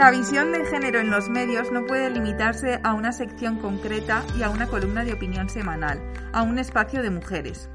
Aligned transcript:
La 0.00 0.10
visión 0.10 0.50
de 0.50 0.64
género 0.64 0.98
en 0.98 1.10
los 1.10 1.28
medios 1.28 1.70
no 1.70 1.84
puede 1.84 2.08
limitarse 2.08 2.80
a 2.84 2.94
una 2.94 3.12
sección 3.12 3.58
concreta 3.58 4.24
y 4.34 4.42
a 4.42 4.48
una 4.48 4.66
columna 4.66 5.04
de 5.04 5.12
opinión 5.12 5.50
semanal, 5.50 6.00
a 6.32 6.40
un 6.40 6.58
espacio 6.58 7.02
de 7.02 7.10
mujeres. 7.10 7.68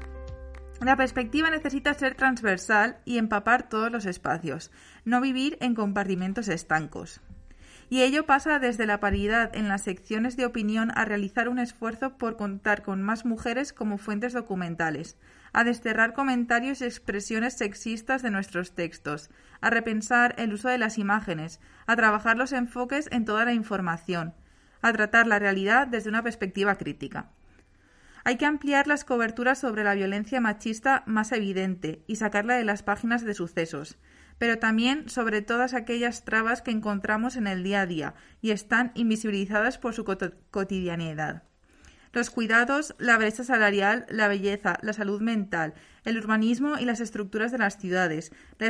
La 0.80 0.96
perspectiva 0.96 1.50
necesita 1.50 1.94
ser 1.94 2.16
transversal 2.16 2.98
y 3.04 3.18
empapar 3.18 3.68
todos 3.68 3.92
los 3.92 4.06
espacios, 4.06 4.72
no 5.04 5.20
vivir 5.20 5.56
en 5.60 5.76
compartimentos 5.76 6.48
estancos. 6.48 7.20
Y 7.90 8.02
ello 8.02 8.26
pasa 8.26 8.58
desde 8.58 8.86
la 8.86 8.98
paridad 8.98 9.54
en 9.54 9.68
las 9.68 9.82
secciones 9.82 10.36
de 10.36 10.46
opinión 10.46 10.90
a 10.96 11.04
realizar 11.04 11.48
un 11.48 11.60
esfuerzo 11.60 12.18
por 12.18 12.36
contar 12.36 12.82
con 12.82 13.02
más 13.02 13.24
mujeres 13.24 13.72
como 13.72 13.98
fuentes 13.98 14.32
documentales, 14.32 15.16
a 15.56 15.64
desterrar 15.64 16.12
comentarios 16.12 16.82
y 16.82 16.84
expresiones 16.84 17.54
sexistas 17.54 18.20
de 18.20 18.30
nuestros 18.30 18.74
textos, 18.74 19.30
a 19.62 19.70
repensar 19.70 20.34
el 20.36 20.52
uso 20.52 20.68
de 20.68 20.76
las 20.76 20.98
imágenes, 20.98 21.60
a 21.86 21.96
trabajar 21.96 22.36
los 22.36 22.52
enfoques 22.52 23.08
en 23.10 23.24
toda 23.24 23.46
la 23.46 23.54
información, 23.54 24.34
a 24.82 24.92
tratar 24.92 25.26
la 25.26 25.38
realidad 25.38 25.86
desde 25.86 26.10
una 26.10 26.22
perspectiva 26.22 26.74
crítica. 26.74 27.30
Hay 28.22 28.36
que 28.36 28.44
ampliar 28.44 28.86
las 28.86 29.06
coberturas 29.06 29.58
sobre 29.58 29.82
la 29.82 29.94
violencia 29.94 30.42
machista 30.42 31.04
más 31.06 31.32
evidente 31.32 32.04
y 32.06 32.16
sacarla 32.16 32.56
de 32.56 32.64
las 32.64 32.82
páginas 32.82 33.24
de 33.24 33.32
sucesos, 33.32 33.96
pero 34.36 34.58
también 34.58 35.08
sobre 35.08 35.40
todas 35.40 35.72
aquellas 35.72 36.26
trabas 36.26 36.60
que 36.60 36.70
encontramos 36.70 37.34
en 37.34 37.46
el 37.46 37.64
día 37.64 37.80
a 37.80 37.86
día 37.86 38.14
y 38.42 38.50
están 38.50 38.92
invisibilizadas 38.94 39.78
por 39.78 39.94
su 39.94 40.04
cotidianidad 40.04 41.44
los 42.12 42.30
cuidados, 42.30 42.94
la 42.98 43.18
brecha 43.18 43.44
salarial, 43.44 44.06
la 44.08 44.28
belleza, 44.28 44.78
la 44.82 44.92
salud 44.92 45.20
mental, 45.20 45.74
el 46.04 46.18
urbanismo 46.18 46.78
y 46.78 46.84
las 46.84 47.00
estructuras 47.00 47.52
de 47.52 47.58
las 47.58 47.78
ciudades, 47.78 48.32
la, 48.58 48.66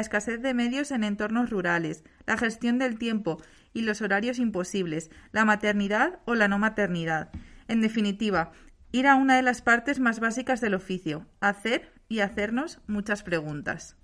escasez, 0.00 0.42
de 0.42 0.54
medios 0.54 0.90
en 0.90 1.04
entornos 1.04 1.50
rurales, 1.50 2.04
la 2.26 2.36
gestión 2.36 2.78
del 2.78 2.98
tiempo 2.98 3.42
y 3.72 3.82
los 3.82 4.02
horarios 4.02 4.38
imposibles, 4.38 5.10
la 5.32 5.44
maternidad 5.44 6.20
o 6.24 6.34
la 6.34 6.48
no 6.48 6.58
maternidad. 6.58 7.30
En 7.68 7.80
definitiva, 7.80 8.52
ir 8.92 9.06
a 9.06 9.16
una 9.16 9.36
de 9.36 9.42
las 9.42 9.62
partes 9.62 10.00
más 10.00 10.20
básicas 10.20 10.60
del 10.60 10.74
oficio, 10.74 11.26
hacer 11.40 11.92
y 12.08 12.20
hacernos 12.20 12.80
muchas 12.86 13.22
preguntas. 13.22 13.96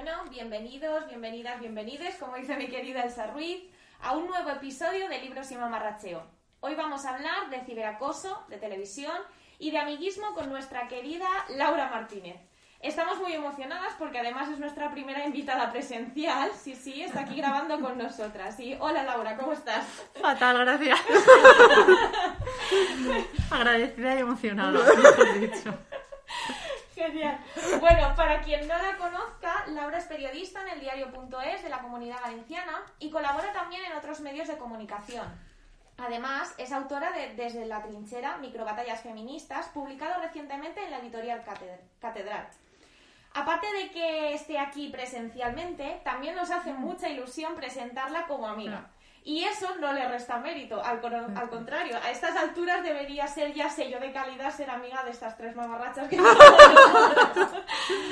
Bueno, 0.00 0.22
bienvenidos, 0.30 1.08
bienvenidas, 1.08 1.58
bienvenides, 1.58 2.14
como 2.18 2.36
dice 2.36 2.56
mi 2.56 2.68
querida 2.68 3.02
Elsa 3.02 3.26
Ruiz, 3.26 3.64
a 4.00 4.16
un 4.16 4.28
nuevo 4.28 4.48
episodio 4.48 5.08
de 5.08 5.18
Libros 5.18 5.50
y 5.50 5.56
Mamarracheo. 5.56 6.22
Hoy 6.60 6.76
vamos 6.76 7.04
a 7.04 7.16
hablar 7.16 7.50
de 7.50 7.62
ciberacoso, 7.62 8.44
de 8.48 8.58
televisión 8.58 9.16
y 9.58 9.72
de 9.72 9.78
amiguismo 9.78 10.34
con 10.34 10.50
nuestra 10.50 10.86
querida 10.86 11.26
Laura 11.48 11.88
Martínez. 11.88 12.36
Estamos 12.78 13.18
muy 13.18 13.32
emocionadas 13.32 13.92
porque 13.98 14.20
además 14.20 14.48
es 14.50 14.60
nuestra 14.60 14.92
primera 14.92 15.26
invitada 15.26 15.72
presencial. 15.72 16.52
Sí, 16.52 16.76
sí, 16.76 17.02
está 17.02 17.22
aquí 17.22 17.34
grabando 17.34 17.80
con 17.80 17.98
nosotras. 17.98 18.60
Y 18.60 18.76
hola 18.78 19.02
Laura, 19.02 19.36
¿cómo 19.36 19.52
estás? 19.52 19.84
Fatal, 20.14 20.58
gracias. 20.58 21.00
Agradecida 23.50 24.14
y 24.14 24.18
emocionada, 24.20 24.78
dicho. 25.40 25.74
Genial. 26.98 27.38
Bueno, 27.78 28.12
para 28.16 28.40
quien 28.42 28.66
no 28.66 28.76
la 28.76 28.96
conozca, 28.96 29.64
Laura 29.68 29.98
es 29.98 30.06
periodista 30.06 30.62
en 30.62 30.68
el 30.70 30.80
diario.es 30.80 31.62
de 31.62 31.68
la 31.68 31.78
Comunidad 31.78 32.20
Valenciana 32.20 32.82
y 32.98 33.08
colabora 33.08 33.52
también 33.52 33.84
en 33.84 33.96
otros 33.96 34.18
medios 34.18 34.48
de 34.48 34.58
comunicación. 34.58 35.28
Además, 35.96 36.52
es 36.58 36.72
autora 36.72 37.12
de 37.12 37.34
Desde 37.34 37.66
la 37.66 37.82
trinchera, 37.82 38.38
microbatallas 38.38 39.02
feministas, 39.02 39.68
publicado 39.68 40.20
recientemente 40.20 40.84
en 40.84 40.90
la 40.90 40.98
editorial 40.98 41.44
Catedral. 42.00 42.48
Aparte 43.32 43.72
de 43.72 43.90
que 43.92 44.34
esté 44.34 44.58
aquí 44.58 44.88
presencialmente, 44.88 46.00
también 46.02 46.34
nos 46.34 46.50
hace 46.50 46.72
mucha 46.72 47.08
ilusión 47.08 47.54
presentarla 47.54 48.26
como 48.26 48.48
amiga. 48.48 48.90
Y 49.28 49.44
eso 49.44 49.68
no 49.78 49.92
le 49.92 50.08
resta 50.08 50.38
mérito, 50.38 50.82
al, 50.82 51.02
contrario, 51.50 51.98
a 52.02 52.10
estas 52.10 52.34
alturas 52.34 52.82
debería 52.82 53.28
ser 53.28 53.52
ya 53.52 53.68
sello 53.68 54.00
de 54.00 54.10
calidad 54.10 54.50
ser 54.50 54.70
amiga 54.70 55.04
de 55.04 55.10
estas 55.10 55.36
tres 55.36 55.54
mamarrachas 55.54 56.08
que 56.08 56.16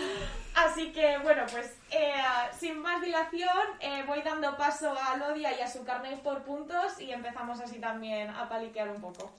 Así 0.54 0.92
que, 0.92 1.16
bueno, 1.20 1.44
pues 1.50 1.74
eh, 1.90 2.12
sin 2.58 2.82
más 2.82 3.00
dilación, 3.00 3.48
eh, 3.80 4.04
voy 4.06 4.20
dando 4.20 4.58
paso 4.58 4.94
a 4.94 5.16
Lodia 5.16 5.58
y 5.58 5.62
a 5.62 5.68
su 5.68 5.86
carnet 5.86 6.20
por 6.20 6.42
puntos 6.42 7.00
y 7.00 7.10
empezamos 7.10 7.62
así 7.62 7.80
también 7.80 8.28
a 8.28 8.46
paliquear 8.50 8.90
un 8.90 9.00
poco. 9.00 9.32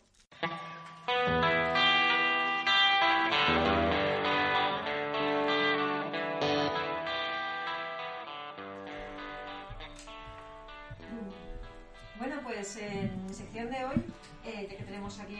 Bueno, 12.19 12.37
pues 12.43 12.77
en 12.77 13.25
mi 13.27 13.33
sección 13.33 13.69
de 13.69 13.85
hoy, 13.85 14.03
eh, 14.43 14.67
ya 14.71 14.77
que 14.77 14.83
tenemos 14.83 15.19
aquí 15.19 15.37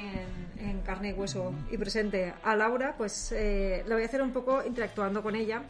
en, 0.60 0.82
carne 0.82 1.10
y 1.10 1.14
hueso 1.14 1.52
y 1.72 1.78
presente 1.78 2.34
a 2.44 2.56
Laura, 2.56 2.94
pues 2.96 3.32
eh, 3.32 3.84
la 3.88 3.96
voy 3.96 4.04
a 4.04 4.06
hacer 4.06 4.22
un 4.22 4.32
poco 4.32 4.64
interactuando 4.64 5.24
con 5.24 5.36
ella. 5.36 5.64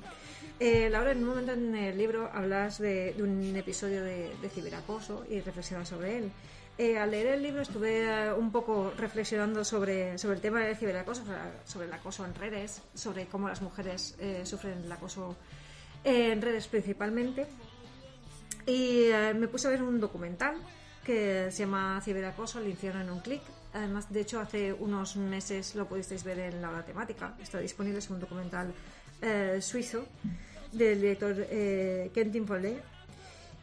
Eh, 0.59 0.90
Laura, 0.90 1.12
en 1.12 1.19
un 1.19 1.29
momento 1.29 1.53
en 1.53 1.75
el 1.75 1.97
libro 1.97 2.29
hablas 2.34 2.79
de, 2.79 3.16
un 3.19 3.56
episodio 3.56 4.03
de, 4.03 4.34
ciberacoso 4.53 5.25
y 5.29 5.40
reflexionas 5.40 5.88
sobre 5.88 6.17
él. 6.17 6.31
al 6.97 7.09
leer 7.09 7.28
el 7.28 7.41
libro 7.41 7.62
estuve 7.62 8.34
un 8.34 8.51
poco 8.51 8.91
reflexionando 8.97 9.63
sobre, 9.63 10.17
sobre 10.17 10.35
el 10.35 10.41
tema 10.41 10.59
del 10.59 10.75
ciberacoso, 10.75 11.23
sobre 11.63 11.88
el 11.88 11.94
acoso 11.94 12.25
en 12.25 12.35
redes, 12.35 12.81
sobre 12.94 13.28
cómo 13.28 13.47
las 13.47 13.62
mujeres 13.62 14.17
sufren 14.44 14.84
el 14.84 14.91
acoso 14.91 15.38
en 16.03 16.41
redes 16.41 16.67
principalmente. 16.67 17.47
Y 18.66 19.09
me 19.35 19.47
puse 19.47 19.67
a 19.67 19.72
ver 19.72 19.81
un 19.81 20.01
documental 20.01 20.57
que 21.07 21.50
se 21.51 21.59
llama 21.59 22.01
Ciberacoso, 22.03 22.59
el 22.59 22.68
infierno 22.68 23.00
en 23.00 23.09
un 23.09 23.22
clic. 23.22 23.41
Además, 23.73 24.12
de 24.12 24.19
hecho, 24.19 24.41
hace 24.41 24.73
unos 24.73 25.16
meses 25.16 25.73
lo 25.75 25.88
pudisteis 25.88 26.22
ver 26.25 26.38
en 26.38 26.62
la 26.62 26.69
hora 26.69 26.84
temática. 26.84 27.34
Está 27.41 27.59
disponible, 27.59 28.00
es 28.00 28.09
un 28.09 28.19
documental 28.19 28.73
eh, 29.22 29.59
suizo 29.62 30.06
del 30.73 31.00
director 31.00 31.34
eh, 31.50 32.12
Quentin 32.13 32.46
Pollet. 32.46 32.84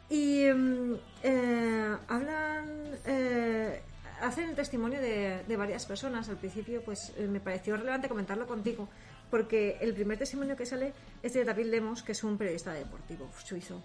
Y 0.09 0.45
mm, 0.51 0.93
eh, 1.21 1.95
hablan, 2.07 2.65
eh, 3.05 3.79
hacen 4.21 4.49
el 4.49 4.55
testimonio 4.55 4.99
de, 4.99 5.43
de, 5.47 5.55
varias 5.55 5.85
personas. 5.85 6.27
Al 6.29 6.37
principio, 6.37 6.81
pues 6.83 7.13
me 7.19 7.39
pareció 7.39 7.77
relevante 7.77 8.09
comentarlo 8.09 8.47
contigo, 8.47 8.89
porque 9.29 9.77
el 9.81 9.93
primer 9.93 10.17
testimonio 10.17 10.55
que 10.55 10.65
sale 10.65 10.93
es 11.21 11.33
de 11.33 11.45
David 11.45 11.67
Lemos, 11.67 12.01
que 12.01 12.13
es 12.13 12.23
un 12.23 12.39
periodista 12.39 12.73
deportivo 12.73 13.29
suizo 13.43 13.83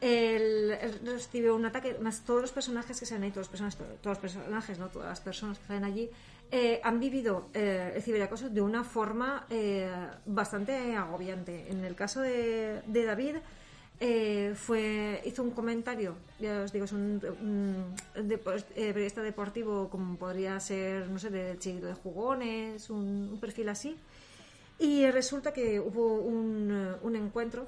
él, 0.00 0.76
recibe 1.04 1.50
un 1.50 1.64
ataque, 1.64 1.96
más 2.00 2.20
todos 2.24 2.42
los 2.42 2.52
personajes 2.52 2.98
que 2.98 3.06
salen 3.06 3.24
ahí, 3.24 3.30
todos 3.30 3.46
los 3.46 3.60
personajes, 3.60 3.78
todos 4.00 4.16
los 4.16 4.18
personajes, 4.18 4.78
no 4.78 4.88
todas 4.88 5.08
las 5.08 5.20
personas 5.20 5.58
que 5.58 5.66
salen 5.66 5.84
allí, 5.84 6.10
eh, 6.50 6.80
han 6.84 7.00
vivido 7.00 7.48
eh, 7.54 7.92
el 7.96 8.02
ciberacoso 8.02 8.48
de 8.48 8.60
una 8.60 8.84
forma 8.84 9.46
eh, 9.50 9.90
bastante 10.26 10.94
agobiante. 10.94 11.66
En 11.70 11.84
el 11.84 11.96
caso 11.96 12.20
de, 12.20 12.82
David, 12.86 13.36
fue 14.54 15.22
hizo 15.24 15.42
un 15.42 15.50
comentario, 15.50 16.14
ya 16.38 16.62
os 16.62 16.72
digo, 16.72 16.84
es 16.84 16.92
un, 16.92 17.20
periodista 18.74 19.22
deportivo 19.22 19.88
como 19.88 20.16
podría 20.16 20.60
ser, 20.60 21.08
no 21.08 21.18
sé, 21.18 21.30
de 21.30 21.58
chiquito 21.58 21.86
de 21.86 21.94
jugones, 21.94 22.90
un, 22.90 23.38
perfil 23.40 23.70
así. 23.70 23.96
Y 24.78 25.10
resulta 25.10 25.52
que 25.52 25.80
hubo 25.80 26.14
un, 26.16 26.96
un 27.02 27.16
encuentro 27.16 27.66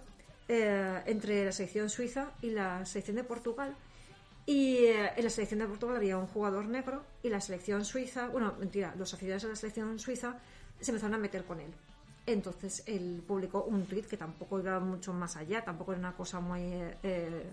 eh, 0.49 1.03
entre 1.06 1.45
la 1.45 1.53
selección 1.53 1.91
suiza 1.91 2.33
y 2.43 2.50
la 2.50 2.85
selección 2.87 3.17
de 3.17 3.25
Portugal. 3.25 3.77
Y 4.47 4.77
eh, 4.77 5.12
en 5.15 5.25
la 5.25 5.31
selección 5.31 5.61
de 5.61 5.67
Portugal 5.67 5.97
había 5.97 6.17
un 6.17 6.27
jugador 6.27 6.67
negro 6.67 7.05
y 7.23 7.29
la 7.29 7.41
selección 7.41 7.85
suiza, 7.85 8.29
bueno, 8.29 8.55
mentira, 8.59 8.95
los 8.97 9.12
aficionados 9.12 9.43
de 9.43 9.49
la 9.50 9.56
selección 9.56 9.99
suiza 9.99 10.39
se 10.81 10.91
empezaron 10.91 11.15
a 11.15 11.19
meter 11.19 11.45
con 11.45 11.61
él. 11.61 11.71
Entonces 12.25 12.83
él 12.87 13.23
publicó 13.27 13.65
un 13.65 13.85
tweet 13.87 14.03
que 14.03 14.17
tampoco 14.17 14.59
iba 14.59 14.81
mucho 14.81 15.12
más 15.12 15.37
allá, 15.37 15.62
tampoco 15.65 15.93
era 15.93 15.99
una 15.99 16.17
cosa 16.17 16.41
muy 16.41 16.62
eh, 17.03 17.44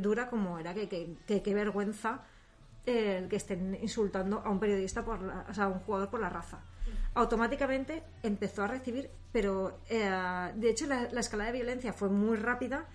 dura 0.00 0.28
como 0.28 0.58
era 0.58 0.74
que 0.74 1.16
qué 1.26 1.54
vergüenza 1.54 2.22
el 2.86 3.28
que 3.28 3.36
estén 3.36 3.78
insultando 3.80 4.42
a 4.44 4.50
un 4.50 4.58
periodista, 4.58 5.04
por 5.04 5.22
o 5.22 5.54
sea, 5.54 5.64
a 5.64 5.68
un 5.68 5.80
jugador 5.80 6.10
por 6.10 6.20
la 6.20 6.28
raza. 6.28 6.60
Automáticamente 7.14 8.02
empezó 8.22 8.62
a 8.62 8.68
recibir, 8.68 9.10
pero 9.32 9.80
eh, 9.88 10.10
de 10.54 10.70
hecho 10.70 10.86
la, 10.86 11.04
escala 11.20 11.44
de 11.46 11.52
violencia 11.52 11.92
fue 11.92 12.08
muy 12.08 12.36
rápida 12.36 12.86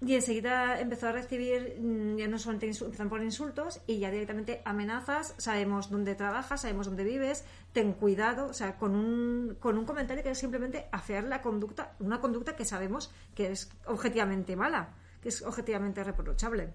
y 0.00 0.14
enseguida 0.14 0.78
empezó 0.78 1.08
a 1.08 1.12
recibir, 1.12 1.76
mm, 1.80 2.16
ya 2.16 2.28
no 2.28 2.38
solamente 2.38 2.66
empezaron 2.66 3.08
por 3.08 3.22
insultos 3.22 3.80
y 3.86 3.98
ya 3.98 4.10
directamente 4.10 4.62
amenazas, 4.64 5.34
sabemos 5.38 5.90
dónde 5.90 6.14
trabajas, 6.14 6.60
sabemos 6.60 6.86
dónde 6.86 7.02
vives, 7.02 7.44
ten 7.72 7.92
cuidado, 7.92 8.46
o 8.46 8.52
sea, 8.52 8.76
con 8.76 8.94
un, 8.94 9.56
con 9.58 9.78
un 9.78 9.84
comentario 9.84 10.22
que 10.22 10.30
es 10.30 10.38
simplemente 10.38 10.86
afear 10.92 11.24
la 11.24 11.42
conducta, 11.42 11.96
una 11.98 12.20
conducta 12.20 12.54
que 12.54 12.64
sabemos 12.64 13.10
que 13.34 13.50
es 13.50 13.70
objetivamente 13.86 14.54
mala, 14.54 14.94
que 15.22 15.30
es 15.30 15.42
objetivamente 15.42 16.04
reprochable. 16.04 16.74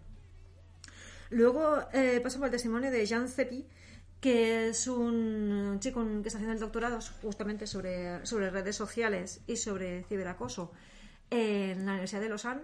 Luego 1.29 1.77
eh, 1.93 2.19
pasamos 2.21 2.47
al 2.47 2.51
testimonio 2.51 2.91
de 2.91 3.05
Jean 3.05 3.29
Zepi, 3.29 3.65
que 4.21 4.69
es 4.69 4.87
un 4.87 5.79
chico 5.79 6.05
que 6.21 6.27
está 6.27 6.37
haciendo 6.37 6.53
el 6.53 6.59
doctorado 6.59 6.99
justamente 7.23 7.65
sobre, 7.65 8.23
sobre 8.25 8.51
redes 8.51 8.75
sociales 8.75 9.41
y 9.47 9.57
sobre 9.57 10.03
ciberacoso 10.03 10.71
en 11.31 11.85
la 11.85 11.93
Universidad 11.93 12.21
de 12.21 12.29
Lausanne. 12.29 12.61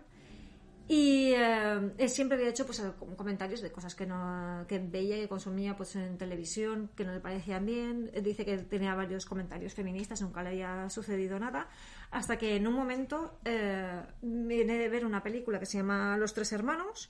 Y 0.90 1.34
eh, 1.36 2.08
siempre 2.08 2.38
había 2.38 2.50
hecho 2.50 2.66
pues, 2.66 2.82
comentarios 3.18 3.62
de 3.62 3.72
cosas 3.72 3.94
que, 3.94 4.06
no, 4.06 4.66
veía 4.70 5.18
que 5.18 5.28
consumía 5.28 5.76
pues, 5.76 5.96
en 5.98 6.18
televisión, 6.18 6.92
que 6.96 7.04
no 7.04 7.12
le 7.12 7.20
parecían 7.20 7.66
bien. 7.66 8.12
Dice 8.24 8.46
que 8.46 8.58
tenía 8.60 8.94
varios 8.96 9.26
comentarios 9.26 9.74
feministas, 9.74 10.22
nunca 10.22 10.44
le 10.44 10.50
había 10.50 10.90
sucedido 10.90 11.40
nada. 11.40 11.68
Hasta 12.12 12.38
que 12.38 12.56
en 12.56 12.68
un 12.68 12.74
momento 12.74 13.40
eh, 13.44 14.02
viene 14.22 14.78
de 14.78 14.88
ver 14.88 15.06
una 15.06 15.24
película 15.24 15.60
que 15.60 15.66
se 15.66 15.80
llama 15.80 16.16
Los 16.18 16.34
Tres 16.34 16.54
Hermanos 16.54 17.10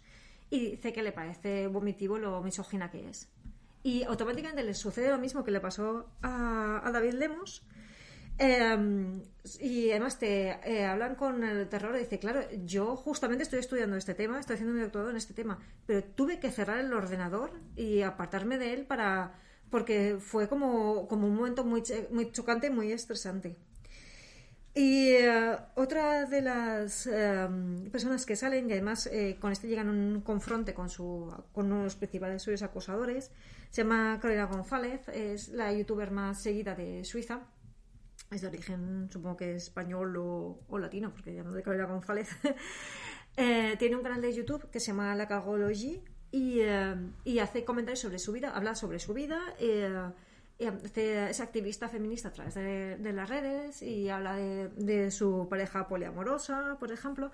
y 0.50 0.72
dice 0.72 0.94
que 0.94 1.04
le 1.04 1.12
parece 1.12 1.68
vomitivo 1.68 2.18
lo 2.18 2.42
misógina 2.42 2.90
que 2.90 3.10
es. 3.10 3.30
Y 3.84 4.04
automáticamente 4.04 4.64
le 4.64 4.74
sucede 4.74 5.10
lo 5.10 5.18
mismo 5.18 5.44
que 5.44 5.52
le 5.52 5.60
pasó 5.60 6.10
a, 6.22 6.90
David 6.92 7.14
Lemos. 7.14 7.64
Em, 8.40 9.24
y 9.60 9.90
además 9.90 10.20
te 10.20 10.60
eh, 10.64 10.86
hablan 10.86 11.16
con 11.16 11.44
el 11.44 11.68
terror 11.70 11.96
y 11.96 12.00
dice, 12.00 12.20
claro, 12.20 12.42
yo 12.66 12.96
justamente 12.96 13.44
estoy 13.44 13.60
estudiando 13.60 13.96
este 13.96 14.14
tema, 14.14 14.40
estoy 14.40 14.56
haciendo 14.56 14.76
mi 14.76 14.82
doctorado 14.82 15.10
en 15.10 15.18
este 15.18 15.34
tema, 15.34 15.58
pero 15.88 16.04
tuve 16.04 16.40
que 16.40 16.52
cerrar 16.52 16.78
el 16.80 16.94
ordenador 16.94 17.52
y 17.76 18.04
apartarme 18.04 18.60
de 18.60 18.74
él 18.74 18.86
para 18.86 19.34
porque 19.70 20.18
fue 20.20 20.48
como, 20.48 21.08
como 21.08 21.28
un 21.28 21.36
momento 21.36 21.64
muy, 21.64 21.84
muy 22.12 22.32
chocante 22.32 22.70
muy 22.70 22.92
estresante. 22.92 23.58
Y 24.74 25.10
eh, 25.10 25.58
otra 25.76 26.26
de 26.26 26.42
las 26.42 27.08
em, 27.08 27.90
personas 27.90 28.26
que 28.26 28.36
salen, 28.36 28.70
y 28.70 28.74
además 28.74 29.08
eh, 29.08 29.38
con 29.40 29.52
este 29.52 29.68
llegan 29.68 29.88
a 29.88 29.92
un 29.92 30.22
confronte 30.22 30.74
con, 30.74 30.90
su, 30.90 31.34
con 31.52 31.66
uno 31.66 31.80
de 31.80 31.84
los 31.86 31.96
principales 31.96 32.44
suyos 32.44 32.62
acosadores, 32.62 33.32
se 33.70 33.84
llama 33.84 34.20
Carolina 34.22 34.46
González, 34.46 35.08
es 35.10 35.50
la 35.50 35.72
youtuber 35.74 36.12
más 36.12 36.42
seguida 36.42 36.76
de 36.76 37.04
Suiza. 37.04 37.42
Es 38.32 38.42
de 38.42 38.48
origen, 38.48 39.10
supongo 39.12 39.38
que 39.38 39.56
español 39.56 40.16
o, 40.18 40.78
latino, 40.78 41.12
porque 41.12 41.32
llamo 41.32 41.52
de 41.52 41.64
Carolina 41.64 41.88
González. 41.88 42.30
Eh, 43.40 43.76
tiene 43.78 43.96
un 43.96 44.02
canal 44.02 44.20
de 44.20 44.34
YouTube 44.34 44.68
que 44.72 44.80
se 44.80 44.88
llama 44.88 45.14
La 45.14 45.28
Cagology 45.28 46.02
y, 46.32 46.62
y 47.24 47.38
hace 47.38 47.64
comentarios 47.64 48.00
sobre 48.00 48.18
su 48.18 48.32
vida, 48.32 48.50
habla 48.50 48.74
sobre 48.74 48.98
su 48.98 49.14
vida 49.14 49.40
es 50.58 51.40
activista 51.40 51.88
feminista 51.88 52.30
a 52.30 52.32
través 52.32 52.56
de, 52.56 53.14
las 53.14 53.30
redes 53.30 53.82
y 53.82 54.10
habla 54.10 54.36
de, 54.36 55.12
su 55.12 55.48
pareja 55.50 55.88
poliamorosa, 55.88 56.78
por 56.80 56.92
ejemplo. 56.92 57.32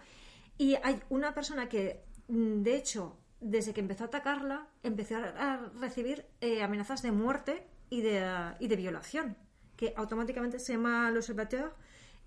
Y 0.57 0.75
hay 0.83 1.01
una 1.09 1.33
persona 1.33 1.69
que, 1.69 2.03
de 2.27 2.75
hecho, 2.75 3.17
desde 3.43 3.73
que 3.73 3.81
empezó 3.81 4.05
a 4.05 4.07
atacarla, 4.07 4.67
empezó 4.83 5.17
a 5.17 5.69
recibir 5.79 6.25
eh, 6.41 6.63
amenazas 6.63 7.01
de 7.01 7.11
muerte 7.11 7.67
y 7.89 8.01
de, 8.01 8.25
y 8.59 8.67
de 8.67 8.75
violación, 8.75 9.35
que 9.75 9.93
automáticamente 9.97 10.59
se 10.59 10.73
llama 10.73 11.11
l'Observateur 11.11 11.73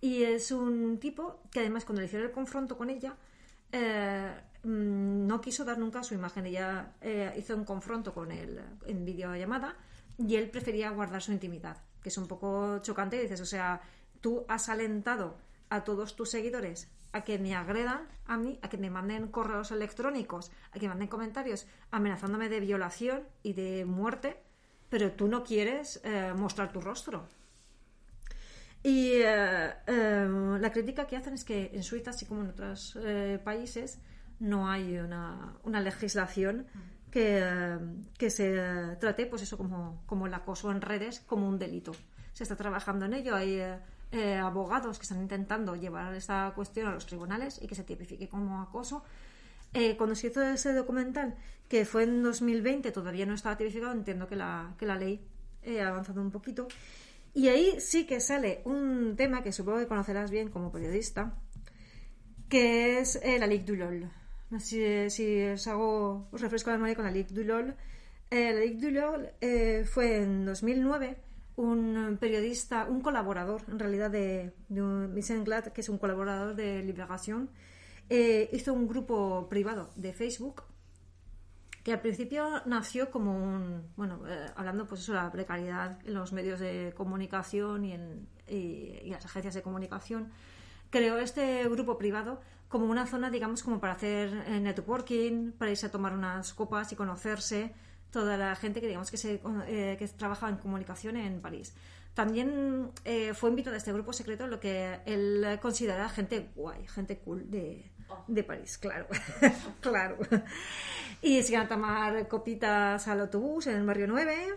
y 0.00 0.22
es 0.22 0.50
un 0.50 0.98
tipo 0.98 1.40
que 1.50 1.60
además 1.60 1.84
cuando 1.84 2.00
le 2.00 2.06
hicieron 2.06 2.28
el 2.28 2.32
confronto 2.32 2.76
con 2.76 2.90
ella, 2.90 3.16
eh, 3.72 4.30
mm, 4.62 5.26
no 5.26 5.40
quiso 5.40 5.64
dar 5.64 5.78
nunca 5.78 6.02
su 6.02 6.14
imagen. 6.14 6.46
Ella 6.46 6.92
eh, 7.00 7.32
hizo 7.36 7.56
un 7.56 7.64
confronto 7.64 8.12
con 8.12 8.30
él 8.30 8.60
en 8.86 9.04
videollamada 9.04 9.74
y 10.18 10.36
él 10.36 10.50
prefería 10.50 10.90
guardar 10.90 11.22
su 11.22 11.32
intimidad, 11.32 11.78
que 12.02 12.10
es 12.10 12.18
un 12.18 12.28
poco 12.28 12.78
chocante. 12.82 13.20
Dices, 13.20 13.40
o 13.40 13.46
sea, 13.46 13.80
tú 14.20 14.44
has 14.48 14.68
alentado 14.68 15.38
a 15.70 15.82
todos 15.82 16.14
tus 16.14 16.30
seguidores 16.30 16.88
a 17.16 17.24
que 17.24 17.38
me 17.38 17.54
agredan 17.54 18.06
a 18.26 18.36
mí, 18.36 18.58
a 18.62 18.68
que 18.68 18.78
me 18.78 18.90
manden 18.90 19.28
correos 19.28 19.70
electrónicos, 19.70 20.52
a 20.72 20.78
que 20.78 20.88
manden 20.88 21.08
comentarios 21.08 21.66
amenazándome 21.90 22.48
de 22.48 22.60
violación 22.60 23.22
y 23.42 23.54
de 23.54 23.84
muerte, 23.84 24.36
pero 24.88 25.12
tú 25.12 25.28
no 25.28 25.42
quieres 25.42 26.00
eh, 26.04 26.32
mostrar 26.36 26.72
tu 26.72 26.80
rostro. 26.80 27.26
Y 28.82 29.12
eh, 29.14 29.72
eh, 29.86 30.28
la 30.60 30.70
crítica 30.70 31.06
que 31.06 31.16
hacen 31.16 31.34
es 31.34 31.44
que 31.44 31.70
en 31.72 31.82
Suiza, 31.82 32.10
así 32.10 32.26
como 32.26 32.42
en 32.42 32.50
otros 32.50 32.98
países, 33.42 33.98
no 34.38 34.68
hay 34.68 34.98
una, 34.98 35.58
legislación 35.64 36.66
que, 37.10 38.30
se 38.30 38.96
trate, 39.00 39.26
pues 39.26 39.42
eso, 39.42 39.56
como, 39.56 40.02
como 40.06 40.26
el 40.26 40.34
acoso 40.34 40.70
en 40.70 40.82
redes, 40.82 41.20
como 41.20 41.48
un 41.48 41.58
delito. 41.58 41.92
Se 42.34 42.42
está 42.42 42.54
trabajando 42.54 43.06
en 43.06 43.14
ello. 43.14 43.34
Hay 43.34 43.60
eh, 44.12 44.18
eh, 44.18 44.36
abogados 44.36 44.98
que 44.98 45.02
están 45.02 45.20
intentando 45.20 45.76
llevar 45.76 46.14
esta 46.14 46.52
cuestión 46.54 46.88
a 46.88 46.92
los 46.92 47.06
tribunales 47.06 47.60
y 47.62 47.66
que 47.66 47.74
se 47.74 47.84
tipifique 47.84 48.28
como 48.28 48.60
acoso. 48.62 49.04
Eh, 49.74 49.96
cuando 49.96 50.14
se 50.14 50.28
hizo 50.28 50.42
ese 50.42 50.72
documental, 50.72 51.36
que 51.68 51.84
fue 51.84 52.04
en 52.04 52.22
2020, 52.22 52.92
todavía 52.92 53.26
no 53.26 53.34
estaba 53.34 53.56
tipificado, 53.56 53.92
entiendo 53.92 54.26
que 54.28 54.36
la, 54.36 54.74
que 54.78 54.86
la 54.86 54.96
ley 54.96 55.20
ha 55.80 55.88
avanzado 55.88 56.20
un 56.20 56.30
poquito. 56.30 56.68
Y 57.34 57.48
ahí 57.48 57.80
sí 57.80 58.06
que 58.06 58.20
sale 58.20 58.62
un 58.64 59.14
tema 59.16 59.42
que 59.42 59.52
supongo 59.52 59.78
que 59.78 59.86
conocerás 59.86 60.30
bien 60.30 60.48
como 60.48 60.72
periodista, 60.72 61.34
que 62.48 63.00
es 63.00 63.20
la 63.38 63.46
ley 63.46 63.58
du 63.58 63.74
LOL. 63.74 64.10
No 64.48 64.60
sé 64.60 65.10
si, 65.10 65.42
os 65.42 65.66
hago, 65.66 66.28
os 66.30 66.40
refresco 66.40 66.70
la 66.70 66.76
memoria 66.76 66.94
con 66.94 67.04
la 67.04 67.10
Ligue 67.10 67.34
du 67.34 67.42
LOL. 67.42 67.74
Eh, 68.30 68.52
la 68.52 68.60
Ligue 68.60 68.80
du 68.80 68.90
LOL 68.90 69.30
eh, 69.40 69.84
fue 69.84 70.18
en 70.18 70.44
2009 70.44 71.16
un 71.56 72.16
periodista, 72.20 72.86
un 72.88 73.00
colaborador 73.00 73.62
en 73.68 73.78
realidad 73.78 74.10
de, 74.10 74.52
de 74.68 75.06
Vincent 75.08 75.44
Glad, 75.44 75.64
que 75.68 75.80
es 75.80 75.88
un 75.88 75.98
colaborador 75.98 76.54
de 76.54 76.82
Liberación, 76.82 77.50
eh, 78.08 78.48
hizo 78.52 78.72
un 78.72 78.86
grupo 78.86 79.48
privado 79.48 79.90
de 79.96 80.12
Facebook 80.12 80.62
que 81.82 81.92
al 81.92 82.00
principio 82.00 82.62
nació 82.66 83.10
como 83.12 83.36
un, 83.36 83.92
bueno, 83.96 84.20
hablando 84.56 84.86
pues 84.86 85.02
eso 85.02 85.14
la 85.14 85.30
precariedad 85.30 86.00
en 86.04 86.14
los 86.14 86.32
medios 86.32 86.58
de 86.58 86.92
comunicación 86.96 87.84
y 87.84 87.92
en 87.92 88.28
y 88.48 89.10
las 89.10 89.24
agencias 89.24 89.54
de 89.54 89.62
comunicación, 89.62 90.30
creó 90.90 91.18
este 91.18 91.68
grupo 91.68 91.98
privado 91.98 92.40
como 92.68 92.86
una 92.86 93.06
zona, 93.06 93.30
digamos, 93.30 93.62
como 93.62 93.80
para 93.80 93.94
hacer 93.94 94.44
eh, 94.46 94.60
networking, 94.60 95.52
para 95.52 95.70
irse 95.70 95.86
a 95.86 95.90
tomar 95.90 96.12
unas 96.12 96.52
copas 96.54 96.92
y 96.92 96.96
conocerse 96.96 97.74
toda 98.10 98.36
la 98.36 98.54
gente 98.56 98.80
que, 98.80 98.86
digamos, 98.86 99.10
que, 99.10 99.16
se, 99.16 99.40
eh, 99.66 99.96
que 99.98 100.08
trabaja 100.08 100.48
en 100.48 100.56
comunicación 100.56 101.16
en 101.16 101.40
París. 101.40 101.74
También 102.14 102.90
eh, 103.04 103.34
fue 103.34 103.50
invitado 103.50 103.74
a 103.74 103.78
este 103.78 103.92
grupo 103.92 104.12
secreto 104.12 104.46
lo 104.46 104.58
que 104.58 105.00
él 105.04 105.58
considera 105.60 106.08
gente 106.08 106.48
guay, 106.54 106.86
gente 106.88 107.18
cool 107.18 107.50
de, 107.50 107.90
de 108.26 108.42
París, 108.42 108.78
claro, 108.78 109.06
claro. 109.80 110.16
Y 111.20 111.42
se 111.42 111.52
iban 111.52 111.66
a 111.66 111.68
tomar 111.68 112.28
copitas 112.28 113.06
al 113.08 113.20
autobús 113.20 113.66
en 113.66 113.76
el 113.76 113.86
barrio 113.86 114.06
9. 114.06 114.54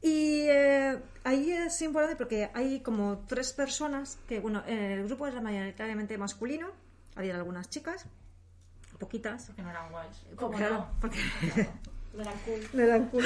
Y 0.00 0.46
ahí 1.24 1.50
es 1.50 1.82
importante 1.82 2.14
porque 2.14 2.48
hay 2.54 2.78
como 2.80 3.24
tres 3.26 3.52
personas 3.52 4.20
que, 4.28 4.38
bueno, 4.38 4.62
el 4.64 5.02
grupo 5.04 5.26
es 5.26 5.34
mayoritariamente 5.42 6.16
masculino, 6.16 6.68
había 7.16 7.34
algunas 7.34 7.68
chicas, 7.68 8.06
poquitas. 8.98 9.46
Porque 9.46 9.62
no 9.62 9.70
eran 9.70 9.90
guays. 9.90 10.24
porque... 10.36 11.16
No 11.56 11.97
cool. 12.44 12.60
No 12.72 12.82
eran 12.82 13.08
cool. 13.08 13.24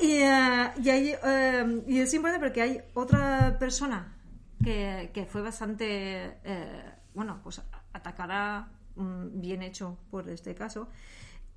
y, 0.00 0.22
uh, 0.22 0.82
y, 0.82 0.90
hay, 0.90 1.14
uh, 1.14 1.82
y, 1.86 2.00
es 2.00 2.14
importante 2.14 2.44
porque 2.44 2.62
hay 2.62 2.80
otra 2.94 3.58
persona 3.58 4.14
que, 4.62 5.10
que 5.14 5.26
fue 5.26 5.42
bastante, 5.42 6.38
uh, 6.44 6.90
bueno, 7.14 7.40
pues 7.42 7.62
atacada, 7.92 8.70
um, 8.96 9.40
bien 9.40 9.62
hecho 9.62 9.98
por 10.10 10.28
este 10.28 10.54
caso, 10.54 10.88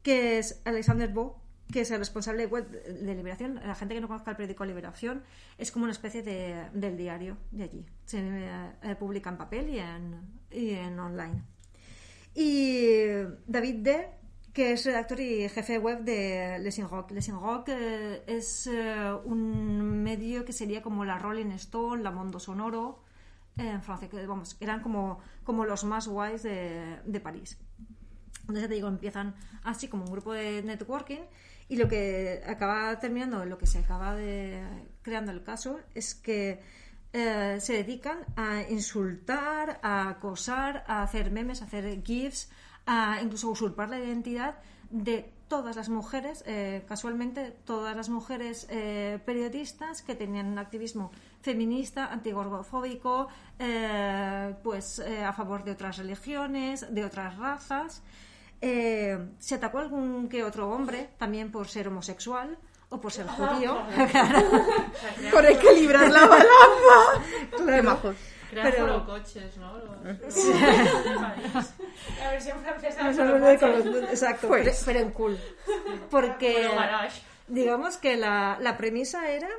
que 0.03 0.39
es 0.39 0.61
Alexander 0.65 1.09
Bo, 1.09 1.41
que 1.71 1.81
es 1.81 1.91
el 1.91 1.99
responsable 1.99 2.45
web 2.45 2.69
de 2.69 3.15
Liberación. 3.15 3.55
La 3.55 3.75
gente 3.75 3.95
que 3.95 4.01
no 4.01 4.07
conozca 4.07 4.31
el 4.31 4.37
periódico 4.37 4.65
Liberación 4.65 5.23
es 5.57 5.71
como 5.71 5.83
una 5.83 5.93
especie 5.93 6.21
de, 6.21 6.69
del 6.73 6.97
diario 6.97 7.37
de 7.51 7.63
allí. 7.63 7.85
Se 8.05 8.19
eh, 8.19 8.95
publica 8.99 9.29
en 9.29 9.37
papel 9.37 9.69
y 9.69 9.79
en, 9.79 10.21
y 10.51 10.71
en 10.71 10.99
online. 10.99 11.43
Y 12.35 13.03
David 13.47 13.75
D., 13.77 14.20
que 14.53 14.73
es 14.73 14.85
redactor 14.85 15.19
y 15.19 15.47
jefe 15.49 15.77
web 15.77 16.03
de 16.03 16.59
Lessing 16.59 16.89
Rock. 16.89 17.11
Lessing 17.11 17.39
Rock 17.39 17.69
eh, 17.69 18.23
es 18.27 18.67
eh, 18.67 19.13
un 19.23 20.03
medio 20.03 20.43
que 20.43 20.53
sería 20.53 20.81
como 20.81 21.05
la 21.05 21.17
Rolling 21.17 21.51
Stone, 21.51 22.03
la 22.03 22.11
Mondo 22.11 22.39
Sonoro 22.39 23.03
en 23.57 23.81
Francia, 23.81 24.09
que 24.09 24.25
vamos, 24.25 24.57
eran 24.59 24.81
como, 24.81 25.19
como 25.43 25.65
los 25.65 25.83
más 25.83 26.07
guays 26.07 26.43
de, 26.43 26.99
de 27.05 27.19
París. 27.19 27.57
Entonces, 28.41 28.63
ya 28.63 28.67
te 28.67 28.75
digo, 28.75 28.87
empiezan 28.87 29.35
así 29.63 29.87
como 29.87 30.05
un 30.05 30.11
grupo 30.11 30.33
de 30.33 30.63
networking 30.63 31.21
y 31.69 31.77
lo 31.77 31.87
que 31.87 32.41
acaba 32.45 32.99
terminando, 32.99 33.45
lo 33.45 33.57
que 33.57 33.67
se 33.67 33.79
acaba 33.79 34.15
de 34.15 34.61
creando 35.01 35.31
el 35.31 35.43
caso 35.43 35.79
es 35.95 36.15
que 36.15 36.61
eh, 37.13 37.57
se 37.59 37.73
dedican 37.73 38.19
a 38.35 38.61
insultar, 38.69 39.79
a 39.83 40.09
acosar, 40.09 40.83
a 40.87 41.03
hacer 41.03 41.31
memes, 41.31 41.61
a 41.61 41.65
hacer 41.65 42.03
gifs, 42.03 42.49
a 42.85 43.19
incluso 43.21 43.49
usurpar 43.49 43.89
la 43.89 43.99
identidad 43.99 44.55
de 44.89 45.31
todas 45.47 45.75
las 45.75 45.89
mujeres, 45.89 46.43
eh, 46.47 46.83
casualmente 46.87 47.51
todas 47.65 47.95
las 47.95 48.09
mujeres 48.09 48.67
eh, 48.69 49.19
periodistas 49.25 50.01
que 50.01 50.15
tenían 50.15 50.47
un 50.47 50.59
activismo 50.59 51.11
feminista, 51.41 52.11
antigorgofóbico, 52.11 53.27
pues 54.63 54.99
a 54.99 55.33
favor 55.33 55.63
de 55.63 55.71
otras 55.71 55.97
religiones, 55.97 56.93
de 56.93 57.03
otras 57.03 57.37
razas. 57.37 58.03
se 58.59 59.55
atacó 59.55 59.79
algún 59.79 60.29
que 60.29 60.43
otro 60.43 60.69
hombre 60.69 61.09
también 61.17 61.51
por 61.51 61.67
ser 61.67 61.87
homosexual 61.87 62.57
o 62.91 62.99
por 62.99 63.11
ser 63.11 63.25
judío, 63.27 63.77
por 65.31 65.45
equilibrar 65.45 66.11
la 66.11 66.27
balanza. 66.27 66.47
Claro. 67.57 68.15
Crean 68.51 68.69
Pero- 68.71 69.05
coches, 69.05 69.57
¿no? 69.57 69.77
Los- 69.77 70.33
Sí. 70.33 70.51
los- 70.51 71.73
La 72.19 72.31
versión 72.31 72.59
francesa 72.59 73.03
de 73.05 73.11
Eso 73.11 73.23
no 73.23 73.31
Solo 73.31 73.39
lo 73.39 73.49
he 73.49 73.57
Coches. 73.57 73.81
conocido, 73.83 74.03
Exacto, 74.09 74.47
Pues. 74.49 74.63
pero, 74.65 74.77
pero 74.85 74.99
en 74.99 75.11
cool. 75.11 75.37
Porque 76.09 76.69
digamos 77.47 77.97
que 77.97 78.17
la, 78.17 78.57
la 78.61 78.77
premisa 78.77 79.31
era 79.31 79.49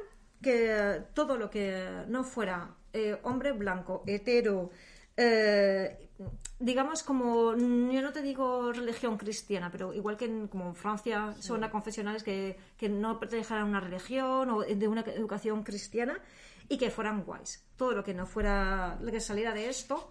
que 0.43 1.03
todo 1.15 1.37
lo 1.37 1.51
que 1.51 2.05
no 2.09 2.23
fuera 2.25 2.75
eh, 2.93 3.17
hombre 3.23 3.53
blanco, 3.53 4.03
hetero, 4.07 4.71
eh, 5.17 6.09
digamos 6.59 7.03
como, 7.03 7.53
yo 7.57 8.03
no 8.03 8.13
te 8.13 8.21
digo 8.23 8.73
religión 8.73 9.17
cristiana, 9.17 9.71
pero 9.71 9.93
igual 9.95 10.17
que 10.17 10.27
en, 10.27 10.49
como 10.49 10.67
en 10.67 10.75
Francia 10.75 11.35
son 11.41 11.65
a 11.65 11.71
confesionales 11.71 12.23
que, 12.23 12.57
que 12.77 12.89
no 12.89 13.19
pertenecieran 13.19 13.65
a 13.65 13.69
una 13.69 13.81
religión 13.81 14.51
o 14.51 14.61
de 14.63 14.89
una 14.89 15.01
educación 15.03 15.63
cristiana 15.65 16.19
y 16.69 16.78
que 16.78 16.90
fueran 16.90 17.23
guays. 17.25 17.64
Todo 17.76 17.92
lo 17.92 18.04
que 18.04 18.14
no 18.14 18.26
fuera, 18.26 18.99
lo 19.00 19.11
que 19.11 19.21
saliera 19.21 19.52
de 19.52 19.69
esto, 19.69 20.09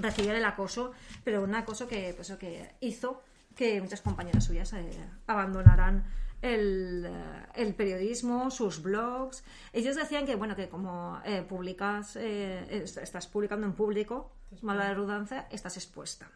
recibir 0.00 0.32
el 0.32 0.44
acoso, 0.44 0.92
pero 1.24 1.42
un 1.42 1.54
acoso 1.54 1.86
que, 1.88 2.12
pues, 2.14 2.30
que 2.38 2.70
hizo 2.80 3.22
que 3.54 3.80
muchas 3.80 4.00
compañeras 4.00 4.44
suyas 4.44 4.72
eh, 4.72 4.90
abandonaran 5.26 6.04
el, 6.40 7.04
eh, 7.06 7.46
el 7.54 7.74
periodismo, 7.74 8.50
sus 8.50 8.82
blogs. 8.82 9.44
Ellos 9.72 9.94
decían 9.96 10.24
que, 10.26 10.34
bueno, 10.34 10.56
que 10.56 10.68
como 10.68 11.20
eh, 11.24 11.42
publicas, 11.42 12.16
eh, 12.16 12.66
est- 12.70 12.96
estás 12.98 13.26
publicando 13.26 13.66
en 13.66 13.74
público, 13.74 14.32
mala 14.62 14.92
redundancia, 14.92 15.46
estás 15.50 15.76
expuesta. 15.76 16.30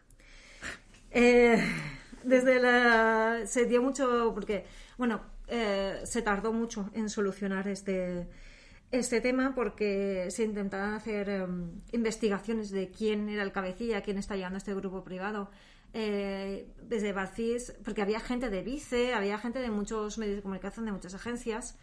Eh, 1.11 1.57
desde 2.23 2.59
la 2.59 3.41
se 3.45 3.65
dio 3.65 3.81
mucho 3.81 4.31
porque 4.33 4.65
bueno 4.97 5.21
se 6.03 6.21
tardó 6.21 6.51
mucho 6.51 6.89
en 6.93 7.09
solucionar 7.09 7.67
este 7.69 8.27
este 8.91 9.21
tema 9.21 9.53
porque 9.53 10.27
se 10.29 10.43
intentaban 10.43 10.93
hacer 10.93 11.29
em, 11.29 11.81
investigaciones 11.91 12.71
de 12.71 12.89
quién 12.89 13.29
era 13.29 13.43
el 13.43 13.51
cabecilla, 13.51 14.01
quién 14.01 14.17
está 14.17 14.35
llevando 14.35 14.57
este 14.57 14.73
grupo 14.73 15.03
privado. 15.03 15.49
Eh, 15.93 16.67
desde 16.83 17.13
Barcis, 17.13 17.73
porque 17.83 18.01
había 18.01 18.19
gente 18.19 18.49
de 18.49 18.61
Vice, 18.61 19.13
había 19.13 19.37
gente 19.37 19.59
de 19.59 19.71
muchos 19.71 20.17
medios 20.17 20.37
de 20.37 20.41
comunicación, 20.41 20.85
de 20.85 20.91
muchas 20.91 21.13
agencias. 21.15 21.77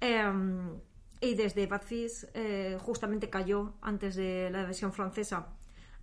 em, 0.00 0.80
y 1.20 1.34
desde 1.34 1.66
Badfis 1.66 2.28
eh, 2.34 2.78
justamente 2.80 3.28
cayó 3.28 3.74
antes 3.80 4.14
de 4.14 4.50
la 4.50 4.64
versión 4.64 4.92
francesa 4.92 5.48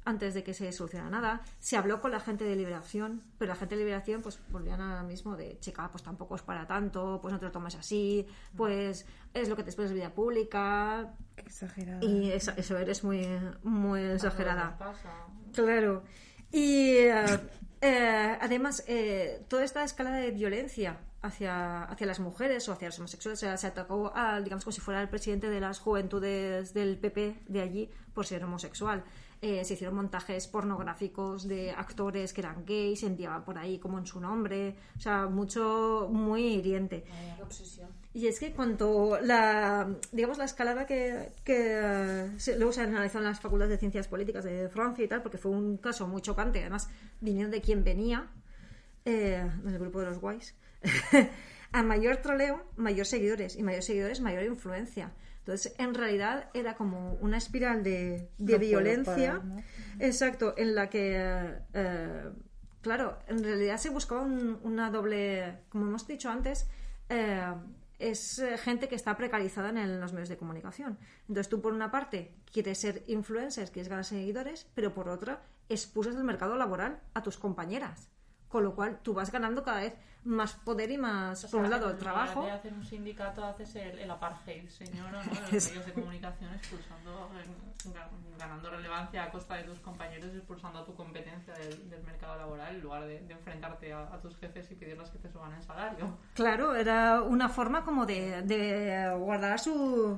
antes 0.06 0.34
de 0.34 0.44
que 0.44 0.54
se 0.54 0.72
solucionara 0.72 1.10
nada. 1.10 1.42
Se 1.60 1.76
habló 1.76 2.00
con 2.00 2.12
la 2.12 2.20
gente 2.20 2.46
de 2.46 2.56
Liberación, 2.56 3.24
pero 3.38 3.50
la 3.50 3.56
gente 3.56 3.76
de 3.76 3.82
Liberación 3.82 4.22
pues 4.22 4.40
volvían 4.50 4.80
a 4.80 5.02
lo 5.02 5.08
mismo 5.08 5.36
de, 5.36 5.60
chica, 5.60 5.90
pues 5.92 6.04
tampoco 6.04 6.36
es 6.36 6.44
para 6.44 6.66
tanto, 6.68 7.20
pues 7.22 7.34
no 7.34 7.40
te 7.40 7.46
lo 7.46 7.52
tomes 7.52 7.76
así, 7.76 8.26
pues 8.56 9.06
es 9.34 9.50
lo 9.50 9.56
que 9.56 9.64
te 9.64 9.72
esperas 9.72 9.90
de 9.90 9.96
vida 9.98 10.14
pública. 10.14 11.14
Qué 11.36 11.42
exagerada. 11.42 12.04
Y 12.06 12.32
eso, 12.32 12.52
eso 12.56 12.78
eres 12.78 13.04
muy, 13.04 13.28
muy 13.64 14.02
A 14.02 14.14
exagerada. 14.14 14.78
pasa. 14.78 15.12
Claro. 15.54 16.04
Y 16.52 16.98
eh, 16.98 17.40
eh, 17.82 18.38
además, 18.40 18.84
eh, 18.88 19.44
toda 19.48 19.64
esta 19.64 19.84
escala 19.84 20.12
de 20.12 20.32
violencia 20.32 21.00
hacia, 21.22 21.84
hacia 21.84 22.08
las 22.08 22.20
mujeres 22.20 22.70
o 22.70 22.74
hacia 22.74 22.88
los 22.88 23.00
homosexuales 23.00 23.40
o 23.40 23.42
sea, 23.42 23.58
se 23.58 23.68
atacó 23.68 24.14
al, 24.16 24.44
digamos, 24.44 24.64
como 24.64 24.72
si 24.72 24.82
fuera 24.82 25.02
el 25.02 25.10
presidente 25.10 25.50
de 25.50 25.60
las 25.60 25.80
juventudes 25.80 26.74
del 26.74 26.98
PP 26.98 27.42
de 27.48 27.62
allí 27.62 27.90
por 28.14 28.26
ser 28.26 28.44
homosexual. 28.44 29.04
Eh, 29.42 29.64
se 29.64 29.74
hicieron 29.76 29.96
montajes 29.96 30.48
pornográficos 30.48 31.48
de 31.48 31.70
actores 31.72 32.34
que 32.34 32.42
eran 32.42 32.66
gays, 32.66 33.02
se 33.02 33.08
enviaban 33.08 33.44
por 33.44 33.58
ahí 33.58 33.78
como 33.78 34.00
en 34.00 34.08
su 34.08 34.20
nombre, 34.20 34.76
o 34.98 35.00
sea, 35.00 35.28
mucho, 35.28 36.08
muy 36.12 36.46
hiriente. 36.56 37.04
Obsesión. 37.44 37.90
Y 38.14 38.28
es 38.28 38.40
que 38.40 38.54
cuanto 38.54 39.20
la, 39.22 39.88
digamos, 40.14 40.38
la 40.38 40.46
escalada 40.46 40.86
que, 40.88 41.32
que 41.44 41.74
eh, 41.74 42.32
se- 42.38 42.56
luego 42.58 42.72
se 42.72 42.82
analizó 42.82 43.18
en 43.20 43.26
las 43.26 43.40
facultades 43.42 43.72
de 43.72 43.78
ciencias 43.78 44.08
políticas 44.08 44.46
de 44.46 44.70
Francia 44.70 45.04
y 45.04 45.08
tal, 45.08 45.22
porque 45.22 45.38
fue 45.38 45.52
un 45.52 45.78
caso 45.78 46.08
muy 46.08 46.22
chocante, 46.22 46.62
además 46.62 46.90
viniendo 47.22 47.52
de 47.56 47.62
quien 47.62 47.84
venía, 47.84 48.28
eh, 49.04 49.46
del 49.64 49.78
grupo 49.80 50.00
de 50.00 50.06
los 50.08 50.20
guays, 50.20 50.56
a 51.72 51.84
mayor 51.84 52.18
troleo, 52.18 52.64
mayor 52.78 53.06
seguidores, 53.06 53.58
y 53.58 53.64
mayor 53.64 53.84
seguidores, 53.84 54.22
mayor 54.22 54.44
influencia. 54.44 55.12
Entonces, 55.46 55.76
en 55.78 55.94
realidad 55.94 56.50
era 56.56 56.74
como 56.76 57.14
una 57.22 57.38
espiral 57.38 57.84
de, 57.84 58.32
de 58.40 58.54
No 58.54 58.58
puedo 58.58 58.60
violencia, 58.60 59.34
parar, 59.34 59.46
¿no? 59.46 59.64
exacto, 60.00 60.56
en 60.58 60.74
la 60.74 60.90
que, 60.90 61.54
eh, 61.74 62.30
claro, 62.82 63.20
en 63.28 63.44
realidad 63.44 63.78
se 63.78 63.90
buscaba 63.92 64.22
un- 64.24 64.60
una 64.64 64.90
doble, 64.90 65.60
como 65.70 65.86
hemos 65.86 66.08
dicho 66.08 66.32
antes, 66.32 66.68
eh, 67.10 67.44
es 68.00 68.40
eh, 68.40 68.58
gente 68.58 68.88
que 68.88 68.96
está 68.96 69.16
precarizada 69.16 69.70
en, 69.70 69.78
el- 69.78 70.02
los 70.02 70.14
medios 70.14 70.30
de 70.30 70.38
comunicación. 70.38 70.98
Entonces 71.28 71.48
tú 71.48 71.62
por 71.62 71.74
una 71.74 71.92
parte 71.92 72.32
quieres 72.52 72.80
ser 72.80 73.04
influencer, 73.06 73.70
quieres 73.70 73.88
ganar 73.88 74.04
seguidores, 74.04 74.66
pero 74.74 74.96
por 74.96 75.10
otra 75.10 75.44
expulsas 75.70 76.16
del 76.16 76.24
mercado 76.24 76.56
laboral 76.56 77.00
a 77.14 77.22
tus 77.22 77.38
compañeras. 77.38 78.10
Con 78.56 78.64
lo 78.64 78.74
cual 78.74 79.00
tú 79.04 79.14
vas 79.14 79.30
ganando 79.34 79.64
cada 79.66 79.82
vez 79.82 79.94
más 80.24 80.54
poder 80.54 80.90
y 80.90 80.98
más, 80.98 81.44
O 81.44 81.48
sea, 81.48 81.50
por 81.52 81.66
un 81.66 81.70
lado, 81.70 81.90
el 81.92 81.98
trabajo. 81.98 82.46
De 82.46 82.52
hacer 82.52 82.72
un 82.74 82.86
sindicato 82.86 83.44
haces 83.44 83.76
el, 83.76 84.00
el 84.00 84.10
apartheid, 84.10 84.70
señora, 84.70 85.12
¿no? 85.12 85.30
De 85.34 85.52
los 85.52 85.68
medios 85.68 85.86
de 85.86 85.92
comunicación 85.92 86.54
expulsando, 86.54 87.30
gan- 87.84 88.40
ganando 88.40 88.70
relevancia 88.70 89.26
a 89.26 89.30
costa 89.30 89.56
de 89.56 89.64
tus 89.64 89.80
compañeros, 89.82 90.34
expulsando 90.34 90.80
a 90.80 90.86
tu 90.86 90.96
competencia 90.96 91.54
del, 91.56 91.90
del 91.90 92.02
mercado 92.04 92.38
laboral 92.38 92.76
en 92.76 92.82
lugar 92.82 93.04
de, 93.06 93.20
de 93.28 93.34
enfrentarte 93.34 93.92
a, 93.92 94.04
a 94.14 94.22
tus 94.22 94.38
jefes 94.38 94.72
y 94.72 94.76
pedirles 94.76 95.10
que 95.10 95.18
te 95.20 95.30
suban 95.30 95.52
el 95.54 95.62
salario. 95.64 96.18
Claro, 96.34 96.76
era 96.76 97.22
una 97.24 97.50
forma 97.50 97.84
como 97.84 98.06
de, 98.06 98.42
de 98.44 99.14
guardar 99.20 99.60
su, 99.60 100.18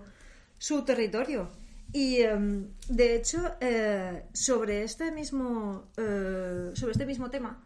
su 0.59 0.85
territorio. 0.85 1.49
Y 1.91 2.17
em, 2.21 2.67
de 2.87 3.15
hecho, 3.15 3.55
eh, 3.61 4.27
sobre 4.31 4.83
este 4.83 5.11
mismo 5.11 5.85
eh, 5.97 6.71
sobre 6.75 6.91
este 6.91 7.05
mismo 7.07 7.29
tema 7.31 7.63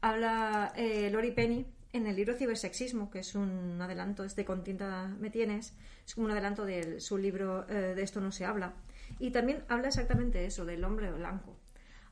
habla 0.00 0.72
eh, 0.76 1.10
Lori 1.10 1.32
Penny 1.32 1.66
en 1.92 2.06
el 2.06 2.16
libro 2.16 2.34
Cibersexismo, 2.34 3.10
que 3.10 3.20
es 3.20 3.34
un 3.34 3.80
adelanto, 3.80 4.24
este 4.24 4.44
con 4.44 4.62
tinta 4.62 5.08
me 5.18 5.30
tienes, 5.30 5.74
es 6.06 6.14
como 6.14 6.26
un 6.26 6.32
adelanto 6.32 6.64
de 6.64 7.00
su 7.00 7.18
libro 7.18 7.66
eh, 7.68 7.94
De 7.94 8.02
esto 8.02 8.20
no 8.20 8.32
se 8.32 8.44
habla. 8.44 8.74
Y 9.18 9.30
también 9.30 9.64
habla 9.68 9.88
exactamente 9.88 10.44
eso, 10.44 10.64
del 10.64 10.84
hombre 10.84 11.10
blanco. 11.10 11.56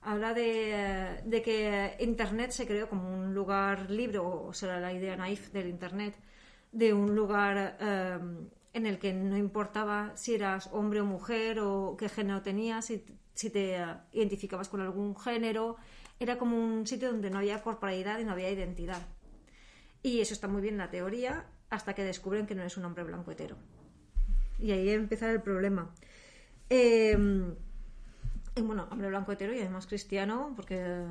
Habla 0.00 0.34
de, 0.34 1.20
de 1.24 1.42
que 1.42 1.96
Internet 2.00 2.50
se 2.50 2.66
creó 2.66 2.88
como 2.88 3.12
un 3.12 3.34
lugar 3.34 3.90
libre, 3.90 4.18
o 4.18 4.52
será 4.52 4.80
la 4.80 4.92
idea 4.92 5.16
naif 5.16 5.52
del 5.52 5.68
Internet, 5.68 6.14
de 6.72 6.92
un 6.92 7.14
lugar 7.14 7.76
eh, 7.80 8.18
en 8.72 8.86
el 8.86 8.98
que 8.98 9.12
no 9.12 9.36
importaba 9.36 10.12
si 10.16 10.34
eras 10.34 10.68
hombre 10.72 11.00
o 11.00 11.04
mujer 11.04 11.60
o 11.60 11.96
qué 11.96 12.08
género 12.08 12.42
tenías, 12.42 12.86
si, 12.86 13.04
si 13.34 13.50
te 13.50 13.76
eh, 13.76 13.86
identificabas 14.12 14.68
con 14.68 14.80
algún 14.80 15.16
género. 15.16 15.76
Era 16.20 16.38
como 16.38 16.56
un 16.56 16.86
sitio 16.86 17.10
donde 17.10 17.30
no 17.30 17.38
había 17.38 17.62
corporalidad 17.62 18.18
y 18.18 18.24
no 18.24 18.32
había 18.32 18.50
identidad. 18.50 19.02
Y 20.02 20.20
eso 20.20 20.34
está 20.34 20.48
muy 20.48 20.62
bien 20.62 20.74
en 20.74 20.78
la 20.78 20.90
teoría 20.90 21.46
hasta 21.70 21.94
que 21.94 22.04
descubren 22.04 22.46
que 22.46 22.54
no 22.54 22.62
eres 22.62 22.76
un 22.76 22.84
hombre 22.84 23.04
blanco 23.04 23.30
hetero. 23.30 23.56
Y 24.58 24.72
ahí 24.72 24.88
empieza 24.90 25.30
el 25.30 25.40
problema. 25.42 25.94
Eh, 26.70 27.16
y 28.58 28.60
bueno, 28.60 28.88
hombre 28.90 29.08
blanco 29.08 29.32
hetero 29.32 29.54
y 29.54 29.60
además 29.60 29.86
cristiano, 29.86 30.52
porque 30.56 31.04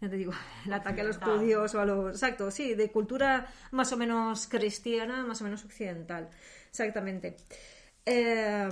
ya 0.00 0.08
te 0.08 0.16
digo, 0.16 0.32
el 0.64 0.72
ataque 0.72 1.02
a 1.02 1.04
los 1.04 1.18
judíos 1.18 1.74
o 1.74 1.80
a 1.80 1.84
los. 1.84 2.14
Exacto, 2.14 2.50
sí, 2.50 2.74
de 2.74 2.90
cultura 2.90 3.46
más 3.72 3.92
o 3.92 3.96
menos 3.96 4.46
cristiana, 4.46 5.24
más 5.24 5.40
o 5.42 5.44
menos 5.44 5.64
occidental. 5.64 6.30
Exactamente. 6.70 7.36
Eh, 8.06 8.68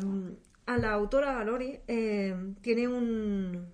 a 0.67 0.79
la 0.79 0.93
autora 0.93 1.45
Lori 1.45 1.79
eh, 1.87 2.55
tiene 2.63 2.89
un. 2.89 3.73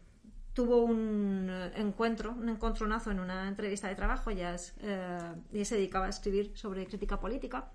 Tuvo 0.59 0.83
un 0.83 1.47
eh, 1.49 1.71
encuentro, 1.77 2.33
un 2.33 2.49
encontronazo 2.49 3.12
en 3.12 3.21
una 3.21 3.47
entrevista 3.47 3.87
de 3.87 3.95
trabajo. 3.95 4.31
Ella, 4.31 4.57
es, 4.57 4.75
eh, 4.81 5.17
ella 5.53 5.65
se 5.65 5.77
dedicaba 5.77 6.07
a 6.07 6.09
escribir 6.09 6.50
sobre 6.57 6.85
crítica 6.85 7.21
política 7.21 7.71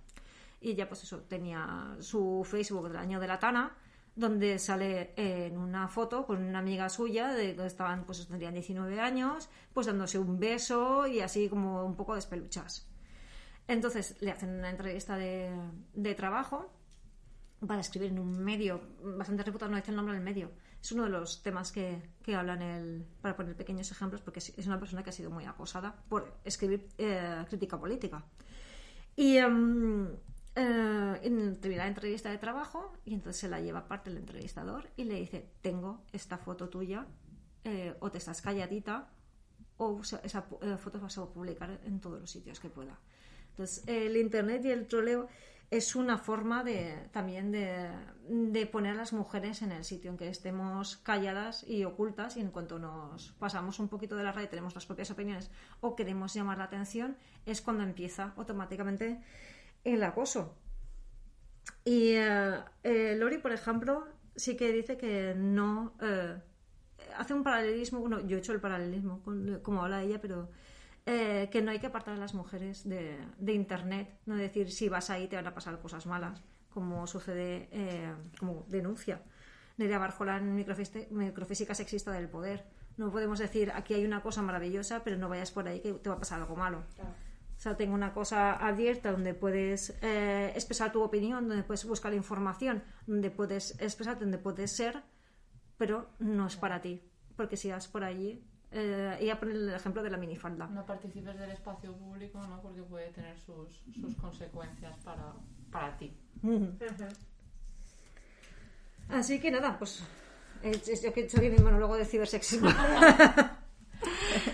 y 0.59 0.71
ella 0.71 0.89
pues 0.89 1.01
eso 1.03 1.21
tenía 1.21 1.95
su 2.01 2.43
Facebook 2.43 2.89
del 2.89 2.97
año 2.97 3.21
de 3.21 3.27
la 3.27 3.39
Tana 3.39 3.73
donde 4.17 4.59
sale 4.59 5.13
en 5.15 5.57
una 5.57 5.87
foto 5.87 6.25
con 6.25 6.43
una 6.43 6.59
amiga 6.59 6.89
suya, 6.89 7.31
de 7.31 7.53
donde 7.53 7.67
estaban, 7.67 8.03
pues 8.03 8.27
tendrían 8.27 8.53
19 8.53 8.99
años, 8.99 9.49
pues 9.73 9.87
dándose 9.87 10.19
un 10.19 10.37
beso 10.37 11.07
y 11.07 11.21
así 11.21 11.47
como 11.47 11.85
un 11.85 11.95
poco 11.95 12.15
despeluchas. 12.15 12.85
Entonces 13.65 14.17
le 14.19 14.31
hacen 14.31 14.49
una 14.49 14.69
entrevista 14.69 15.15
de, 15.15 15.55
de 15.93 16.15
trabajo 16.15 16.69
para 17.65 17.79
escribir 17.79 18.11
en 18.11 18.19
un 18.19 18.43
medio 18.43 18.81
bastante 19.17 19.43
reputado, 19.43 19.71
no 19.71 19.77
dice 19.77 19.91
el 19.91 19.95
nombre 19.95 20.15
del 20.15 20.23
medio. 20.23 20.51
Es 20.83 20.91
uno 20.91 21.03
de 21.05 21.09
los 21.09 21.41
temas 21.41 21.71
que, 21.71 22.01
que 22.21 22.35
hablan 22.35 22.61
el, 22.61 23.05
para 23.21 23.37
poner 23.37 23.55
pequeños 23.55 23.89
ejemplos, 23.89 24.21
porque 24.21 24.39
es 24.39 24.67
una 24.67 24.77
persona 24.79 25.01
que 25.01 25.11
ha 25.11 25.13
sido 25.13 25.31
muy 25.31 25.45
acosada 25.45 25.95
por 26.09 26.37
escribir 26.43 26.89
eh, 26.97 27.45
crítica 27.47 27.79
política. 27.79 28.25
Y 29.15 29.37
em, 29.37 30.07
eh, 30.55 31.19
en- 31.23 31.55
termina 31.61 31.83
la 31.83 31.87
entrevista 31.87 32.29
de 32.29 32.37
trabajo 32.37 32.91
y 33.05 33.13
entonces 33.13 33.39
se 33.39 33.47
la 33.47 33.61
lleva 33.61 33.79
aparte 33.79 34.09
el 34.09 34.17
entrevistador 34.17 34.89
y 34.97 35.05
le 35.05 35.15
dice, 35.15 35.49
tengo 35.61 36.03
esta 36.11 36.37
foto 36.37 36.67
tuya, 36.67 37.07
eh, 37.63 37.95
o 38.01 38.11
te 38.11 38.17
estás 38.17 38.41
calladita, 38.41 39.09
o 39.77 40.01
esa 40.01 40.45
eh, 40.61 40.75
foto 40.77 40.99
vas 40.99 41.17
a 41.17 41.25
publicar 41.25 41.79
en 41.85 42.01
todos 42.01 42.19
los 42.19 42.29
sitios 42.29 42.59
que 42.59 42.69
pueda. 42.69 42.99
Entonces, 43.51 43.83
el 43.87 44.17
Internet 44.17 44.65
y 44.65 44.71
el 44.71 44.85
troleo 44.87 45.27
es 45.77 45.95
una 45.95 46.17
forma 46.17 46.63
de, 46.63 47.09
también 47.11 47.51
de, 47.51 48.65
poner 48.71 48.91
a 48.93 48.95
las 48.95 49.13
mujeres 49.13 49.61
en 49.61 49.71
el 49.71 49.83
sitio 49.83 50.11
en 50.11 50.17
que 50.17 50.27
estemos 50.29 50.97
calladas 50.97 51.65
y 51.67 51.83
ocultas 51.83 52.37
y 52.37 52.41
en 52.41 52.51
cuanto 52.51 52.79
nos 52.79 53.31
pasamos 53.39 53.79
un 53.79 53.89
poquito 53.89 54.15
de 54.15 54.23
la 54.23 54.31
red 54.31 54.49
tenemos 54.49 54.75
las 54.75 54.85
propias 54.85 55.09
opiniones 55.11 55.49
o 55.81 55.95
queremos 55.95 56.33
llamar 56.33 56.57
la 56.59 56.65
atención, 56.65 57.17
es 57.45 57.61
cuando 57.61 57.83
empieza 57.83 58.33
automáticamente 58.37 59.19
el 59.83 60.03
acoso. 60.03 60.55
Y 61.85 62.11
eh, 62.13 62.59
eh, 62.83 63.15
Lori, 63.17 63.39
por 63.39 63.51
ejemplo, 63.51 64.07
sí 64.35 64.55
que 64.55 64.71
dice 64.71 64.97
que 64.97 65.33
no... 65.35 65.95
eh, 66.01 66.37
hace 67.17 67.33
un 67.33 67.43
paralelismo, 67.43 67.99
bueno, 67.99 68.21
yo 68.21 68.37
he 68.37 68.39
hecho 68.39 68.53
el 68.53 68.61
paralelismo, 68.61 69.21
con- 69.23 69.59
como 69.61 69.83
habla 69.83 70.03
ella, 70.03 70.21
pero 70.21 70.49
eh, 71.05 71.49
que 71.51 71.61
no 71.61 71.71
hay 71.71 71.79
que 71.79 71.87
apartar 71.87 72.15
a 72.15 72.17
las 72.17 72.33
mujeres 72.33 72.87
de, 72.87 73.17
de 73.37 73.53
Internet, 73.53 74.19
no 74.25 74.35
decir 74.35 74.71
si 74.71 74.89
vas 74.89 75.09
ahí 75.09 75.27
te 75.27 75.35
van 75.35 75.47
a 75.47 75.53
pasar 75.53 75.79
cosas 75.79 76.05
malas, 76.05 76.41
como 76.69 77.05
sucede, 77.07 77.67
eh, 77.71 78.13
como 78.39 78.65
denuncia 78.67 79.21
Nerea 79.77 79.99
Barjola 79.99 80.37
en 80.37 80.55
Microfiste- 80.57 81.09
Microfísica 81.09 81.73
Sexista 81.75 82.11
del 82.11 82.29
Poder. 82.29 82.63
No 82.97 83.11
podemos 83.11 83.39
decir 83.39 83.71
aquí 83.73 83.95
hay 83.95 84.05
una 84.05 84.21
cosa 84.21 84.41
maravillosa, 84.43 85.03
pero 85.03 85.17
no 85.17 85.29
vayas 85.29 85.51
por 85.51 85.67
ahí 85.67 85.79
que 85.81 85.93
te 85.93 86.09
va 86.09 86.15
a 86.15 86.19
pasar 86.19 86.39
algo 86.41 86.55
malo. 86.55 86.83
O 87.57 87.59
sea, 87.63 87.75
tengo 87.75 87.93
una 87.95 88.13
cosa 88.13 88.53
abierta 88.53 89.11
donde 89.11 89.33
puedes 89.33 89.95
eh, 90.01 90.51
expresar 90.55 90.91
tu 90.91 91.01
opinión, 91.01 91.47
donde 91.47 91.63
puedes 91.63 91.85
buscar 91.85 92.13
información, 92.13 92.83
donde 93.07 93.31
puedes 93.31 93.79
expresarte, 93.79 94.25
donde 94.25 94.37
puedes 94.37 94.71
ser, 94.75 95.01
pero 95.77 96.09
no 96.19 96.45
es 96.47 96.55
para 96.55 96.81
ti. 96.81 97.01
Porque 97.35 97.57
si 97.57 97.71
vas 97.71 97.87
por 97.87 98.03
allí, 98.03 98.43
eh, 98.73 99.17
ella 99.19 99.39
pone 99.39 99.51
el 99.53 99.69
ejemplo 99.73 100.01
de 100.03 100.09
la 100.09 100.17
minifalda. 100.17 100.67
No 100.67 100.85
participes 100.85 101.37
del 101.37 101.51
espacio 101.51 101.93
público, 101.93 102.39
¿no? 102.47 102.61
Porque 102.61 102.81
puede 102.83 103.09
tener 103.11 103.37
sus, 103.39 103.83
sus 103.99 104.15
consecuencias 104.15 104.97
para, 105.03 105.33
para 105.71 105.95
ti. 105.97 106.13
Así 109.09 109.39
que 109.39 109.51
nada, 109.51 109.77
pues 109.77 110.03
es, 110.63 110.87
es- 110.87 111.01
yo 111.03 111.13
que 111.13 111.29
soy 111.29 111.49
mi 111.49 111.57
monólogo 111.59 111.95
de 111.97 112.05
cibersexismo. 112.05 112.69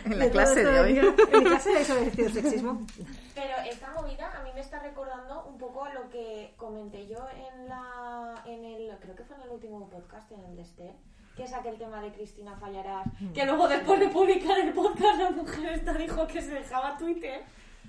En 0.06 0.20
la 0.20 0.26
De 0.26 0.32
clase 0.32 0.64
de 0.64 0.80
hoy. 0.80 0.98
En 1.00 1.44
mi 1.44 1.50
clase 1.50 1.72
de 1.72 1.84
sobre 1.86 2.12
cibersexismo. 2.12 2.86
Pero 3.34 3.56
esta 3.68 3.92
movida 3.94 4.32
a 4.40 4.44
mí 4.44 4.50
me 4.54 4.60
está 4.62 4.80
recordando 4.80 5.46
un 5.46 5.58
poco 5.58 5.88
lo 5.90 6.08
que 6.10 6.54
comenté 6.56 7.08
yo 7.08 7.26
en 7.30 7.68
la 7.68 8.44
en 8.46 8.64
el 8.64 8.96
creo 9.00 9.16
que 9.16 9.24
fue 9.24 9.36
en 9.38 9.44
el 9.44 9.50
último 9.50 9.90
podcast 9.90 10.32
en 10.32 10.44
el 10.46 10.56
de 10.56 10.62
Esther 10.62 10.94
que 11.40 11.48
saqué 11.48 11.70
el 11.70 11.78
tema 11.78 12.02
de 12.02 12.12
Cristina 12.12 12.56
Fallarás 12.58 13.08
que 13.34 13.46
luego 13.46 13.68
después 13.68 14.00
de 14.00 14.10
publicar 14.10 14.60
el 14.60 14.74
podcast 14.74 15.20
la 15.20 15.32
mujer 15.32 15.74
esta 15.74 15.94
dijo 15.94 16.28
que 16.28 16.42
se 16.42 16.52
dejaba 16.54 16.98
Twitter 16.98 17.42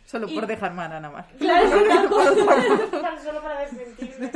Solo 0.06 0.26
Y- 0.28 0.34
por 0.34 0.46
dejar 0.46 0.72
mal 0.72 0.90
a 0.92 0.98
Namar. 0.98 1.26
Claro, 1.38 1.66
es 1.66 1.72
una 1.82 2.08
cosa. 2.08 3.00
Para- 3.00 3.22
solo 3.22 3.42
para 3.42 3.60
desmentirme. 3.60 4.32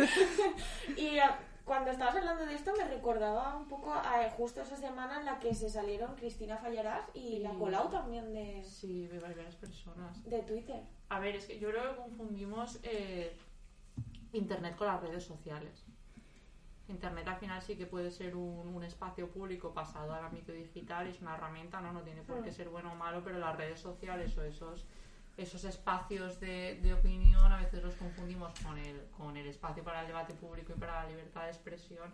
Y 0.97 1.19
ah, 1.19 1.37
cuando 1.65 1.91
estabas 1.91 2.15
hablando 2.15 2.47
de 2.47 2.55
esto 2.55 2.73
me 2.77 2.85
recordaba 2.85 3.57
un 3.57 3.67
poco 3.67 3.93
a 3.93 4.23
eh, 4.25 4.31
justo 4.37 4.61
esa 4.61 4.77
semana 4.77 5.19
en 5.19 5.25
la 5.25 5.41
que 5.41 5.53
se 5.55 5.69
salieron 5.71 6.15
Cristina 6.15 6.59
Fallarás 6.59 7.03
y 7.15 7.38
la. 7.41 7.51
Colau 7.55 7.88
también 7.91 8.33
de, 8.33 8.62
Sí, 8.65 9.07
de 9.09 9.19
varias 9.19 9.57
personas. 9.57 10.23
de 10.29 10.43
Twitter. 10.43 10.81
A 11.09 11.19
ver, 11.19 11.35
es 11.37 11.47
que 11.47 11.59
yo 11.59 11.71
creo 11.71 11.91
que 11.91 11.97
confundimos 12.03 12.79
eh, 12.85 13.37
Internet 14.33 14.77
con 14.77 14.87
las 14.87 15.01
redes 15.01 15.25
sociales. 15.25 15.85
Internet 16.88 17.27
al 17.29 17.37
final 17.37 17.62
sí 17.62 17.77
que 17.77 17.87
puede 17.87 18.11
ser 18.11 18.37
un, 18.37 18.68
un 18.68 18.85
espacio 18.85 19.29
público 19.29 19.73
pasado 19.73 20.12
al 20.12 20.25
ámbito 20.25 20.53
digital, 20.53 21.07
es 21.07 21.20
una 21.20 21.35
herramienta, 21.35 21.81
¿no? 21.81 21.92
No 21.92 22.03
tiene 22.03 22.23
por 22.23 22.44
qué 22.44 22.53
ser 22.53 22.68
bueno 22.68 22.92
o 22.92 22.94
malo, 22.94 23.23
pero 23.25 23.38
las 23.38 23.57
redes 23.57 23.81
sociales 23.81 24.37
o 24.37 24.42
esos, 24.42 24.85
esos 25.38 25.64
espacios 25.64 26.40
de, 26.40 26.79
de 26.83 26.92
opinión 26.92 27.51
a 27.51 27.57
veces 27.57 27.83
los 27.83 27.94
confundimos 27.94 28.53
con 28.61 28.77
el, 28.79 29.07
con 29.16 29.35
el 29.37 29.47
espacio 29.47 29.83
para 29.83 30.03
el 30.03 30.09
debate 30.09 30.35
público 30.35 30.75
y 30.77 30.79
para 30.79 31.05
la 31.05 31.09
libertad 31.09 31.44
de 31.44 31.51
expresión. 31.51 32.12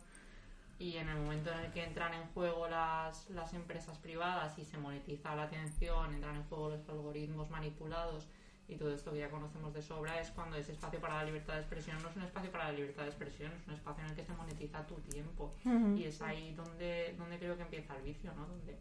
Y 0.78 0.96
en 0.96 1.08
el 1.08 1.16
momento 1.16 1.50
en 1.52 1.58
el 1.58 1.72
que 1.72 1.84
entran 1.84 2.14
en 2.14 2.26
juego 2.28 2.68
las, 2.68 3.28
las 3.30 3.52
empresas 3.52 3.98
privadas 3.98 4.56
y 4.58 4.64
se 4.64 4.78
monetiza 4.78 5.34
la 5.34 5.42
atención, 5.42 6.14
entran 6.14 6.36
en 6.36 6.44
juego 6.44 6.70
los 6.70 6.88
algoritmos 6.88 7.50
manipulados 7.50 8.28
y 8.70 8.76
todo 8.76 8.94
esto 8.94 9.12
que 9.12 9.18
ya 9.18 9.28
conocemos 9.28 9.74
de 9.74 9.82
sobra, 9.82 10.20
es 10.20 10.30
cuando 10.30 10.56
ese 10.56 10.72
espacio 10.72 11.00
para 11.00 11.16
la 11.16 11.24
libertad 11.24 11.54
de 11.54 11.60
expresión 11.60 12.00
no 12.02 12.08
es 12.08 12.16
un 12.16 12.22
espacio 12.22 12.52
para 12.52 12.64
la 12.66 12.72
libertad 12.72 13.02
de 13.02 13.08
expresión, 13.08 13.52
es 13.52 13.66
un 13.66 13.74
espacio 13.74 14.04
en 14.04 14.10
el 14.10 14.16
que 14.16 14.24
se 14.24 14.32
monetiza 14.32 14.86
tu 14.86 14.94
tiempo. 14.96 15.52
Y 15.96 16.04
es 16.04 16.22
ahí 16.22 16.54
donde, 16.54 17.14
donde 17.18 17.38
creo 17.38 17.56
que 17.56 17.62
empieza 17.62 17.96
el 17.96 18.02
vicio, 18.02 18.32
¿no? 18.34 18.46
Donde 18.46 18.78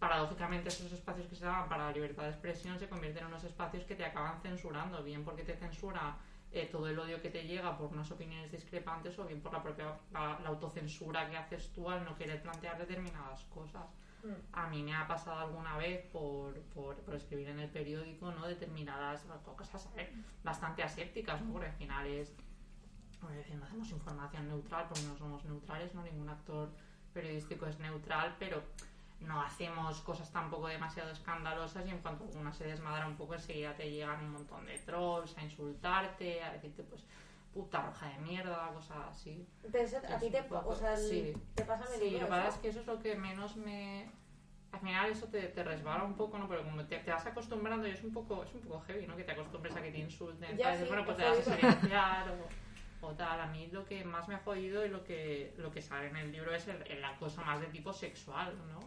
paradójicamente 0.00 0.68
esos 0.68 0.92
espacios 0.92 1.28
que 1.28 1.36
se 1.36 1.44
daban 1.44 1.68
para 1.68 1.86
la 1.86 1.92
libertad 1.92 2.24
de 2.24 2.30
expresión 2.30 2.78
se 2.78 2.88
convierten 2.88 3.22
en 3.22 3.28
unos 3.28 3.44
espacios 3.44 3.84
que 3.84 3.94
te 3.94 4.04
acaban 4.04 4.40
censurando, 4.42 5.02
bien 5.02 5.24
porque 5.24 5.44
te 5.44 5.54
censura 5.54 6.16
eh, 6.52 6.68
todo 6.70 6.88
el 6.88 6.98
odio 6.98 7.22
que 7.22 7.30
te 7.30 7.44
llega 7.44 7.78
por 7.78 7.92
unas 7.92 8.10
opiniones 8.10 8.50
discrepantes 8.50 9.18
o 9.18 9.24
bien 9.24 9.40
por 9.40 9.52
la 9.52 9.62
propia 9.62 9.96
la, 10.12 10.38
la 10.42 10.48
autocensura 10.48 11.30
que 11.30 11.36
haces 11.36 11.72
tú 11.72 11.88
al 11.88 12.04
no 12.04 12.16
querer 12.16 12.42
plantear 12.42 12.76
determinadas 12.78 13.44
cosas. 13.44 13.86
A 14.52 14.68
mí 14.68 14.82
me 14.82 14.94
ha 14.94 15.06
pasado 15.06 15.40
alguna 15.40 15.76
vez 15.76 16.04
por, 16.12 16.54
por, 16.74 16.96
por 16.96 17.14
escribir 17.14 17.48
en 17.48 17.60
el 17.60 17.68
periódico 17.68 18.30
¿no? 18.32 18.46
determinadas 18.46 19.22
cosas 19.56 19.92
ver, 19.94 20.12
bastante 20.42 20.82
asépticas, 20.82 21.42
¿no? 21.42 21.52
porque 21.52 21.68
al 21.68 21.74
final 21.74 22.06
es 22.06 22.32
decir, 23.32 23.56
no 23.56 23.64
hacemos 23.64 23.90
información 23.90 24.48
neutral 24.48 24.86
porque 24.88 25.04
no 25.04 25.16
somos 25.16 25.44
neutrales, 25.44 25.94
no 25.94 26.02
ningún 26.02 26.28
actor 26.28 26.70
periodístico 27.12 27.66
es 27.66 27.78
neutral, 27.78 28.36
pero 28.38 28.62
no 29.20 29.40
hacemos 29.40 30.00
cosas 30.00 30.30
tampoco 30.30 30.68
demasiado 30.68 31.10
escandalosas 31.10 31.86
y 31.86 31.90
en 31.90 31.98
cuanto 31.98 32.24
una 32.38 32.52
se 32.52 32.64
desmadra 32.64 33.06
un 33.06 33.16
poco 33.16 33.34
enseguida 33.34 33.74
te 33.74 33.90
llegan 33.90 34.24
un 34.24 34.32
montón 34.32 34.66
de 34.66 34.78
trolls 34.78 35.36
a 35.38 35.44
insultarte, 35.44 36.42
a 36.42 36.52
decirte 36.52 36.82
pues 36.82 37.04
puta 37.54 37.80
roja 37.80 38.08
de 38.08 38.18
mierda, 38.18 38.70
cosas 38.74 38.96
así. 39.10 39.46
Pero 39.70 39.84
eso 39.84 39.98
a 39.98 40.18
ti 40.18 40.28
te, 40.30 40.40
o 40.50 40.74
sea, 40.74 40.94
el- 40.94 40.98
sí. 41.00 41.36
te 41.54 41.64
pasa 41.64 41.84
el 41.94 42.00
Sí, 42.00 42.10
lo 42.10 42.18
que 42.18 42.24
pasa 42.26 42.48
es 42.48 42.54
que 42.56 42.68
eso 42.68 42.80
es 42.80 42.86
lo 42.86 42.98
que 43.00 43.14
menos 43.14 43.56
me... 43.56 44.10
Al 44.72 44.80
final 44.80 45.10
eso 45.10 45.28
te, 45.28 45.40
te 45.42 45.62
resbala 45.62 46.02
un 46.02 46.14
poco, 46.14 46.36
¿no? 46.36 46.48
Pero 46.48 46.64
como 46.64 46.84
te, 46.84 46.98
te 46.98 47.10
vas 47.12 47.24
acostumbrando 47.24 47.86
y 47.86 47.92
es 47.92 48.02
un 48.02 48.12
poco 48.12 48.42
es 48.42 48.52
un 48.54 48.60
poco 48.62 48.80
heavy, 48.80 49.06
¿no? 49.06 49.16
Que 49.16 49.22
te 49.22 49.30
acostumbres 49.32 49.76
a 49.76 49.80
que 49.82 49.92
te 49.92 49.98
insulten, 49.98 50.56
Ya, 50.58 50.76
sí, 50.76 50.84
bueno, 50.88 51.04
pues 51.04 51.16
te 51.16 51.22
vas 51.24 51.38
a 51.38 51.54
silenciar 51.54 52.28
o, 53.00 53.06
o 53.06 53.12
tal. 53.12 53.40
A 53.40 53.46
mí 53.46 53.68
lo 53.70 53.84
que 53.84 54.04
más 54.04 54.26
me 54.26 54.34
ha 54.34 54.38
jodido 54.40 54.84
y 54.84 54.88
lo 54.88 55.04
que, 55.04 55.54
lo 55.58 55.70
que 55.70 55.80
sale 55.80 56.08
en 56.08 56.16
el 56.16 56.32
libro 56.32 56.52
es 56.52 56.66
el, 56.66 56.82
el 56.90 57.04
acoso 57.04 57.40
más 57.42 57.60
de 57.60 57.68
tipo 57.68 57.92
sexual, 57.92 58.52
¿no? 58.72 58.80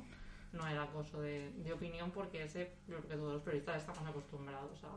No 0.52 0.68
el 0.68 0.78
acoso 0.78 1.22
de, 1.22 1.52
de 1.54 1.72
opinión 1.72 2.12
porque 2.12 2.44
ese, 2.44 2.74
yo 2.90 2.98
creo 2.98 3.08
que 3.08 3.16
todos 3.16 3.34
los 3.36 3.44
periodistas 3.44 3.78
estamos 3.78 4.06
acostumbrados 4.10 4.84
a, 4.84 4.90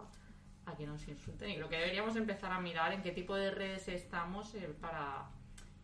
a 0.71 0.77
que 0.77 0.87
nos 0.87 1.07
insulten 1.09 1.51
y 1.51 1.57
creo 1.57 1.69
que 1.69 1.77
deberíamos 1.77 2.17
empezar 2.17 2.53
a 2.53 2.61
mirar 2.61 2.93
en 2.93 3.03
qué 3.03 3.13
tipo 3.13 3.35
de 3.37 3.51
redes 3.51 3.89
estamos 3.89 4.55
eh, 4.55 4.75
para 4.81 5.29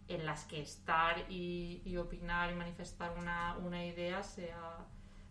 en 0.09 0.25
las 0.25 0.45
que 0.45 0.63
estar 0.63 1.25
y, 1.29 1.83
y 1.85 1.97
opinar 1.97 2.51
y 2.53 2.55
manifestar 2.55 3.13
una, 3.19 3.57
una 3.59 3.85
idea 3.85 4.23
sea 4.23 4.79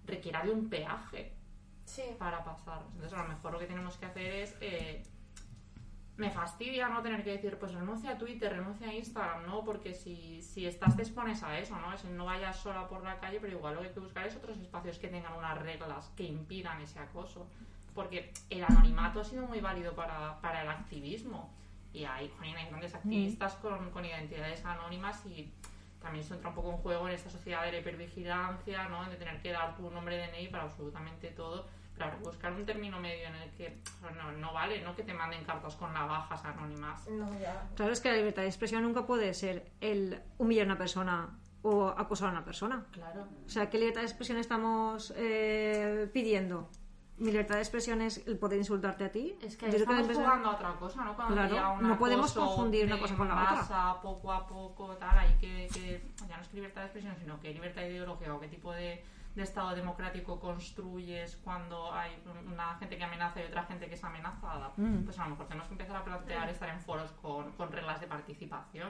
requiera 0.06 0.44
de 0.44 0.52
un 0.52 0.70
peaje 0.70 1.34
Sí. 1.86 2.04
para 2.18 2.44
pasar. 2.44 2.82
Entonces, 2.94 3.14
a 3.14 3.22
lo 3.24 3.30
mejor 3.30 3.54
lo 3.54 3.60
que 3.60 3.68
tenemos 3.68 3.96
que 3.98 4.06
hacer 4.08 4.32
es. 4.34 4.58
eh, 4.62 5.04
me 6.18 6.32
fastidia 6.32 6.88
no 6.88 7.02
tener 7.02 7.24
que 7.26 7.32
decir, 7.32 7.58
pues 7.60 7.74
renuncia 7.74 8.12
a 8.12 8.18
Twitter, 8.18 8.50
renuncia 8.52 8.88
a 8.88 8.94
Instagram, 8.94 9.46
¿no? 9.46 9.66
Porque 9.66 9.94
si, 9.94 10.42
si 10.42 10.66
estás, 10.66 10.96
te 10.96 11.02
expones 11.02 11.44
a 11.44 11.60
eso, 11.60 11.78
¿no? 11.78 11.94
Es 11.94 12.06
no 12.06 12.24
vayas 12.26 12.56
sola 12.58 12.88
por 12.88 13.04
la 13.04 13.20
calle, 13.20 13.40
pero 13.42 13.58
igual 13.58 13.76
lo 13.76 13.82
que 13.82 13.88
hay 13.90 13.94
que 13.94 14.00
buscar 14.00 14.26
es 14.26 14.36
otros 14.38 14.58
espacios 14.58 14.98
que 14.98 15.10
tengan 15.10 15.34
unas 15.34 15.58
reglas 15.62 16.10
que 16.16 16.24
impidan 16.24 16.82
ese 16.82 17.00
acoso. 17.00 17.48
Porque 17.96 18.32
el 18.50 18.64
anonimato 18.64 19.22
ha 19.22 19.24
sido 19.24 19.48
muy 19.48 19.62
válido 19.62 19.96
para, 19.96 20.40
para 20.42 20.62
el 20.62 20.70
activismo. 20.70 21.52
Y 21.94 22.04
hay, 22.04 22.30
jolín, 22.38 22.56
hay 22.58 22.68
grandes 22.68 22.94
activistas 22.94 23.56
con, 23.56 23.90
con 23.90 24.06
identidades 24.06 24.64
anónimas 24.66 25.26
y 25.26 25.52
también 26.06 26.24
se 26.24 26.36
entra 26.36 26.50
un 26.50 26.56
poco 26.56 26.72
en 26.72 26.78
juego 26.78 27.08
en 27.08 27.16
esta 27.16 27.32
sociedad 27.32 27.64
de 27.64 27.72
la 27.72 27.80
hipervigilancia, 27.80 28.88
¿no? 28.90 29.10
De 29.10 29.16
tener 29.16 29.42
que 29.42 29.52
dar 29.52 29.76
tu 29.76 29.90
nombre 29.90 30.18
de 30.18 30.28
DNI 30.28 30.50
para 30.50 30.66
absolutamente 30.66 31.30
todo. 31.32 31.66
Claro, 31.96 32.18
buscar 32.20 32.52
un 32.54 32.66
término 32.66 33.00
medio 33.00 33.28
en 33.28 33.36
el 33.36 33.50
que 33.52 33.78
no, 34.16 34.32
no 34.34 34.54
vale, 34.54 34.82
no 34.82 34.96
que 34.96 35.04
te 35.04 35.14
manden 35.14 35.46
cartas 35.46 35.76
con 35.76 35.94
navajas 35.94 36.44
anónimas. 36.44 37.08
No, 37.08 37.40
ya. 37.40 37.68
Claro, 37.76 37.94
es 37.94 38.02
que 38.02 38.12
la 38.12 38.18
libertad 38.18 38.42
de 38.42 38.50
expresión 38.50 38.84
nunca 38.84 39.06
puede 39.06 39.34
ser 39.34 39.72
el 39.80 40.22
humillar 40.38 40.64
a 40.64 40.68
una 40.68 40.78
persona 40.78 41.40
o 41.62 41.88
acosar 41.88 42.28
a 42.28 42.32
una 42.32 42.46
persona. 42.46 42.86
Claro. 42.92 43.28
O 43.46 43.50
sea, 43.50 43.70
¿qué 43.70 43.80
libertad 43.80 44.02
de 44.02 44.08
expresión 44.08 44.38
estamos 44.38 45.14
eh, 45.16 46.10
pidiendo? 46.14 46.70
Mi 47.18 47.32
libertad 47.32 47.56
de 47.56 47.62
expresión 47.62 48.02
es 48.02 48.26
el 48.28 48.38
poder 48.38 48.58
insultarte 48.60 49.06
a 49.06 49.12
ti. 49.12 49.38
Es 49.42 49.56
que 49.56 49.68
Yo 49.68 49.72
creo 49.72 49.82
estamos 49.84 50.02
libertad- 50.02 50.24
jugando 50.24 50.50
a 50.50 50.56
otra 50.56 50.74
cosa, 50.74 51.06
¿no? 51.06 51.16
Cuando 51.16 51.34
Claro, 51.36 51.82
no 51.82 51.98
podemos 51.98 52.34
confundir 52.34 52.86
una 52.86 52.96
de 52.96 53.02
cosa 53.02 53.16
con 53.16 53.28
la 53.30 53.36
otra. 53.42 53.52
masa, 53.54 54.02
poco 54.02 54.34
a 54.34 54.46
poco, 54.46 54.98
tal, 54.98 55.18
hay 55.18 55.34
que, 55.36 55.68
que- 55.74 56.12
ya 56.28 56.36
no 56.36 56.42
es 56.42 56.48
que 56.50 56.56
libertad 56.58 56.82
de 56.82 56.88
expresión, 56.88 57.16
sino 57.18 57.40
que 57.40 57.54
libertad 57.54 57.84
ideológica 57.84 58.34
o 58.34 58.40
qué 58.42 58.50
tipo 58.50 58.74
de, 58.74 59.02
de 59.34 59.44
Estado 59.44 59.74
democrático 59.76 60.40
construyes 60.42 61.38
cuando 61.38 61.94
hay 61.94 62.22
una 62.46 62.76
gente 62.80 62.98
que 62.98 63.04
amenaza 63.06 63.42
y 63.42 63.46
otra 63.46 63.64
gente 63.64 63.88
que 63.88 63.96
es 63.96 64.04
amenazada. 64.04 64.74
Mm. 64.76 65.04
Pues 65.06 65.18
a 65.18 65.24
lo 65.24 65.30
mejor 65.32 65.48
tenemos 65.48 65.68
que 65.70 65.74
empezar 65.74 65.96
a 65.96 66.04
plantear 66.04 66.50
estar 66.50 66.68
en 66.70 66.82
foros 66.82 67.12
con, 67.22 67.52
con 67.54 67.72
reglas 67.72 68.02
de 68.02 68.08
participación. 68.08 68.90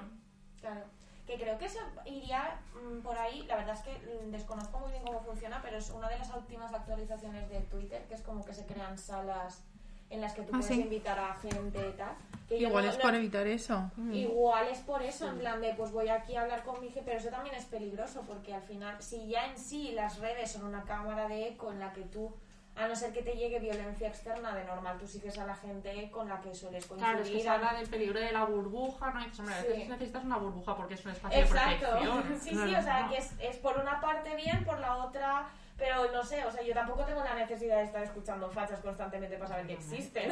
Claro. 0.59 0.85
Que 1.27 1.38
creo 1.38 1.57
que 1.57 1.65
eso 1.65 1.79
iría 2.05 2.59
mm, 2.75 2.99
por 3.01 3.17
ahí. 3.17 3.43
La 3.47 3.55
verdad 3.55 3.75
es 3.75 3.81
que 3.81 3.91
mm, 4.25 4.31
desconozco 4.31 4.79
muy 4.79 4.91
bien 4.91 5.03
cómo 5.03 5.21
funciona, 5.21 5.59
pero 5.63 5.77
es 5.77 5.89
una 5.89 6.07
de 6.09 6.19
las 6.19 6.33
últimas 6.35 6.73
actualizaciones 6.73 7.49
de 7.49 7.61
Twitter, 7.61 8.03
que 8.07 8.13
es 8.13 8.21
como 8.21 8.45
que 8.45 8.53
se 8.53 8.65
crean 8.65 8.97
salas 8.97 9.63
en 10.11 10.21
las 10.21 10.33
que 10.33 10.43
tú 10.43 10.49
Ah, 10.53 10.59
puedes 10.59 10.67
sí. 10.67 10.81
invitar 10.81 11.17
a 11.17 11.33
gente 11.38 11.79
y 11.89 11.91
tal. 11.97 12.13
Que 12.47 12.59
yo 12.59 12.67
Igual 12.67 12.85
no- 12.85 12.91
es 12.91 12.97
no- 12.97 13.01
para 13.01 13.17
evitar 13.17 13.47
eso. 13.47 13.89
Igual 14.13 14.67
es 14.67 14.77
por 14.81 15.01
eso, 15.01 15.27
en 15.27 15.39
plan 15.39 15.59
de, 15.61 15.73
pues 15.73 15.91
voy 15.91 16.09
aquí 16.09 16.35
a 16.35 16.41
hablar 16.41 16.63
con 16.63 16.79
mi 16.79 16.89
jefe, 16.89 17.01
pero 17.03 17.17
eso 17.17 17.29
también 17.29 17.55
es 17.55 17.65
peligroso, 17.65 18.21
porque 18.27 18.53
al 18.53 18.61
final, 18.61 19.01
si 19.01 19.27
ya 19.27 19.47
en 19.47 19.57
sí 19.57 19.93
las 19.93 20.19
redes 20.19 20.51
son 20.51 20.63
una 20.65 20.83
cámara 20.83 21.27
de 21.27 21.47
eco 21.47 21.71
en 21.71 21.79
la 21.79 21.91
que 21.91 22.01
tú, 22.03 22.31
a 22.77 22.88
no 22.88 22.95
ser 22.95 23.13
que 23.13 23.21
te 23.21 23.33
llegue 23.35 23.59
violencia 23.59 24.07
externa, 24.09 24.53
de 24.53 24.63
normal 24.65 24.97
tú 24.99 25.07
sigues 25.07 25.38
a 25.38 25.45
la 25.45 25.55
gente 25.55 26.09
con 26.11 26.27
la 26.27 26.41
que 26.41 26.53
sueles 26.53 26.85
coincidir. 26.85 27.13
Claro, 27.13 27.23
es 27.25 27.29
que 27.31 27.39
se 27.41 27.49
habla 27.49 27.73
del 27.73 27.88
peligro 27.88 28.19
de 28.19 28.31
la 28.33 28.43
burbuja, 28.43 29.11
¿no? 29.11 29.21
Y 29.21 29.25
dices, 29.25 29.39
hombre, 29.39 29.55
a 29.55 29.61
veces 29.61 29.75
Sí. 29.83 29.88
necesitas 29.89 30.23
una 30.25 30.38
burbuja 30.38 30.75
porque 30.75 30.93
es 30.95 31.05
un 31.05 31.11
espacio 31.11 31.39
de 31.39 31.45
Exacto. 31.45 31.88
protección. 31.89 32.39
Sí, 32.41 32.49
sí, 32.49 32.75
o 32.75 32.81
sea, 32.81 33.07
que 33.09 33.17
es, 33.17 33.31
es 33.39 33.57
por 33.57 33.77
una 33.77 34.01
parte 34.01 34.35
bien, 34.35 34.63
por 34.65 34.79
la 34.79 34.95
otra... 34.97 35.47
Pero 35.77 36.09
no 36.13 36.23
sé, 36.23 36.45
o 36.45 36.51
sea, 36.51 36.63
yo 36.63 36.73
tampoco 36.73 37.03
tengo 37.03 37.21
la 37.21 37.33
necesidad 37.35 37.75
de 37.79 37.83
estar 37.83 38.01
escuchando 38.01 38.49
fachas 38.49 38.79
constantemente 38.79 39.35
para 39.35 39.49
saber 39.49 39.67
que 39.67 39.73
existen. 39.73 40.31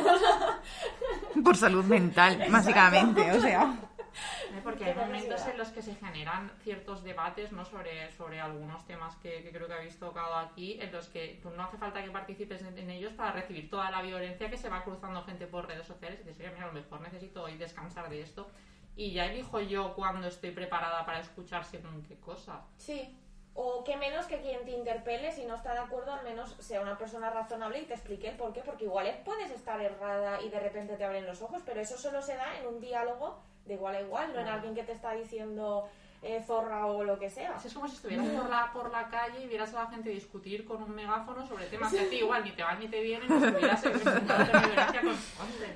Por 1.43 1.57
salud 1.57 1.83
mental, 1.83 2.41
básicamente, 2.49 3.29
o 3.29 3.41
sea. 3.41 3.75
¿Eh? 4.13 4.59
Porque 4.63 4.85
hay 4.85 4.93
momentos 4.95 5.45
en 5.47 5.57
los 5.57 5.69
que 5.69 5.81
se 5.81 5.95
generan 5.95 6.51
ciertos 6.63 7.03
debates 7.03 7.51
¿no? 7.51 7.65
sobre, 7.65 8.11
sobre 8.11 8.39
algunos 8.39 8.85
temas 8.85 9.15
que, 9.17 9.43
que 9.43 9.51
creo 9.51 9.67
que 9.67 9.73
habéis 9.73 9.97
tocado 9.99 10.35
aquí, 10.35 10.77
en 10.81 10.91
los 10.91 11.07
que 11.07 11.39
tú 11.41 11.49
no 11.51 11.63
hace 11.63 11.77
falta 11.77 12.03
que 12.03 12.11
participes 12.11 12.61
en, 12.61 12.77
en 12.77 12.89
ellos 12.89 13.13
para 13.13 13.31
recibir 13.31 13.69
toda 13.69 13.89
la 13.91 14.01
violencia 14.01 14.49
que 14.49 14.57
se 14.57 14.69
va 14.69 14.83
cruzando 14.83 15.23
gente 15.23 15.47
por 15.47 15.67
redes 15.67 15.87
sociales 15.87 16.19
y 16.21 16.27
dices, 16.27 16.39
oye, 16.45 16.51
mira, 16.53 16.65
a 16.65 16.67
lo 16.67 16.73
mejor 16.73 17.01
necesito 17.01 17.43
hoy 17.43 17.57
descansar 17.57 18.09
de 18.09 18.21
esto 18.21 18.47
y 18.95 19.11
ya 19.11 19.25
elijo 19.25 19.59
yo 19.59 19.93
cuando 19.95 20.27
estoy 20.27 20.51
preparada 20.51 21.05
para 21.05 21.19
escuchar 21.19 21.65
según 21.65 22.03
qué 22.03 22.15
cosa. 22.19 22.61
Sí. 22.77 23.17
O 23.55 23.83
que 23.83 23.95
menos 23.97 24.25
que 24.25 24.41
quien 24.41 24.65
te 24.65 24.71
interpele, 24.71 25.31
si 25.31 25.45
no 25.45 25.53
está 25.53 25.73
de 25.73 25.79
acuerdo, 25.79 26.11
al 26.11 26.23
menos 26.23 26.55
sea 26.59 26.81
una 26.81 26.97
persona 26.97 27.29
razonable 27.29 27.79
y 27.79 27.85
te 27.85 27.93
explique 27.93 28.27
el 28.29 28.35
por 28.35 28.51
qué, 28.51 28.61
porque 28.61 28.85
igual 28.85 29.05
es- 29.05 29.17
puedes 29.17 29.51
estar 29.51 29.79
errada 29.79 30.41
y 30.41 30.49
de 30.49 30.59
repente 30.59 30.95
te 30.97 31.05
abren 31.05 31.27
los 31.27 31.39
ojos, 31.43 31.61
pero 31.63 31.79
eso 31.79 31.95
solo 31.95 32.19
se 32.23 32.35
da 32.35 32.57
en 32.59 32.65
un 32.65 32.79
diálogo 32.81 33.43
de 33.65 33.73
igual 33.73 33.95
a 33.95 34.01
igual, 34.01 34.33
no 34.33 34.39
en 34.39 34.47
alguien 34.47 34.75
que 34.75 34.83
te 34.83 34.91
está 34.91 35.13
diciendo 35.13 35.87
eh, 36.23 36.41
zorra 36.45 36.85
o 36.85 37.03
lo 37.03 37.19
que 37.19 37.29
sea. 37.29 37.57
Es 37.63 37.73
como 37.73 37.87
si 37.87 37.95
estuvieras 37.95 38.27
por 38.27 38.49
la, 38.49 38.71
por 38.71 38.91
la 38.91 39.09
calle 39.09 39.43
y 39.43 39.47
vieras 39.47 39.73
a 39.73 39.83
la 39.83 39.89
gente 39.89 40.09
discutir 40.09 40.63
con 40.65 40.81
un 40.81 40.95
megáfono 40.95 41.45
sobre 41.45 41.65
temas 41.65 41.91
que 41.91 41.99
a 41.99 42.09
ti 42.09 42.17
igual 42.17 42.43
ni 42.43 42.51
te 42.51 42.63
van 42.63 42.79
ni 42.79 42.87
te 42.87 43.01
vienen 43.01 43.29
y 43.29 43.33
estuvieras 43.33 43.81
violencia 43.83 44.13
constante, 44.13 44.99
¿no? 45.03 45.13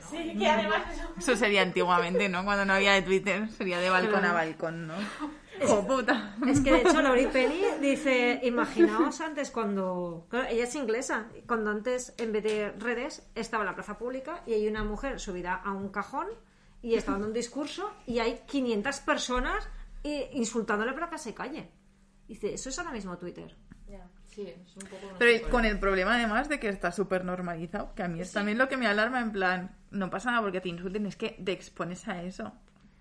Sí, 0.10 0.38
que 0.38 0.50
además 0.50 0.94
eso... 0.94 1.10
Eso 1.18 1.36
sería 1.36 1.62
antiguamente, 1.62 2.30
¿no? 2.30 2.46
Cuando 2.46 2.64
no 2.66 2.74
había 2.74 2.94
de 2.94 3.02
Twitter, 3.02 3.50
sería 3.50 3.80
de 3.80 3.90
balcón 3.90 4.24
a 4.24 4.34
balcón, 4.34 4.88
¿no? 4.88 4.94
¡Oh, 5.68 5.86
puta! 5.86 6.36
Es 6.48 6.62
que 6.62 6.72
de 6.72 6.82
hecho 6.82 7.02
Laurie 7.02 7.28
Penny 7.28 7.64
dice, 7.82 8.40
imaginaos 8.44 9.20
antes 9.22 9.50
cuando, 9.52 10.28
claro, 10.30 10.48
ella 10.50 10.66
es 10.66 10.76
inglesa, 10.76 11.28
cuando 11.48 11.72
antes 11.72 12.14
en 12.20 12.32
vez 12.32 12.44
de 12.44 12.72
redes 12.78 13.28
estaba 13.36 13.64
la 13.64 13.74
plaza 13.74 13.98
pública 13.98 14.44
y 14.46 14.54
hay 14.54 14.68
una 14.68 14.84
mujer 14.84 15.20
subida 15.20 15.56
a 15.56 15.72
un 15.74 15.90
cajón 15.90 16.28
y 16.88 16.96
está 16.96 17.12
dando 17.12 17.28
un 17.28 17.34
discurso 17.34 17.92
y 18.06 18.20
hay 18.20 18.44
500 18.48 19.00
personas 19.02 19.68
eh, 20.06 20.30
insultándole 20.34 20.94
para 20.94 21.10
que 21.10 21.18
se 21.18 21.34
calle. 21.34 21.70
Dice, 22.30 22.54
eso 22.54 22.70
es 22.70 22.80
ahora 22.80 22.92
mismo 22.92 23.18
Twitter. 23.18 23.58
Ya. 23.90 24.08
Sí, 24.26 24.48
es 24.48 24.74
un 24.78 24.84
poco... 24.84 25.16
Pero 25.20 25.50
con 25.50 25.66
el 25.66 25.80
problema 25.80 26.16
además 26.16 26.48
de 26.48 26.62
que 26.62 26.70
está 26.70 26.94
súper 26.94 27.26
normalizado, 27.26 27.94
que 27.94 28.04
a 28.04 28.08
mí 28.08 28.22
es 28.22 28.32
también 28.32 28.58
lo 28.58 28.70
que 28.70 28.78
me 28.78 28.88
alarma, 28.88 29.20
en 29.20 29.34
plan, 29.34 29.76
no 29.92 30.10
pasa 30.10 30.32
nada 30.32 30.42
porque 30.42 30.62
te 30.62 30.70
insulten, 30.70 31.06
es 31.08 31.18
que 31.18 31.32
te 31.32 31.52
expones 31.52 32.08
a 32.08 32.24
eso. 32.24 32.54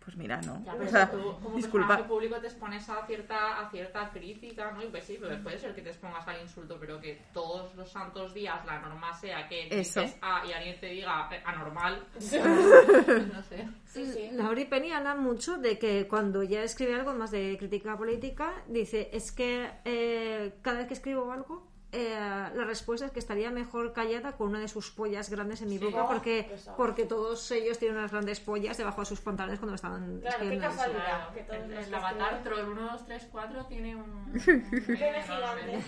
Pues 0.07 0.17
mira, 0.17 0.41
no. 0.43 0.63
Ya, 0.65 0.73
O 0.75 0.79
pero 0.79 0.89
sea, 0.91 1.11
tú 1.11 1.35
como 1.43 1.57
disculpa. 1.57 1.89
personaje 1.89 2.09
público 2.09 2.37
te 2.41 2.47
expones 2.47 2.89
a 2.89 3.05
cierta, 3.07 3.61
a 3.61 3.69
cierta 3.71 4.09
crítica, 4.11 4.71
¿no? 4.71 4.81
Y 4.83 4.87
pues 4.87 5.05
sí, 5.05 5.17
pues 5.21 5.37
puede 5.41 5.59
ser 5.59 5.75
que 5.75 5.83
te 5.83 5.91
expongas 5.91 6.27
al 6.29 6.41
insulto, 6.41 6.77
pero 6.79 7.01
que 7.01 7.21
todos 7.35 7.75
los 7.75 7.91
santos 7.91 8.33
días 8.33 8.65
la 8.65 8.79
norma 8.79 9.13
sea 9.15 9.49
que 9.49 9.67
Eso. 9.69 10.01
dices 10.03 10.17
A 10.23 10.47
y 10.47 10.53
alguien 10.53 10.79
te 10.79 10.87
diga 10.87 11.29
eh, 11.33 11.43
anormal. 11.45 12.07
No 13.35 13.43
sé. 13.43 13.69
Sí, 13.87 14.07
sí. 14.07 14.29
Laurie 14.33 14.67
Penny 14.67 14.93
habla 14.93 15.15
mucho 15.17 15.57
de 15.59 15.79
que 15.79 16.07
cuando 16.07 16.43
ya 16.43 16.63
escribe 16.63 16.95
algo 16.95 17.13
más 17.15 17.31
de 17.33 17.57
crítica 17.59 17.97
política, 17.97 18.63
dice, 18.69 19.11
es 19.13 19.33
que 19.33 19.71
eh, 19.85 20.55
cada 20.63 20.79
vez 20.79 20.87
que 20.89 20.95
escribo 20.95 21.33
algo, 21.33 21.67
eh, 21.97 22.51
la 22.55 22.65
respuesta 22.65 23.07
es 23.07 23.13
que 23.13 23.19
estaría 23.19 23.51
mejor 23.51 23.93
callada 23.93 24.33
con 24.37 24.49
una 24.51 24.61
de 24.61 24.69
sus 24.69 24.91
pollas 24.91 25.31
grandes 25.31 25.63
en 25.63 25.69
mi 25.71 25.79
boca 25.79 26.05
Oh, 26.05 26.09
porque, 26.09 26.47
pesado. 26.51 26.77
porque 26.77 27.05
todos 27.07 27.51
ellos 27.53 27.79
tienen 27.79 27.97
unas 27.99 28.13
grandes 28.13 28.39
pollas 28.41 28.77
debajo 28.77 29.01
de 29.01 29.07
sus 29.07 29.21
pantalones 29.21 29.59
cuando 29.59 29.75
estaban 29.77 30.21
Claro, 30.21 30.39
qué 30.51 30.59
casualidad. 30.59 31.05
Claro, 31.05 31.33
que 31.35 31.41
todos 31.43 31.59
el, 31.61 31.73
el 31.73 31.95
avatar 31.95 32.43
Troll 32.43 32.69
1, 32.71 32.83
2, 32.93 33.05
3, 33.07 33.29
4 33.33 33.65
tiene 33.67 33.97
un... 33.97 34.33
Pene 34.45 35.23
gigante. 35.23 35.83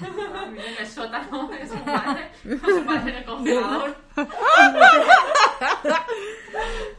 Vive 0.51 0.69
en 0.73 0.79
el 0.79 0.87
sótano 0.87 1.49
de 1.51 1.69
su 1.69 1.79
padre, 1.85 2.31
con 2.61 2.71
su 2.75 2.85
padre 2.87 3.11
en 3.11 3.17
el 3.17 3.25
congelador. 3.27 3.97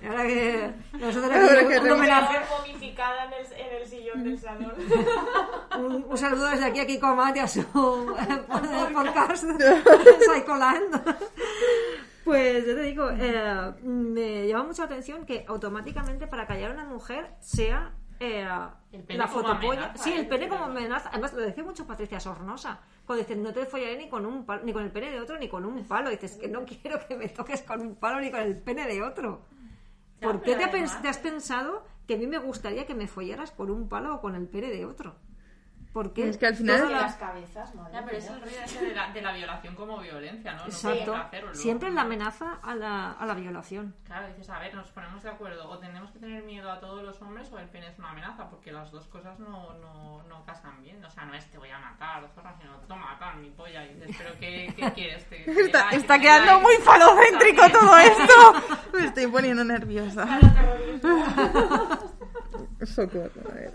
Y 0.01 0.05
Ahora 0.07 0.27
que 0.27 0.71
nosotros 0.93 1.31
Ahora 1.31 1.61
aquí 1.61 1.67
que 1.69 1.79
un, 1.79 1.91
homenaje, 1.91 2.39
momificada 2.49 3.25
en 3.25 3.33
el, 3.33 3.53
en 3.53 3.81
el 3.81 3.87
sillón 3.87 4.23
del 4.23 4.39
salón. 4.39 4.73
un, 5.77 6.05
un 6.07 6.17
saludo 6.17 6.47
desde 6.49 6.65
aquí 6.65 6.79
a 6.79 6.85
Kiko 6.85 7.15
Mati 7.15 7.39
a 7.39 7.47
su 7.47 7.63
podcast 8.93 9.45
Psycholand. 10.25 11.01
Pues 12.23 12.65
yo 12.65 12.75
te 12.75 12.81
digo, 12.81 13.09
eh, 13.09 13.73
me 13.81 14.47
llama 14.47 14.65
mucho 14.65 14.83
la 14.83 14.87
atención 14.87 15.25
que 15.25 15.45
automáticamente 15.47 16.27
para 16.27 16.45
callar 16.45 16.71
a 16.71 16.73
una 16.73 16.85
mujer 16.85 17.33
sea 17.39 17.93
eh, 18.19 18.45
la 19.09 19.27
fotopolla. 19.27 19.93
sí, 19.95 20.11
el 20.13 20.21
¿eh? 20.25 20.29
pene 20.29 20.47
como 20.49 20.65
amenaza. 20.65 21.09
Además, 21.09 21.33
lo 21.33 21.41
decía 21.41 21.63
mucho 21.63 21.85
Patricia 21.87 22.19
Sornosa. 22.19 22.79
Cuando 23.05 23.23
dices, 23.23 23.37
no 23.37 23.53
te 23.53 23.65
follaré 23.65 23.97
ni 23.97 24.09
con 24.09 24.25
un 24.25 24.45
palo, 24.45 24.63
ni 24.63 24.73
con 24.73 24.83
el 24.83 24.91
pene 24.91 25.11
de 25.11 25.19
otro, 25.19 25.37
ni 25.37 25.47
con 25.47 25.65
un 25.65 25.83
palo. 25.85 26.09
Dices 26.09 26.35
que 26.37 26.47
no 26.47 26.65
quiero 26.65 26.99
que 27.07 27.15
me 27.15 27.29
toques 27.29 27.61
con 27.63 27.81
un 27.81 27.95
palo 27.95 28.19
ni 28.19 28.29
con 28.31 28.41
el 28.41 28.57
pene 28.57 28.85
de 28.87 29.01
otro. 29.01 29.41
¿Por 30.21 30.41
qué 30.41 30.55
te, 30.55 30.65
además- 30.65 31.01
te 31.01 31.07
has 31.07 31.17
pensado 31.17 31.85
que 32.07 32.15
a 32.15 32.17
mí 32.17 32.27
me 32.27 32.37
gustaría 32.39 32.85
que 32.85 32.93
me 32.95 33.07
follaras 33.07 33.51
con 33.51 33.71
un 33.71 33.87
palo 33.87 34.15
o 34.15 34.21
con 34.21 34.35
el 34.35 34.47
pene 34.47 34.67
de 34.69 34.85
otro? 34.85 35.15
¿Por 35.93 36.13
qué? 36.13 36.29
Es 36.29 36.37
que 36.37 36.45
al 36.45 36.55
final- 36.55 36.87
Y 36.87 36.93
las 36.93 37.15
cabezas, 37.15 37.73
madre 37.73 37.93
Ya, 37.93 38.05
pero 38.05 38.17
es 38.17 38.27
el 38.29 38.39
rollo 38.41 38.55
ese 38.63 38.85
de 38.85 38.93
la, 38.93 39.11
de 39.11 39.21
la 39.23 39.33
violación 39.33 39.75
como 39.75 39.97
violencia, 39.97 40.51
¿no? 40.53 40.59
No 40.59 40.65
Exacto. 40.65 41.05
puede 41.05 41.17
hacerlo. 41.17 41.55
Siempre 41.55 41.89
la 41.89 42.01
amenaza 42.01 42.59
a 42.61 42.75
la, 42.75 43.11
a 43.13 43.25
la 43.25 43.33
violación. 43.33 43.95
Claro, 44.05 44.27
dices, 44.27 44.47
a 44.51 44.59
ver, 44.59 44.75
nos 44.75 44.87
ponemos 44.91 45.23
de 45.23 45.29
acuerdo, 45.29 45.67
o 45.67 45.79
tenemos 45.79 46.11
que 46.11 46.19
tener 46.19 46.43
miedo 46.43 46.71
a 46.71 46.79
todos 46.79 47.01
los 47.03 47.19
hombres 47.23 47.51
o 47.51 47.57
el 47.57 47.67
pene 47.69 47.87
es 47.87 47.97
una 47.97 48.11
amenaza, 48.11 48.47
porque 48.51 48.71
las 48.71 48.91
dos 48.91 49.07
cosas 49.07 49.39
no, 49.39 49.73
no, 49.79 50.21
no 50.23 50.45
casan 50.45 50.79
bien. 50.83 51.03
O 51.03 51.09
sea, 51.09 51.25
no 51.25 51.33
es 51.33 51.49
te 51.49 51.57
voy 51.57 51.69
a 51.71 51.79
matar, 51.79 52.23
zorra, 52.35 52.53
sino 52.61 52.73
toma, 52.87 53.17
tal, 53.19 53.37
mi 53.37 53.49
polla. 53.49 53.83
Y 53.85 53.95
dices, 53.95 54.15
pero 54.17 54.37
¿qué, 54.39 54.71
qué 54.75 54.91
quieres? 54.93 55.25
¿Te- 55.27 55.37
te 55.43 55.61
Está, 55.61 55.85
like, 55.85 55.95
está 55.97 56.13
te 56.15 56.21
quedando 56.21 56.59
muy 56.61 56.75
falocéntrico 56.83 57.61
También. 57.63 57.79
todo 57.81 57.97
esto. 58.61 58.77
Me 58.93 59.05
estoy 59.05 59.25
poniendo 59.27 59.63
nerviosa. 59.63 60.27
Socorro, 62.85 63.31
a 63.49 63.53
ver. 63.55 63.73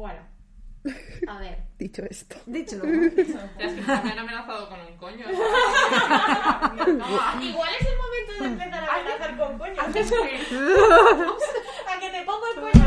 Bueno. 0.00 0.20
A 1.28 1.38
ver. 1.38 1.58
Dicho 1.78 2.02
esto. 2.08 2.36
Dicho. 2.46 2.76
Es 2.76 2.82
que 2.82 3.82
me 3.82 3.92
han 3.92 4.18
amenazado 4.18 4.66
con 4.70 4.80
un 4.80 4.96
coño. 4.96 5.26
Igual 7.40 7.70
es 7.78 7.86
el 7.86 7.96
momento 7.98 8.32
de 8.38 8.44
empezar 8.46 8.82
a 8.88 8.94
amenazar 8.94 9.36
con 9.36 9.58
coño. 9.58 9.82
A 9.82 9.84
que 12.00 12.10
te 12.10 12.22
pongo 12.24 12.46
el 12.54 12.60
coño. 12.62 12.86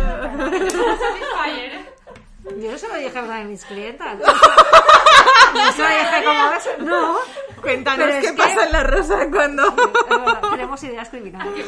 Yo 2.59 2.71
no 2.71 2.77
se 2.79 2.87
lo 2.87 2.95
dije 2.95 3.17
a 3.19 3.23
una 3.23 3.37
de 3.37 3.45
mis 3.45 3.63
clientas. 3.65 4.17
No 5.53 5.71
se 5.71 5.83
lo 5.83 5.87
dije 5.87 6.23
como 6.25 6.51
eso. 6.53 6.69
No. 6.79 7.17
Cuéntanos 7.61 8.07
es 8.09 8.25
qué 8.25 8.31
que- 8.31 8.37
pasa 8.37 8.65
en 8.65 8.71
la 8.71 8.83
rosa 8.83 9.29
cuando. 9.29 9.71
Tenemos 10.49 10.83
ideas 10.83 11.09
criminales. 11.09 11.63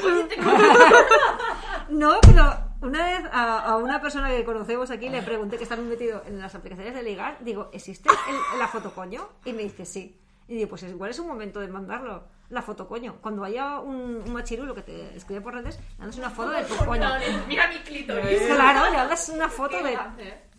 No, 1.90 2.20
pero 2.22 2.65
Una 2.86 3.06
vez 3.06 3.26
a, 3.32 3.60
a 3.72 3.78
una 3.78 4.00
persona 4.02 4.30
que 4.30 4.44
conocemos 4.46 4.92
aquí 4.92 5.10
le 5.10 5.22
pregunté 5.22 5.58
que 5.58 5.64
está 5.64 5.76
muy 5.76 5.86
metido 5.86 6.22
en 6.28 6.40
las 6.40 6.54
aplicaciones 6.56 6.94
de 6.94 7.04
ligar, 7.04 7.38
digo, 7.42 7.70
¿existe 7.74 8.10
el- 8.10 8.60
la 8.60 8.68
foto 8.68 8.92
coño? 8.94 9.28
Y 9.46 9.54
me 9.54 9.64
dice 9.64 9.86
sí. 9.86 10.20
Y 10.48 10.56
digo, 10.56 10.70
pues 10.70 10.84
igual 10.84 11.10
es 11.10 11.18
un 11.20 11.28
momento 11.28 11.60
de 11.60 11.68
mandarlo, 11.68 12.24
la 12.50 12.62
foto 12.62 12.88
coño. 12.88 13.18
Cuando 13.22 13.44
haya 13.44 13.80
un, 13.80 14.22
un 14.26 14.32
machirulo 14.34 14.76
que 14.76 14.84
te 14.84 15.16
escribe 15.18 15.42
por 15.42 15.56
redes, 15.56 15.78
le 15.80 15.98
mandas 15.98 16.18
una 16.20 16.30
foto 16.30 16.52
de 16.52 16.64
tu 16.64 16.76
coño. 16.86 17.10
Mira 17.48 17.68
mi 17.68 17.80
clítoris. 17.80 18.42
Claro, 18.44 18.86
le 18.92 18.98
mandas 18.98 19.30
una 19.30 19.50
foto 19.50 19.78
de... 19.82 19.98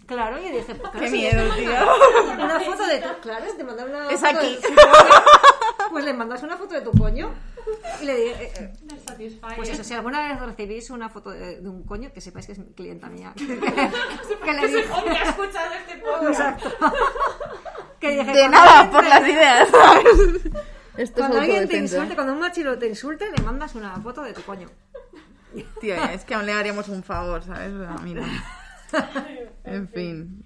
Claro, 0.07 0.39
y 0.41 0.51
dije, 0.51 0.75
pues 0.77 0.91
claro, 0.91 1.01
Qué 1.01 1.11
miedo, 1.11 1.55
tío. 1.57 1.71
Una 2.35 2.61
foto 2.61 2.87
de 2.87 2.99
tu... 3.01 3.09
Claro, 3.23 3.45
es 3.45 3.57
de 3.59 3.65
mandar 3.65 3.89
una 3.89 4.11
Es 4.11 4.21
foto 4.21 4.39
aquí. 4.39 4.57
de 4.57 4.69
pues 5.91 6.05
le 6.05 6.13
mandas 6.13 6.43
una 6.43 6.57
foto 6.57 6.75
de 6.75 6.81
tu 6.83 6.93
coño. 6.93 7.33
Y 8.01 8.05
le 8.07 8.17
dije, 8.17 8.45
eh, 8.45 8.73
eh, 9.19 9.41
pues 9.57 9.69
eso, 9.71 9.83
si 9.85 9.95
alguna 9.95 10.21
vez 10.29 10.41
recibís 10.41 10.91
una 10.91 11.09
foto 11.09 11.31
de, 11.31 11.61
de 11.61 11.69
un 11.69 11.83
coño, 11.85 12.13
que 12.13 12.21
sepáis 12.21 12.47
que 12.47 12.53
es 12.53 12.61
clienta 12.75 13.09
mía. 13.09 13.33
Que, 13.37 13.47
que 13.47 14.53
le 14.53 14.67
dije, 14.69 14.85
ha 14.93 15.29
escuchado 15.31 15.73
este 15.75 15.97
podcast. 15.99 16.29
exacto. 16.29 16.71
Que 18.01 18.11
dije, 18.11 18.33
De 18.33 18.49
nada, 18.49 18.91
por 18.91 19.03
te- 19.03 19.09
las 19.09 19.23
ideas, 19.23 19.69
Cuando 21.15 21.39
alguien 21.41 21.69
te 21.69 21.77
insulte, 21.79 22.15
cuando 22.15 22.33
un 22.35 22.41
machilo 22.41 22.79
te 22.79 22.87
insulte, 22.89 23.31
le 23.31 23.43
mandas 23.43 23.75
una 23.75 23.97
foto 24.01 24.23
de 24.23 24.33
tu 24.33 24.43
coño. 24.43 24.69
Tío, 25.81 25.95
es 25.95 26.25
que 26.25 26.35
aún 26.35 26.45
le 26.47 26.53
haríamos 26.53 26.89
un 26.89 27.03
favor, 27.03 27.43
¿sabes? 27.43 27.73
O 27.73 27.79
sea, 27.83 27.97
mira. 28.03 28.23
En 29.65 29.89
fin. 29.89 30.45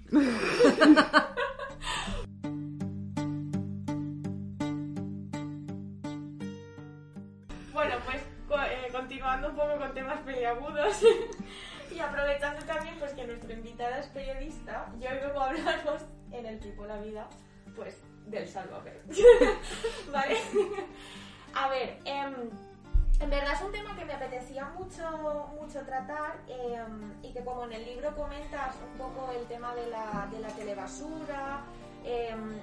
Pues 7.99 8.21
eh, 8.69 8.87
continuando 8.91 9.49
un 9.49 9.55
poco 9.55 9.77
con 9.77 9.93
temas 9.93 10.19
peliagudos 10.21 11.01
y 11.91 11.99
aprovechando 11.99 12.63
también 12.65 12.95
pues 12.99 13.13
que 13.13 13.27
nuestra 13.27 13.53
invitada 13.53 13.99
es 13.99 14.07
periodista, 14.07 14.89
yo 14.97 15.09
hoy 15.09 15.17
vengo 15.17 15.41
a 15.41 15.49
hablaros 15.49 16.03
en 16.31 16.45
el 16.45 16.59
tipo 16.59 16.85
La 16.85 16.97
Vida, 16.97 17.27
pues 17.75 18.01
del 18.27 18.47
Sálvame. 18.47 18.93
¿Vale? 20.11 20.37
A 21.53 21.67
ver, 21.67 21.99
em, 22.05 22.49
en 23.19 23.29
verdad 23.29 23.53
es 23.53 23.61
un 23.61 23.73
tema 23.73 23.97
que 23.97 24.05
me 24.05 24.13
apetecía 24.13 24.65
mucho, 24.69 25.49
mucho 25.59 25.81
tratar 25.81 26.39
em, 26.47 27.13
y 27.21 27.33
que 27.33 27.43
como 27.43 27.65
en 27.65 27.73
el 27.73 27.85
libro 27.85 28.15
comentas 28.15 28.75
un 28.89 28.97
poco 28.97 29.31
el 29.37 29.45
tema 29.47 29.75
de 29.75 29.89
la, 29.89 30.29
de 30.31 30.39
la 30.39 30.49
telebasura 30.49 31.57
ah, 31.57 31.65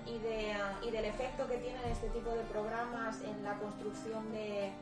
y 0.06 0.90
del 0.90 1.04
efecto 1.04 1.46
que 1.46 1.58
tienen 1.58 1.84
este 1.84 2.08
tipo 2.08 2.30
de 2.30 2.42
programas 2.44 3.20
en 3.22 3.42
la 3.44 3.54
construcción 3.58 4.32
de, 4.32 4.72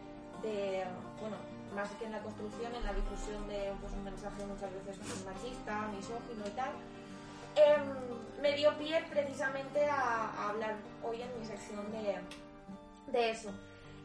de, 0.43 0.85
bueno, 1.21 1.37
más 1.75 1.91
que 1.93 2.07
en 2.07 2.13
la 2.13 2.21
construcción, 2.21 2.75
en 2.75 2.85
la 2.85 2.93
difusión 2.93 3.47
de 3.49 3.73
pues, 3.81 3.93
un 3.93 4.05
mensaje 4.05 4.45
muchas 4.47 4.73
veces 4.73 4.97
pues, 4.99 5.25
machista, 5.25 5.89
misógino 5.89 6.47
y 6.47 6.51
tal, 6.51 6.73
em, 7.57 8.41
me 8.43 8.55
dio 8.55 8.77
pie 8.79 9.05
precisamente 9.11 9.87
a, 9.87 10.49
hablar 10.49 10.77
hoy 11.03 11.23
en 11.23 11.39
mi 11.39 11.45
sección 11.45 11.91
de, 11.93 12.19
de 13.13 13.31
eso. 13.31 13.51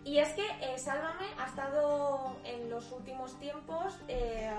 Y 0.03 0.17
es 0.17 0.29
que 0.33 0.45
eh, 0.61 0.77
Sálvame 0.79 1.27
ha 1.37 1.45
estado 1.45 2.35
en 2.43 2.69
los 2.69 2.91
últimos 2.91 3.37
tiempos 3.39 3.99
eh, 4.07 4.51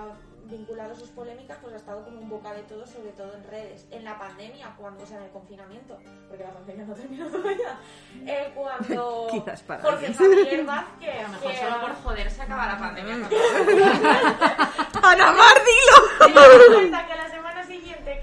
vinculado 0.45 0.93
a 0.93 0.95
sus 0.95 1.09
polémicas, 1.09 1.57
pues 1.61 1.73
ha 1.73 1.77
estado 1.77 2.03
como 2.03 2.19
un 2.19 2.29
boca 2.29 2.53
de 2.53 2.61
todo, 2.63 2.85
sobre 2.85 3.11
todo 3.11 3.33
en 3.33 3.43
redes. 3.45 3.85
En 3.91 4.03
la 4.03 4.17
pandemia, 4.19 4.73
cuando, 4.77 5.03
o 5.03 5.07
sea, 5.07 5.17
en 5.17 5.23
el 5.23 5.29
confinamiento, 5.31 5.97
porque 6.27 6.43
la 6.43 6.51
pandemia 6.51 6.85
no 6.85 6.93
terminó 6.93 7.27
todavía, 7.27 7.77
eh, 8.25 8.51
cuando 8.55 9.27
Quizás 9.31 9.61
para 9.63 9.81
Jorge. 9.83 10.13
Javier 10.13 10.65
Vázquez, 10.65 11.19
A 11.19 11.21
lo 11.23 11.29
mejor 11.29 11.51
que- 11.51 11.57
solo 11.57 11.81
por 11.81 11.93
joder 12.03 12.31
se 12.31 12.41
acaba 12.41 12.67
la 12.67 12.77
pandemia. 12.77 13.15
¡Ana 15.01 15.31
Mar, 15.31 15.57
dilo! 15.65 16.27
Que 17.07 17.15
la 17.15 17.29
semana 17.29 17.63
siguiente 17.65 18.19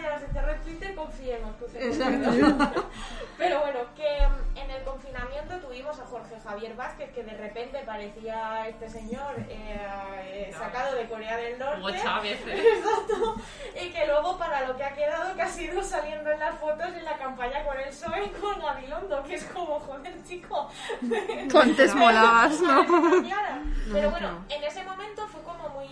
Se 0.00 0.32
cerró 0.32 0.54
Twitter, 0.62 0.94
confiemos. 0.94 1.54
Exacto. 1.74 2.30
Pero 3.38 3.60
bueno, 3.60 3.80
que 3.96 4.26
mm, 4.26 4.58
en 4.58 4.70
el 4.70 4.82
confinamiento 4.82 5.56
tuvimos 5.58 5.98
a 5.98 6.06
Jorge 6.06 6.38
Javier 6.40 6.74
Vázquez, 6.74 7.10
que 7.12 7.22
de 7.22 7.34
repente 7.36 7.82
parecía 7.84 8.68
este 8.68 8.88
señor 8.88 9.34
eh, 9.48 9.80
eh, 10.24 10.54
sacado 10.56 10.96
de 10.96 11.06
Corea 11.06 11.36
del 11.36 11.58
Norte. 11.58 12.00
Chávez. 12.02 12.40
¿eh? 12.46 12.62
Exacto. 12.76 13.36
Y 13.80 13.90
que 13.90 14.06
luego 14.06 14.38
para 14.38 14.66
lo 14.66 14.76
que 14.76 14.84
ha 14.84 14.94
quedado 14.94 15.34
que 15.34 15.42
ha 15.42 15.48
sido 15.48 15.82
saliendo 15.82 16.30
en 16.30 16.38
las 16.38 16.58
fotos 16.58 16.88
en 16.94 17.04
la 17.04 17.16
campaña 17.16 17.64
con 17.64 17.78
el 17.78 17.88
PSOE 17.88 18.24
y 18.24 18.28
con 18.30 18.60
Gabilondo, 18.60 19.22
que 19.24 19.34
es 19.34 19.44
como, 19.44 19.80
joder, 19.80 20.14
chico. 20.24 20.70
Contes 21.50 21.94
molabas, 21.96 22.60
¿no? 22.60 22.86
Pero 23.92 24.10
bueno, 24.10 24.44
en 24.48 24.64
ese 24.64 24.82
momento 24.84 25.26
fue 25.28 25.42
como 25.42 25.68
muy... 25.70 25.88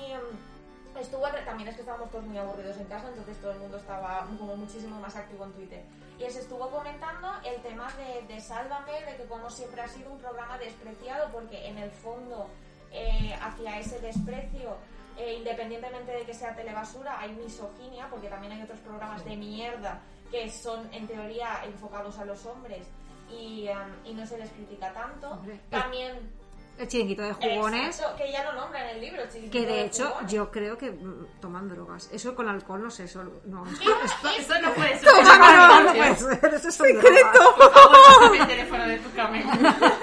Estuvo, 1.01 1.29
también 1.45 1.69
es 1.69 1.77
que 1.77 1.83
estábamos 1.83 2.11
todos 2.11 2.25
muy 2.25 2.39
aburridos 2.39 2.77
en 2.77 2.87
casa, 2.87 3.09
entonces 3.09 3.37
todo 3.41 3.53
el 3.53 3.59
mundo 3.61 3.77
estaba 3.77 4.27
como 4.39 4.57
muchísimo 4.57 4.99
más 5.01 5.15
activo 5.17 5.45
en 5.45 5.53
Twitter. 5.53 5.83
Y 6.19 6.31
se 6.31 6.41
estuvo 6.41 6.69
comentando 6.71 7.29
el 7.45 7.61
tema 7.63 7.89
de, 7.95 8.27
de 8.33 8.41
Sálvame, 8.41 9.05
de 9.05 9.17
que 9.17 9.25
como 9.25 9.49
siempre 9.49 9.81
ha 9.81 9.89
sido 9.89 10.11
un 10.11 10.19
programa 10.19 10.59
despreciado, 10.59 11.31
porque 11.31 11.69
en 11.69 11.79
el 11.79 11.91
fondo 11.91 12.49
eh, 12.91 13.37
hacia 13.41 13.79
ese 13.79 14.01
desprecio, 14.01 14.77
eh, 15.17 15.35
independientemente 15.39 16.13
de 16.13 16.25
que 16.25 16.35
sea 16.35 16.55
telebasura, 16.55 17.21
hay 17.21 17.33
misoginia, 17.33 18.09
porque 18.11 18.29
también 18.29 18.55
hay 18.55 18.63
otros 18.63 18.81
programas 18.81 19.25
de 19.25 19.37
mierda 19.37 20.01
que 20.31 20.51
son 20.51 20.93
en 20.93 21.07
teoría 21.07 21.61
enfocados 21.65 22.19
a 22.19 22.25
los 22.25 22.45
hombres 22.47 22.87
y, 23.31 23.69
um, 23.69 24.07
y 24.07 24.15
no 24.15 24.27
se 24.27 24.39
les 24.39 24.51
critica 24.51 24.93
tanto. 24.93 25.31
Hombre. 25.31 25.61
También 25.71 26.33
El 26.79 26.87
chiringuito 26.89 27.23
de 27.23 27.33
jugones. 27.33 27.97
Exacto, 27.97 28.17
que 28.17 28.31
ya 28.31 28.45
lo 28.45 28.53
nombra 28.53 28.89
en 28.91 28.97
el 28.97 29.01
libro, 29.01 29.23
chiquitito 29.27 29.51
Que 29.51 29.67
de 29.67 29.85
hecho, 29.85 30.07
jugones. 30.11 30.33
yo 30.33 30.51
creo 30.51 30.79
que 30.79 30.91
mm, 30.93 31.41
toman 31.41 31.69
drogas. 31.69 32.09
Eso 32.13 32.35
con 32.37 32.49
alcohol 32.49 32.83
no 32.85 32.91
sé, 32.91 33.05
eso 33.05 33.23
no. 33.47 33.65
¿Qué? 33.81 34.41
Eso 34.41 34.55
no 34.63 34.73
puede 34.75 34.97
ser. 34.99 35.09
Eso 35.09 35.39
no, 35.39 35.81
no 35.83 35.91
Eso 35.91 35.95
puede 35.97 36.11
es- 36.11 36.19
ser, 36.41 36.55
eso 36.55 36.71
son 36.71 36.87
¡Secreto! 36.87 37.55
Por 37.57 37.73
favor, 37.73 38.37
el 38.37 38.47
teléfono 38.47 38.87
de 38.87 38.99
tu 38.99 39.13
camino. 39.15 39.51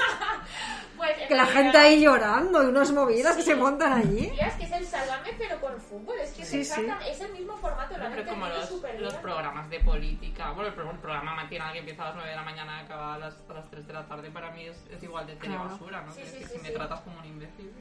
Que 1.27 1.35
la 1.35 1.45
gente 1.45 1.77
ahí 1.77 2.01
llorando 2.01 2.63
y 2.63 2.67
unas 2.67 2.91
movidas 2.91 3.35
que 3.35 3.41
se 3.43 3.55
montan 3.55 3.93
allí. 3.93 4.27
tía, 4.29 4.47
es 4.47 4.53
que 4.55 4.63
es 4.65 4.71
el 4.71 4.85
salame 4.85 5.29
pero 5.37 5.59
con 5.59 5.79
fútbol, 5.79 6.15
es 6.19 6.31
que 6.33 6.41
es, 6.43 6.47
Sí, 6.49 6.63
sí. 6.63 6.71
exactamente- 6.71 7.11
es 7.11 7.21
el 7.21 7.31
mismo 7.33 7.57
formato, 7.57 7.97
lo 7.97 8.05
han 8.05 8.11
Pero 8.13 8.25
como 8.29 8.47
los, 8.47 9.13
programas 9.15 9.69
de 9.69 9.79
política. 9.79 10.51
Bueno, 10.51 10.69
el, 10.69 10.79
el 10.89 10.97
programa 10.99 11.35
matinal 11.35 11.73
que 11.73 11.79
empieza 11.79 12.03
a 12.03 12.05
las 12.07 12.15
9 12.15 12.29
de 12.29 12.35
la 12.35 12.43
mañana 12.43 12.81
y 12.81 12.85
acaba 12.85 13.15
a 13.15 13.17
las, 13.19 13.35
a 13.49 13.53
las 13.53 13.69
3 13.69 13.87
de 13.87 13.93
la 13.93 14.05
tarde, 14.07 14.29
para 14.31 14.51
mí 14.51 14.65
es, 14.67 14.77
es 14.91 15.01
igual 15.03 15.25
de 15.27 15.35
Claro. 15.37 15.61
telebasura, 15.63 16.01
¿no? 16.01 16.13
Sí, 16.13 16.21
Que- 16.21 16.27
sí, 16.27 16.37
que 16.39 16.45
sí, 16.45 16.53
si 16.55 16.61
me 16.61 16.67
sí. 16.69 16.73
tratas 16.73 17.01
como 17.01 17.19
un 17.19 17.25
imbécil. 17.25 17.71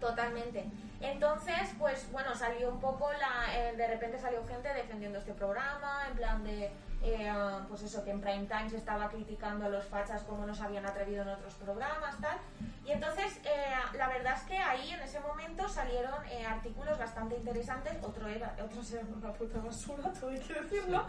Totalmente. 0.00 0.64
Entonces, 1.00 1.70
pues 1.78 2.10
bueno, 2.10 2.34
salió 2.34 2.70
un 2.70 2.80
poco 2.80 3.10
la. 3.12 3.56
eh, 3.56 3.76
de 3.76 3.86
repente 3.86 4.18
salió 4.18 4.46
gente 4.46 4.72
defendiendo 4.72 5.18
este 5.18 5.32
programa, 5.34 6.06
en 6.10 6.16
plan 6.16 6.44
de. 6.44 6.70
eh, 7.02 7.32
pues 7.68 7.82
eso, 7.82 8.04
que 8.04 8.10
en 8.10 8.20
prime 8.20 8.46
time 8.46 8.68
se 8.68 8.76
estaba 8.76 9.08
criticando 9.08 9.66
a 9.66 9.68
los 9.68 9.84
fachas 9.86 10.22
como 10.22 10.44
no 10.46 10.54
se 10.54 10.62
habían 10.62 10.84
atrevido 10.86 11.22
en 11.22 11.28
otros 11.28 11.54
programas, 11.54 12.18
tal. 12.20 12.36
Y 12.84 12.92
entonces, 12.92 13.38
eh, 13.44 13.72
la 13.96 14.08
verdad 14.08 14.34
es 14.36 14.42
que 14.42 14.58
ahí 14.58 14.90
en 14.90 15.00
ese 15.00 15.20
momento 15.20 15.68
salieron 15.68 16.14
eh, 16.26 16.44
artículos 16.44 16.98
bastante 16.98 17.36
interesantes. 17.36 17.94
Otro 18.02 18.26
era, 18.26 18.54
otros 18.62 18.90
eran 18.92 19.12
una 19.14 19.32
puta 19.32 19.58
basura, 19.60 20.10
todo 20.20 20.30
hay 20.30 20.40
que 20.40 20.54
decirlo, 20.54 21.06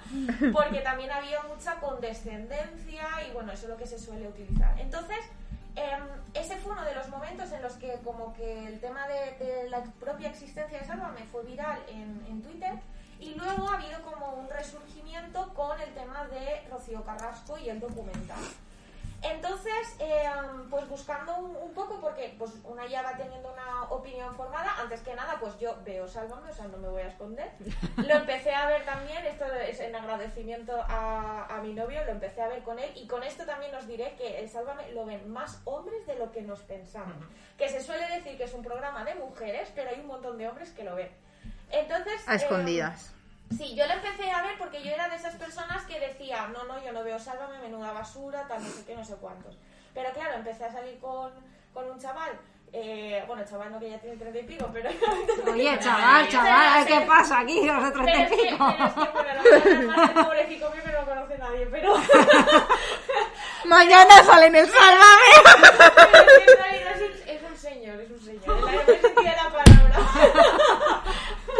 porque 0.53 0.79
también 0.81 1.11
había 1.11 1.41
mucha 1.43 1.75
condescendencia 1.79 3.03
y 3.27 3.31
bueno, 3.33 3.51
eso 3.51 3.63
es 3.63 3.69
lo 3.69 3.77
que 3.77 3.87
se 3.87 3.97
suele 3.99 4.27
utilizar. 4.27 4.79
Entonces, 4.79 5.17
Em, 5.75 6.03
ese 6.33 6.57
fue 6.57 6.73
uno 6.73 6.83
de 6.83 6.95
los 6.95 7.07
momentos 7.09 7.51
en 7.51 7.61
los 7.61 7.73
que 7.73 7.99
como 8.03 8.33
que 8.33 8.67
el 8.67 8.79
tema 8.79 9.07
de, 9.07 9.69
la 9.69 9.83
propia 9.99 10.29
existencia 10.29 10.79
de 10.79 10.85
Sálvame 10.85 11.23
fue 11.31 11.43
viral 11.43 11.79
en, 11.87 12.25
en 12.27 12.41
Twitter 12.41 12.73
y 13.19 13.35
luego 13.35 13.69
ha 13.69 13.75
habido 13.75 14.01
como 14.01 14.33
un 14.33 14.49
resurgimiento 14.49 15.53
con 15.53 15.79
el 15.79 15.93
tema 15.93 16.25
de 16.27 16.67
Rocío 16.69 17.03
Carrasco 17.03 17.57
y 17.57 17.69
el 17.69 17.79
documental. 17.79 18.39
Entonces, 19.23 19.95
em, 19.99 20.69
pues 20.69 20.87
buscando 20.89 21.35
un, 21.37 21.55
un 21.55 21.73
poco, 21.73 21.99
porque 22.01 22.33
pues 22.39 22.51
una 22.63 22.87
ya 22.87 23.03
va 23.03 23.15
teniendo 23.15 23.51
una 23.53 23.83
opinión 23.83 24.33
formada, 24.35 24.75
antes 24.79 25.01
que 25.01 25.13
nada, 25.13 25.37
pues 25.39 25.57
yo 25.59 25.77
veo 25.85 26.07
Sálvame, 26.07 26.49
o 26.49 26.53
sea, 26.53 26.67
no 26.67 26.77
me 26.77 26.89
voy 26.89 27.03
a 27.03 27.07
esconder. 27.07 27.51
Lo 27.97 28.15
empecé 28.15 28.53
a 28.53 28.65
ver 28.65 28.83
también, 28.83 29.23
esto 29.25 29.45
es 29.45 29.79
en 29.79 29.95
agradecimiento 29.95 30.73
a, 30.87 31.45
a 31.45 31.61
mi 31.61 31.73
novio, 31.73 32.03
lo 32.05 32.11
empecé 32.11 32.41
a 32.41 32.47
ver 32.47 32.63
con 32.63 32.79
él 32.79 32.91
y 32.95 33.07
con 33.07 33.23
esto 33.23 33.45
también 33.45 33.73
os 33.75 33.87
diré 33.87 34.15
que 34.15 34.39
el 34.39 34.49
Sálvame 34.49 34.91
lo 34.91 35.05
ven 35.05 35.29
más 35.31 35.61
hombres 35.65 36.05
de 36.07 36.15
lo 36.15 36.31
que 36.31 36.41
nos 36.41 36.61
pensamos. 36.61 37.23
Que 37.57 37.69
se 37.69 37.81
suele 37.81 38.07
decir 38.09 38.37
que 38.37 38.45
es 38.45 38.53
un 38.53 38.63
programa 38.63 39.03
de 39.05 39.15
mujeres, 39.15 39.71
pero 39.75 39.91
hay 39.91 39.99
un 39.99 40.07
montón 40.07 40.37
de 40.37 40.47
hombres 40.47 40.71
que 40.71 40.83
lo 40.83 40.95
ven. 40.95 41.11
Entonces... 41.69 42.27
A 42.27 42.35
escondidas. 42.35 43.13
Sí, 43.57 43.75
yo 43.75 43.85
lo 43.85 43.93
empecé 43.93 44.31
a 44.31 44.41
ver 44.43 44.57
porque 44.57 44.81
yo 44.81 44.91
era 44.91 45.09
de 45.09 45.15
esas 45.15 45.35
personas 45.35 45.83
que 45.85 45.99
decía, 45.99 46.47
no, 46.47 46.63
no, 46.63 46.83
yo 46.83 46.91
no 46.91 47.03
veo 47.03 47.19
Sálvame, 47.19 47.59
menuda 47.59 47.91
basura, 47.91 48.45
tal, 48.47 48.63
no 48.63 48.69
sé 48.69 48.85
qué, 48.85 48.95
no 48.95 49.03
sé 49.03 49.15
cuántos. 49.15 49.57
Pero 49.93 50.11
claro, 50.13 50.35
empecé 50.35 50.65
a 50.65 50.71
salir 50.71 50.99
con, 50.99 51.31
con 51.73 51.89
un 51.89 51.99
chaval, 51.99 52.31
eh, 52.71 53.23
bueno, 53.27 53.43
chaval 53.43 53.71
no 53.71 53.79
que 53.79 53.89
ya 53.89 53.99
tiene 53.99 54.15
treinta 54.15 54.39
y 54.39 54.43
pico, 54.43 54.69
pero... 54.71 54.89
Oye, 55.51 55.77
chaval, 55.79 56.29
chaval, 56.29 56.85
¿qué 56.85 57.01
pasa 57.01 57.39
aquí? 57.39 57.61
Pero 57.61 58.05
te 58.05 58.23
es, 58.23 58.29
que, 58.29 58.37
pico. 58.37 58.75
pero 58.77 58.85
es 58.87 58.93
que, 58.93 59.09
bueno, 59.11 59.33
no 59.33 59.43
voy 59.43 59.51
a 59.51 59.61
hablar 59.61 59.83
más 59.85 60.15
del 60.15 60.25
pobrecito 60.25 60.71
mío 60.71 60.83
que 60.85 60.91
no 60.91 61.05
conoce 61.05 61.37
nadie, 61.37 61.67
pero... 61.69 61.95
Mañana 63.65 64.23
sale 64.23 64.45
en 64.47 64.55
el 64.55 64.67
Sálvame. 64.67 65.29
es 66.39 66.55
que 66.55 66.91
es 66.91 67.01
un, 67.01 67.29
es 67.29 67.51
un 67.51 67.57
señor, 67.57 67.99
es 67.99 68.11
un 68.11 68.19
señor, 68.19 68.43
en 68.45 69.25
la 69.25 69.49
buen 69.49 69.71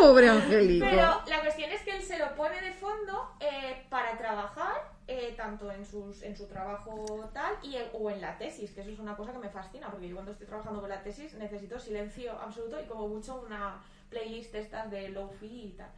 palabra. 0.01 0.33
Angélico. 0.33 0.85
Pero 0.89 1.21
la 1.27 1.41
cuestión 1.41 1.71
es 1.71 1.81
que 1.83 1.95
él 1.95 2.01
se 2.03 2.17
lo 2.19 2.35
pone 2.35 2.61
de 2.61 2.71
fondo 2.73 3.31
eh, 3.39 3.85
para 3.89 4.17
trabajar, 4.17 4.75
eh, 5.07 5.33
tanto 5.37 5.71
en, 5.71 5.85
sus, 5.85 6.21
en 6.23 6.35
su 6.35 6.47
trabajo 6.47 7.29
tal 7.33 7.53
y 7.63 7.75
en- 7.75 7.89
o 7.93 8.09
en 8.09 8.21
la 8.21 8.37
tesis, 8.37 8.71
que 8.71 8.81
eso 8.81 8.91
es 8.91 8.99
una 8.99 9.15
cosa 9.17 9.31
que 9.33 9.39
me 9.39 9.49
fascina, 9.49 9.89
porque 9.89 10.07
yo 10.07 10.15
cuando 10.15 10.31
estoy 10.31 10.47
trabajando 10.47 10.79
con 10.81 10.89
la 10.89 11.01
tesis 11.03 11.33
necesito 11.35 11.79
silencio 11.79 12.31
absoluto 12.39 12.79
y 12.81 12.85
como 12.85 13.07
mucho 13.07 13.41
una 13.45 13.81
playlist 14.09 14.53
estas 14.55 14.91
de 14.91 15.09
low-fi 15.09 15.45
y 15.67 15.71
tal. 15.77 15.89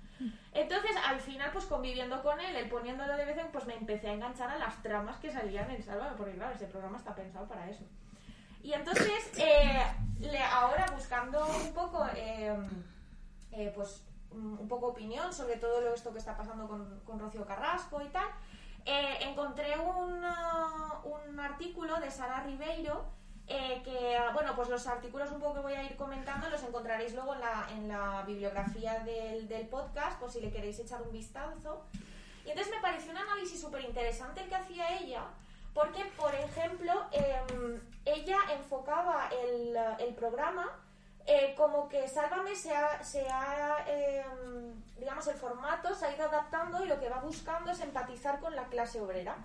Entonces, 0.54 0.92
al 1.06 1.20
final, 1.20 1.50
pues 1.52 1.66
conviviendo 1.66 2.22
con 2.22 2.40
él, 2.40 2.56
él 2.56 2.70
poniéndolo 2.70 3.18
de 3.18 3.26
vez 3.26 3.38
en 3.38 3.48
pues 3.48 3.66
me 3.66 3.76
empecé 3.76 4.08
a 4.10 4.14
enganchar 4.14 4.50
a 4.52 4.58
las 4.60 4.82
tramas 4.84 5.18
que 5.18 5.32
salían 5.32 5.70
en 5.72 5.82
Sálvame, 5.84 6.16
porque 6.16 6.34
claro, 6.34 6.54
ese 6.56 6.68
programa 6.68 6.98
está 6.98 7.14
pensado 7.16 7.48
para 7.48 7.68
eso. 7.70 7.84
Y 8.62 8.72
entonces, 8.74 9.32
eh, 9.38 9.82
ahora 10.52 10.86
buscando 10.96 11.46
un 11.46 11.74
poco, 11.74 12.06
eh, 13.56 13.72
pues 13.76 14.04
un 14.32 14.68
poco 14.68 14.88
opinión 14.88 15.32
sobre 15.32 15.58
todo 15.58 15.82
lo 15.82 15.94
esto 15.94 16.12
que 16.12 16.18
está 16.18 16.36
pasando 16.36 16.68
con, 16.68 17.02
con 17.02 17.20
Rocío 17.20 17.46
Carrasco 17.46 18.02
y 18.02 18.08
tal, 18.10 18.28
eh, 18.86 19.20
encontré 19.22 19.78
un, 19.80 20.24
un 21.04 21.40
artículo 21.40 22.00
de 22.00 22.12
Sara 22.12 22.44
Ribeiro 22.44 23.06
eh, 23.48 23.82
que, 23.84 24.16
ah, 24.16 24.32
bueno, 24.34 24.56
pues 24.56 24.70
los 24.70 24.88
artículos 24.88 25.32
un 25.32 25.40
poco 25.40 25.56
que 25.56 25.60
voy 25.62 25.74
a 25.74 25.84
ir 25.84 25.96
comentando 25.98 26.50
los 26.50 26.64
encontraréis 26.64 27.14
luego 27.14 27.34
en 27.34 27.42
la, 27.42 27.68
en 27.72 27.88
la 27.88 28.24
bibliografía 28.26 29.00
del, 29.00 29.48
del 29.48 29.68
podcast, 29.68 30.20
por 30.20 30.32
si 30.32 30.40
le 30.40 30.52
queréis 30.52 30.80
echar 30.80 31.02
un 31.02 31.12
vistazo. 31.12 31.84
Y 32.46 32.50
entonces 32.50 32.74
me 32.74 32.82
pareció 32.82 33.12
un 33.12 33.18
análisis 33.18 33.60
súper 33.60 33.84
interesante 33.84 34.42
el 34.42 34.50
que 34.50 34.56
hacía 34.56 34.98
ella, 34.98 35.24
porque, 35.74 36.06
por 36.18 36.34
ejemplo, 36.36 36.94
em, 37.12 37.82
ella 38.06 38.38
enfocaba 38.54 39.30
el, 39.30 39.76
el 40.00 40.14
programa 40.16 40.83
eh, 41.26 41.54
como 41.56 41.88
que 41.88 42.08
Sálvame 42.08 42.56
se 42.56 42.76
ha, 42.76 43.04
se 43.04 43.26
ha, 43.30 43.86
em, 43.88 44.74
digamos, 44.98 45.26
el 45.28 45.36
formato 45.36 45.96
se 45.96 46.06
ha 46.06 46.16
ido 46.16 46.26
adaptando 46.26 46.84
y 46.84 46.88
lo 46.88 47.00
que 47.00 47.10
va 47.10 47.20
buscando 47.20 47.72
es 47.72 47.80
empatizar 47.80 48.40
con 48.40 48.56
la 48.56 48.66
clase 48.66 49.00
obrera. 49.00 49.36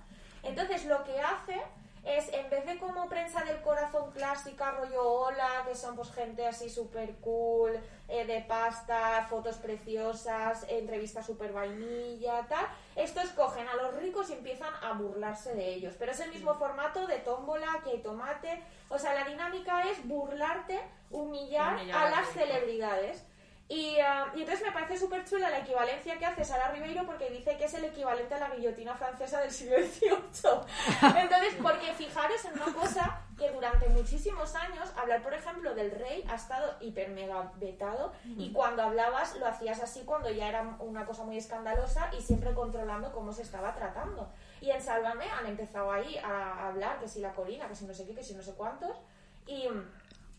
Entonces, 0.42 0.86
lo 0.86 1.04
que 1.04 1.20
hace 1.20 1.60
es, 2.04 2.32
en 2.32 2.48
vez 2.50 2.64
de 2.66 2.78
como 2.78 3.08
prensa 3.08 3.44
del 3.44 3.60
corazón 3.62 4.10
clásica, 4.12 4.72
rollo 4.72 5.02
hola, 5.02 5.64
que 5.66 5.74
son 5.74 5.96
pues 5.96 6.10
gente 6.12 6.46
así 6.46 6.70
súper 6.70 7.16
cool, 7.16 7.78
eh, 8.08 8.26
de 8.26 8.40
pasta, 8.42 9.26
fotos 9.28 9.56
preciosas, 9.56 10.64
entrevistas 10.68 11.26
súper 11.26 11.52
vainilla, 11.52 12.46
tal, 12.48 12.66
estos 12.96 13.30
cogen 13.30 13.68
a 13.68 13.74
los 13.76 13.94
ricos 13.94 14.30
y 14.30 14.34
empiezan 14.34 14.72
a 14.82 14.92
burlarse 14.92 15.54
de 15.54 15.74
ellos. 15.74 15.94
Pero 15.98 16.12
es 16.12 16.20
el 16.20 16.30
mismo 16.30 16.54
formato 16.54 17.06
de 17.06 17.18
tómbola, 17.18 17.80
que 17.84 17.90
hay 17.90 18.02
tomate. 18.02 18.62
O 18.88 18.98
sea, 18.98 19.14
la 19.14 19.24
dinámica 19.24 19.82
es 19.88 20.06
burlarte, 20.06 20.80
humillar, 21.10 21.74
Humillar 21.74 22.06
a 22.06 22.10
las 22.10 22.28
celebridades. 22.28 23.24
Y, 23.70 23.98
ah, 24.00 24.32
y 24.34 24.40
entonces 24.40 24.64
me 24.64 24.72
parece 24.72 24.96
súper 24.96 25.26
chula 25.26 25.50
la 25.50 25.58
equivalencia 25.58 26.18
que 26.18 26.24
hace 26.24 26.42
Sara 26.42 26.70
Ribeiro 26.70 27.04
porque 27.04 27.28
dice 27.28 27.58
que 27.58 27.66
es 27.66 27.74
el 27.74 27.84
equivalente 27.84 28.34
a 28.34 28.38
la 28.38 28.48
guillotina 28.54 28.94
francesa 28.94 29.40
del 29.40 29.50
siglo 29.50 29.76
XVIII. 29.76 30.10
Entonces, 31.20 31.54
porque 31.60 31.92
fijaros 31.92 32.42
en 32.46 32.54
una 32.54 32.72
cosa 32.72 33.20
que 33.36 33.50
durante 33.50 33.90
muchísimos 33.90 34.54
años 34.54 34.90
hablar, 34.96 35.22
por 35.22 35.34
ejemplo, 35.34 35.74
del 35.74 35.90
rey 35.90 36.24
ha 36.30 36.36
estado 36.36 36.76
hiper 36.80 37.10
mega 37.10 37.52
vetado 37.56 38.12
y 38.24 38.52
cuando 38.52 38.82
hablabas 38.82 39.36
lo 39.36 39.46
hacías 39.46 39.82
así 39.82 40.02
cuando 40.04 40.30
ya 40.30 40.48
era 40.48 40.76
una 40.80 41.04
cosa 41.04 41.24
muy 41.24 41.36
escandalosa 41.36 42.10
y 42.18 42.22
siempre 42.22 42.54
controlando 42.54 43.12
cómo 43.12 43.32
se 43.32 43.42
estaba 43.42 43.74
tratando. 43.74 44.30
Y 44.62 44.70
en 44.70 44.80
Sálvame 44.80 45.26
han 45.30 45.46
empezado 45.46 45.92
ahí 45.92 46.16
a 46.16 46.68
hablar 46.68 46.98
que 47.00 47.06
si 47.06 47.20
la 47.20 47.34
colina, 47.34 47.68
que 47.68 47.76
si 47.76 47.84
no 47.84 47.92
sé 47.92 48.06
qué, 48.06 48.14
que 48.14 48.24
si 48.24 48.34
no 48.34 48.42
sé 48.42 48.54
cuántos 48.54 48.96
y... 49.46 49.68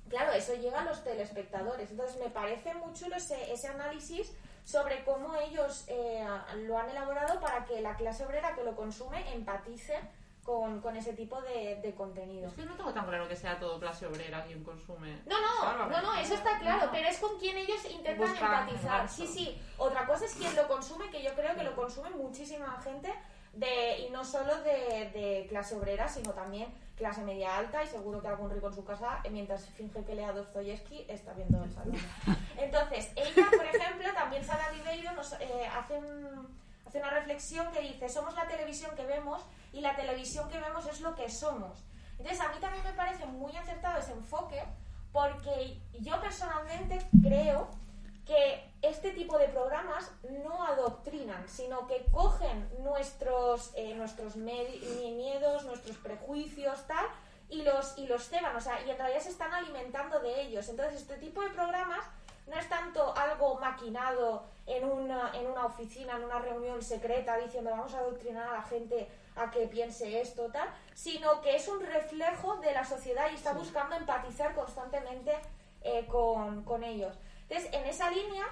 Claro, 0.10 0.32
eso 0.32 0.54
llega 0.56 0.82
a 0.82 0.86
los 0.86 1.04
telespectadores. 1.04 1.92
Entonces, 1.92 2.20
me 2.20 2.30
parece 2.30 2.74
muy 2.74 2.94
chulo 2.94 3.16
ese, 3.16 3.52
ese 3.54 3.68
análisis 3.68 4.34
sobre 4.64 5.04
cómo 5.04 5.36
ellos 5.36 5.86
eh, 5.88 6.26
lo 6.58 6.78
han 6.78 6.90
elaborado 6.90 7.40
para 7.40 7.66
que 7.66 7.82
la 7.82 7.96
clase 7.96 8.26
obrera 8.26 8.56
que 8.56 8.64
lo 8.64 8.76
consume 8.76 9.34
empatice 9.34 10.00
con, 10.44 10.82
con 10.82 10.96
ese 10.96 11.14
tipo 11.14 11.42
de, 11.42 11.80
de 11.82 11.94
contenido. 11.94 12.48
Es 12.48 12.54
que 12.56 12.66
no 12.66 12.76
tengo 12.76 12.92
tan 12.94 13.06
claro 13.06 13.28
que 13.28 13.36
sea 13.36 13.60
todo 13.60 13.80
clase 13.80 14.08
obrera 14.08 14.44
quien 14.46 14.64
consume. 14.64 15.22
No, 15.26 15.36
no, 15.40 15.88
no, 15.88 16.02
no, 16.02 16.16
eso 16.16 16.34
está 16.34 16.60
claro, 16.60 16.90
pero 16.92 17.08
es 17.08 17.20
con 17.20 17.38
quien 17.40 17.58
ellos 17.58 17.84
intentan 17.90 18.36
empatizar. 18.36 19.08
Sí, 19.10 19.28
sí. 19.28 19.62
Otra 19.78 20.08
cosa 20.08 20.26
es 20.26 20.34
quien 20.34 20.56
lo 20.56 20.68
consume, 20.68 21.10
que 21.12 21.22
yo 21.22 21.34
creo 21.36 21.56
que 21.56 21.64
lo 21.64 21.76
consume 21.76 22.10
muchísima 22.12 22.82
gente, 22.84 23.14
de, 23.54 24.00
y 24.00 24.10
no 24.10 24.24
solo 24.24 24.56
de, 24.62 25.10
de 25.14 25.46
clase 25.50 25.76
obrera, 25.76 26.08
sino 26.08 26.34
también 26.34 26.74
clase 27.00 27.22
media 27.24 27.58
alta, 27.58 27.82
y 27.84 27.88
seguro 27.88 28.22
que 28.22 28.28
algún 28.28 28.52
rico 28.52 28.68
en 28.68 28.74
su 28.76 28.84
casa, 28.84 29.22
eh, 29.24 29.30
mientras 29.32 29.66
finge 29.70 30.04
que 30.06 30.14
lea 30.14 30.32
Dostoyevsky, 30.34 31.06
está 31.10 31.34
viendo 31.34 31.64
el 31.64 31.72
salón. 31.74 31.96
Entonces, 32.58 33.12
ella, 33.16 33.48
por 33.56 33.66
ejemplo, 33.66 34.14
también 34.14 34.44
Sara 34.44 34.70
Ribeiro 34.70 35.12
nos 35.14 35.34
eh, 35.40 35.66
hace, 35.76 35.98
un- 35.98 36.60
hace 36.86 37.00
una 37.00 37.10
reflexión 37.10 37.72
que 37.72 37.82
dice, 37.82 38.10
somos 38.10 38.36
la 38.36 38.48
televisión 38.48 38.92
que 38.96 39.06
vemos 39.06 39.42
y 39.74 39.82
la 39.82 39.96
televisión 39.96 40.50
que 40.50 40.60
vemos 40.60 40.86
es 40.88 41.00
lo 41.02 41.16
que 41.16 41.30
somos. 41.30 41.86
Entonces, 42.20 42.42
a 42.42 42.50
mí 42.50 42.60
también 42.60 42.84
me 42.84 42.94
parece 42.94 43.26
muy 43.26 43.56
acertado 43.56 43.98
ese 44.00 44.12
enfoque 44.12 44.62
porque 45.14 45.80
yo 46.02 46.20
personalmente 46.22 47.00
creo 47.24 47.70
que 48.30 48.64
este 48.84 49.10
tipo 49.10 49.40
de 49.40 49.48
programas 49.48 50.12
no 50.44 50.64
adoctrinan, 50.64 51.50
sino 51.50 51.88
que 51.88 52.06
cogen 52.12 52.70
nuestros, 52.84 53.72
eh, 53.74 53.96
nuestros 53.96 54.36
miedos, 54.36 55.66
nuestros 55.66 55.98
prejuicios, 55.98 56.86
tal, 56.86 57.08
y 57.50 57.64
los, 57.64 57.98
y 57.98 58.06
los 58.06 58.30
ceban, 58.30 58.56
o 58.56 58.62
sea, 58.62 58.86
y 58.86 58.92
en 58.92 59.00
realidad 59.00 59.20
se 59.22 59.32
están 59.32 59.52
alimentando 59.52 60.20
de 60.20 60.42
ellos. 60.44 60.70
Entonces, 60.70 61.02
este 61.02 61.18
tipo 61.18 61.42
de 61.42 61.50
programas 61.50 62.06
no 62.46 62.56
es 62.56 62.70
tanto 62.70 63.16
algo 63.18 63.56
maquinado 63.56 64.44
en 64.68 64.86
una, 64.86 65.32
en 65.34 65.48
una 65.48 65.66
oficina, 65.66 66.16
en 66.16 66.26
una 66.26 66.38
reunión 66.38 66.84
secreta, 66.84 67.36
diciendo 67.38 67.72
vamos 67.72 67.96
a 67.96 67.98
adoctrinar 67.98 68.48
a 68.48 68.54
la 68.54 68.62
gente 68.62 69.10
a 69.38 69.50
que 69.50 69.66
piense 69.66 70.22
esto, 70.22 70.52
tal, 70.52 70.70
sino 70.94 71.42
que 71.42 71.56
es 71.56 71.68
un 71.68 71.84
reflejo 71.84 72.58
de 72.58 72.74
la 72.74 72.86
sociedad 72.86 73.26
y 73.32 73.36
está 73.36 73.54
buscando 73.54 73.96
empatizar 73.96 74.54
constantemente 74.54 75.32
eh, 75.82 76.06
con, 76.06 76.64
con 76.64 76.84
ellos. 76.84 77.16
Entonces, 77.50 77.74
en 77.74 77.88
esa 77.88 78.12
línea, 78.12 78.46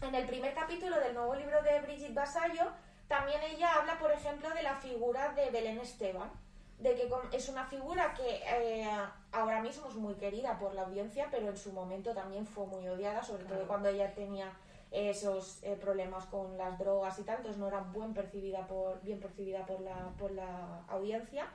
en 0.00 0.14
el 0.14 0.26
primer 0.26 0.54
capítulo 0.54 0.98
del 0.98 1.14
nuevo 1.14 1.34
libro 1.34 1.62
de 1.62 1.80
Brigitte 1.80 2.14
Basayo, 2.14 2.72
también 3.06 3.40
ella 3.42 3.74
habla, 3.74 3.98
por 3.98 4.10
ejemplo, 4.10 4.48
de 4.50 4.62
la 4.62 4.74
figura 4.76 5.32
de 5.34 5.50
Belén 5.50 5.78
Esteban, 5.78 6.30
de 6.78 6.94
que 6.94 7.08
es 7.32 7.48
una 7.50 7.66
figura 7.66 8.14
que 8.14 8.42
eh, 8.46 8.88
ahora 9.32 9.60
mismo 9.60 9.88
es 9.88 9.94
muy 9.94 10.14
querida 10.14 10.58
por 10.58 10.74
la 10.74 10.82
audiencia, 10.82 11.28
pero 11.30 11.48
en 11.48 11.56
su 11.56 11.72
momento 11.72 12.14
también 12.14 12.46
fue 12.46 12.66
muy 12.66 12.88
odiada, 12.88 13.22
sobre 13.22 13.44
todo 13.44 13.66
cuando 13.66 13.90
ella 13.90 14.14
tenía 14.14 14.50
esos 14.90 15.62
eh, 15.62 15.76
problemas 15.78 16.24
con 16.26 16.56
las 16.56 16.78
drogas 16.78 17.18
y 17.18 17.24
tal, 17.24 17.38
entonces 17.38 17.60
no 17.60 17.68
era 17.68 17.80
buen 17.80 18.14
percibida 18.14 18.66
por, 18.66 19.02
bien 19.02 19.20
percibida 19.20 19.66
por 19.66 19.80
la, 19.80 20.12
por 20.18 20.30
la 20.30 20.82
audiencia. 20.88 21.46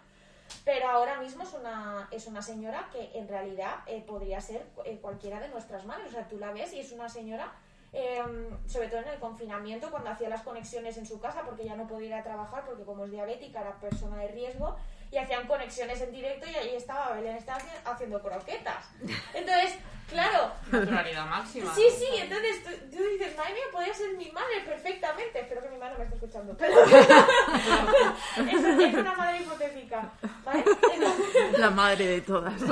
Pero 0.65 0.89
ahora 0.89 1.19
mismo 1.19 1.43
es 1.43 1.53
una, 1.53 2.07
es 2.11 2.27
una 2.27 2.41
señora 2.41 2.89
que 2.91 3.11
en 3.17 3.27
realidad 3.27 3.79
eh, 3.87 4.03
podría 4.05 4.41
ser 4.41 4.65
eh, 4.85 4.99
cualquiera 5.01 5.39
de 5.39 5.49
nuestras 5.49 5.85
madres. 5.85 6.07
O 6.09 6.11
sea, 6.11 6.27
tú 6.27 6.37
la 6.37 6.51
ves 6.51 6.73
y 6.73 6.79
es 6.79 6.91
una 6.91 7.09
señora, 7.09 7.51
eh, 7.93 8.21
sobre 8.67 8.87
todo 8.87 9.01
en 9.01 9.09
el 9.09 9.19
confinamiento, 9.19 9.89
cuando 9.91 10.09
hacía 10.09 10.29
las 10.29 10.43
conexiones 10.43 10.97
en 10.97 11.05
su 11.05 11.19
casa, 11.19 11.43
porque 11.43 11.65
ya 11.65 11.75
no 11.75 11.87
podía 11.87 12.07
ir 12.07 12.13
a 12.13 12.23
trabajar, 12.23 12.65
porque 12.65 12.83
como 12.83 13.05
es 13.05 13.11
diabética 13.11 13.61
era 13.61 13.79
persona 13.79 14.17
de 14.17 14.27
riesgo, 14.29 14.75
y 15.11 15.17
hacían 15.17 15.47
conexiones 15.47 15.99
en 16.01 16.11
directo 16.11 16.45
y 16.49 16.55
ahí 16.55 16.75
estaba 16.75 17.13
Belén 17.15 17.35
estaba 17.35 17.59
haci- 17.59 17.81
haciendo 17.85 18.21
croquetas. 18.21 18.85
Entonces, 19.33 19.73
claro, 20.07 20.51
Naturalidad 20.71 21.25
máxima. 21.25 21.73
Sí, 21.73 21.83
sí, 21.97 22.05
entonces 22.17 22.63
tú, 22.63 22.69
tú 22.95 23.03
dices, 23.03 23.35
madre 23.35 23.53
mía, 23.53 23.63
podría 23.71 23.93
ser 23.93 24.11
mi 24.17 24.29
madre 24.31 24.61
perfectamente. 24.65 25.39
Espero 25.39 25.61
que 25.63 25.69
mi 25.69 25.77
madre 25.77 25.93
no 25.93 25.99
me 25.99 26.03
esté 26.05 26.15
escuchando. 26.17 26.55
Pero 26.57 26.83
es, 26.85 28.79
es 28.85 28.93
una 28.93 29.13
madre 29.15 29.41
hipotética. 29.41 30.11
¿vale? 30.45 30.63
Entonces- 30.93 31.59
La 31.59 31.69
madre 31.71 32.05
de 32.07 32.21
todas. 32.21 32.53
y 32.61 32.65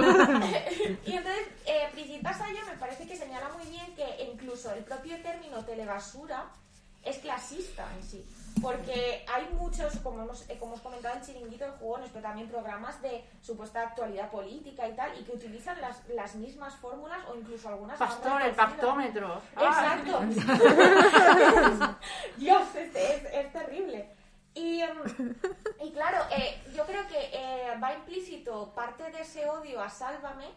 entonces, 1.16 1.48
eh, 1.66 2.20
Basayo 2.22 2.60
me 2.68 2.78
parece 2.78 3.08
que 3.08 3.16
señala 3.16 3.50
muy 3.50 3.66
bien 3.68 3.96
que 3.96 4.24
incluso 4.24 4.72
el 4.74 4.84
propio 4.84 5.16
término 5.22 5.64
telebasura 5.66 6.46
es 7.04 7.18
clasista 7.20 7.88
en 7.96 8.04
sí. 8.04 8.26
Porque 8.62 9.26
hay 9.32 9.48
muchos, 9.54 9.96
como 9.98 10.22
hemos, 10.24 10.50
eh, 10.50 10.58
como 10.60 10.74
hemos 10.74 10.82
comentado 10.82 11.16
en 11.16 11.22
Chiringuito 11.22 11.66
de 11.66 11.72
Jugones, 11.72 12.10
pero 12.12 12.24
también 12.24 12.48
programas 12.50 13.02
de 13.02 13.24
supuesta 13.42 13.82
actualidad 13.82 14.30
política 14.32 14.88
y 14.88 14.94
tal, 14.96 15.18
y 15.20 15.24
que 15.24 15.32
utilizan 15.34 15.80
las, 15.82 16.08
las 16.10 16.36
mismas 16.36 16.76
fórmulas 16.76 17.20
o 17.30 17.36
incluso 17.36 17.70
algunas 17.70 17.98
Pastor, 17.98 18.42
el. 18.42 18.56
Ah. 19.56 19.98
Exacto. 20.00 20.20
Dios, 22.38 22.64
es, 22.76 22.96
es- 22.96 23.34
es 23.34 23.54
terrible. 23.54 24.10
Y, 24.54 24.82
em, 24.82 24.98
y 25.84 25.92
claro, 25.92 26.18
eh, 26.32 26.60
yo 26.76 26.86
creo 26.86 27.08
que 27.08 27.30
eh, 27.32 27.78
va 27.82 27.94
implícito 27.94 28.72
parte 28.74 29.10
de 29.12 29.22
ese 29.22 29.48
odio 29.48 29.82
a 29.82 29.90
Sálvame, 29.90 30.48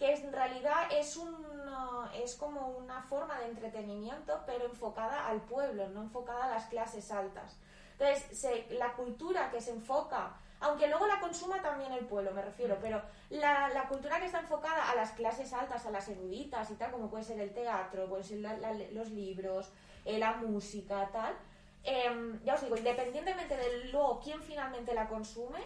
que 0.00 0.12
en 0.14 0.32
realidad 0.32 0.88
es, 0.90 1.16
un, 1.18 1.36
es 2.14 2.34
como 2.34 2.68
una 2.70 3.02
forma 3.02 3.38
de 3.38 3.46
entretenimiento, 3.50 4.40
pero 4.46 4.64
enfocada 4.64 5.28
al 5.28 5.42
pueblo, 5.42 5.88
no 5.90 6.00
enfocada 6.02 6.46
a 6.46 6.48
las 6.48 6.64
clases 6.66 7.10
altas. 7.12 7.56
Entonces, 7.98 8.36
se- 8.36 8.66
la 8.70 8.94
cultura 8.94 9.50
que 9.50 9.60
se 9.60 9.72
enfoca, 9.72 10.34
aunque 10.60 10.88
luego 10.88 11.06
la 11.06 11.20
consuma 11.20 11.60
también 11.60 11.92
el 11.92 12.06
pueblo, 12.06 12.32
me 12.32 12.40
refiero, 12.42 12.78
pero 12.80 13.02
la, 13.28 13.68
la 13.68 13.88
cultura 13.88 14.18
que 14.18 14.24
está 14.26 14.40
enfocada 14.40 14.90
a 14.90 14.94
las 14.94 15.10
clases 15.12 15.52
altas, 15.52 15.84
a 15.84 15.90
las 15.90 16.08
eruditas 16.08 16.70
y 16.70 16.74
tal, 16.76 16.90
como 16.92 17.10
puede 17.10 17.24
ser 17.24 17.38
el 17.38 17.52
teatro, 17.52 18.08
pueden 18.08 18.24
ser 18.24 18.38
la- 18.38 18.56
la- 18.56 18.72
los 18.92 19.10
libros, 19.10 19.70
eh, 20.06 20.18
la 20.18 20.32
música, 20.32 21.10
tal. 21.12 21.34
Em, 21.84 22.42
ya 22.42 22.54
os 22.54 22.62
digo, 22.62 22.76
independientemente 22.76 23.54
de 23.56 23.84
luego 23.92 24.18
quién 24.20 24.42
finalmente 24.42 24.94
la 24.94 25.08
consume, 25.08 25.60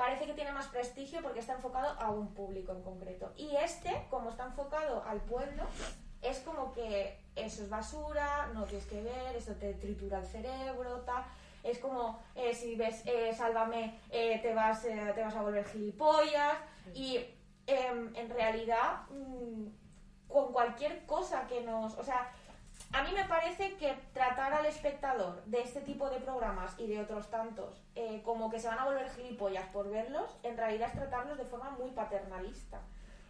parece 0.00 0.24
que 0.24 0.32
tiene 0.32 0.50
más 0.52 0.66
prestigio 0.68 1.20
porque 1.20 1.40
está 1.40 1.52
enfocado 1.52 1.88
a 2.00 2.08
un 2.08 2.28
público 2.28 2.72
en 2.72 2.80
concreto. 2.80 3.34
Y 3.36 3.54
este, 3.56 4.06
como 4.08 4.30
está 4.30 4.46
enfocado 4.46 5.04
al 5.04 5.20
pueblo, 5.20 5.64
es 6.22 6.38
como 6.38 6.72
que 6.72 7.18
eso 7.36 7.62
es 7.62 7.68
basura, 7.68 8.48
no 8.54 8.64
tienes 8.64 8.86
que 8.86 9.02
ver, 9.02 9.36
eso 9.36 9.52
te 9.56 9.74
tritura 9.74 10.20
el 10.20 10.26
cerebro, 10.26 11.02
tal. 11.02 11.22
Es 11.62 11.78
como 11.80 12.18
eh, 12.34 12.54
si 12.54 12.76
ves 12.76 13.02
eh, 13.04 13.34
Sálvame, 13.34 14.00
eh, 14.08 14.38
te, 14.40 14.54
vas, 14.54 14.80
te 14.80 15.22
vas 15.22 15.36
a 15.36 15.42
volver 15.42 15.66
gilipollas. 15.66 16.56
Y 16.94 17.18
em, 17.66 18.16
en 18.16 18.30
realidad, 18.30 19.02
mm, 19.10 19.66
con 20.28 20.50
cualquier 20.50 21.04
cosa 21.04 21.46
que 21.46 21.60
nos. 21.60 21.98
O 21.98 22.02
sea, 22.02 22.32
a 22.92 23.02
mí 23.02 23.10
me 23.14 23.24
parece 23.24 23.76
que 23.76 23.94
tratar 24.12 24.52
al 24.52 24.66
espectador 24.66 25.42
de 25.44 25.60
este 25.62 25.80
tipo 25.80 26.10
de 26.10 26.18
programas 26.20 26.74
y 26.78 26.86
de 26.88 27.00
otros 27.00 27.30
tantos 27.30 27.82
eh, 27.94 28.20
como 28.24 28.50
que 28.50 28.58
se 28.58 28.66
van 28.68 28.78
a 28.78 28.84
volver 28.84 29.08
gilipollas 29.10 29.66
por 29.68 29.88
verlos, 29.90 30.36
en 30.42 30.56
realidad 30.56 30.88
es 30.88 30.94
tratarlos 30.94 31.38
de 31.38 31.44
forma 31.44 31.70
muy 31.70 31.90
paternalista. 31.92 32.80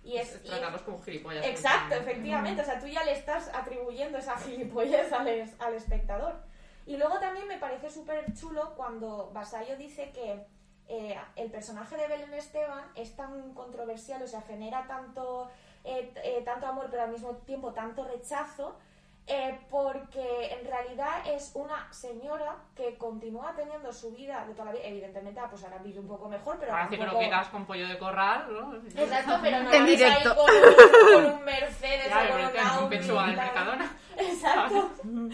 Y 0.03 0.17
es, 0.17 0.35
Es 0.35 0.45
y- 0.47 0.49
tratarlos 0.49 0.81
como 0.83 1.03
gilipollas. 1.03 1.45
Exacto, 1.45 1.95
efectivamente. 1.95 2.63
O 2.63 2.65
sea, 2.65 2.81
tú 2.81 2.87
ya 2.87 3.05
le 3.05 3.13
estás 3.13 3.49
atribuyendo 3.55 4.17
esa 4.17 4.37
gilipollez 4.39 5.13
al, 5.13 5.29
es- 5.29 5.61
al 5.61 5.75
espectador. 5.75 6.37
Y 6.87 6.97
luego 6.97 7.19
también 7.19 7.47
me 7.47 7.59
parece 7.59 7.91
súper 7.91 8.25
chulo 8.35 8.75
cuando 8.77 9.31
Basayo 9.35 9.77
dice 9.77 10.11
que 10.13 10.43
eh, 10.89 11.17
el 11.37 11.51
personaje 11.51 11.97
de 11.99 12.09
Belén 12.09 12.33
Esteban 12.33 12.83
es 12.95 13.15
tan 13.15 13.53
controversial, 13.53 14.23
o 14.23 14.27
sea, 14.27 14.41
genera 14.41 14.87
tanto, 14.89 15.51
eh, 15.85 16.43
tanto 16.47 16.67
amor, 16.67 16.89
pero 16.91 17.03
al 17.03 17.11
mismo 17.13 17.35
tiempo 17.45 17.73
tanto 17.75 18.03
rechazo, 18.05 18.77
eh, 19.33 19.61
porque 19.71 20.53
en 20.59 20.67
realidad 20.67 21.23
es 21.27 21.53
una 21.55 21.87
señora 21.93 22.57
que 22.75 22.99
continúa 22.99 23.55
teniendo 23.55 23.93
su 23.93 24.11
vida 24.11 24.45
de 24.45 24.53
toda 24.55 24.67
la 24.67 24.73
vida. 24.73 24.83
Evidentemente, 24.85 25.39
ah, 25.39 25.47
pues 25.49 25.63
ahora 25.63 25.79
vive 25.79 26.01
un 26.01 26.09
poco 26.09 26.29
mejor, 26.29 26.57
pero 26.59 26.73
Ahora 26.73 26.85
sí 26.89 26.91
que 26.91 26.97
lo 26.99 27.05
tampoco- 27.05 27.25
quitas 27.25 27.49
con 27.49 27.65
pollo 27.65 27.87
de 27.89 27.99
corral, 27.99 28.47
¿no? 28.53 28.75
Exacto, 29.01 29.39
pero 29.41 29.63
no 29.63 29.71
En 29.73 29.81
lo 29.83 29.87
ves 29.87 30.03
ahí 30.03 30.09
directo. 30.11 30.35
con 30.37 30.51
un, 30.51 31.15
con 31.25 31.33
un 31.39 31.45
Mercedes 31.45 32.09
Ya, 32.09 32.25
o 32.25 32.29
con 32.33 32.41
un 32.43 32.51
que 32.91 32.97
es 32.97 33.09
un 33.09 33.19
Audi. 33.19 33.37
Mercadona. 33.37 33.97
Exacto. 34.17 34.91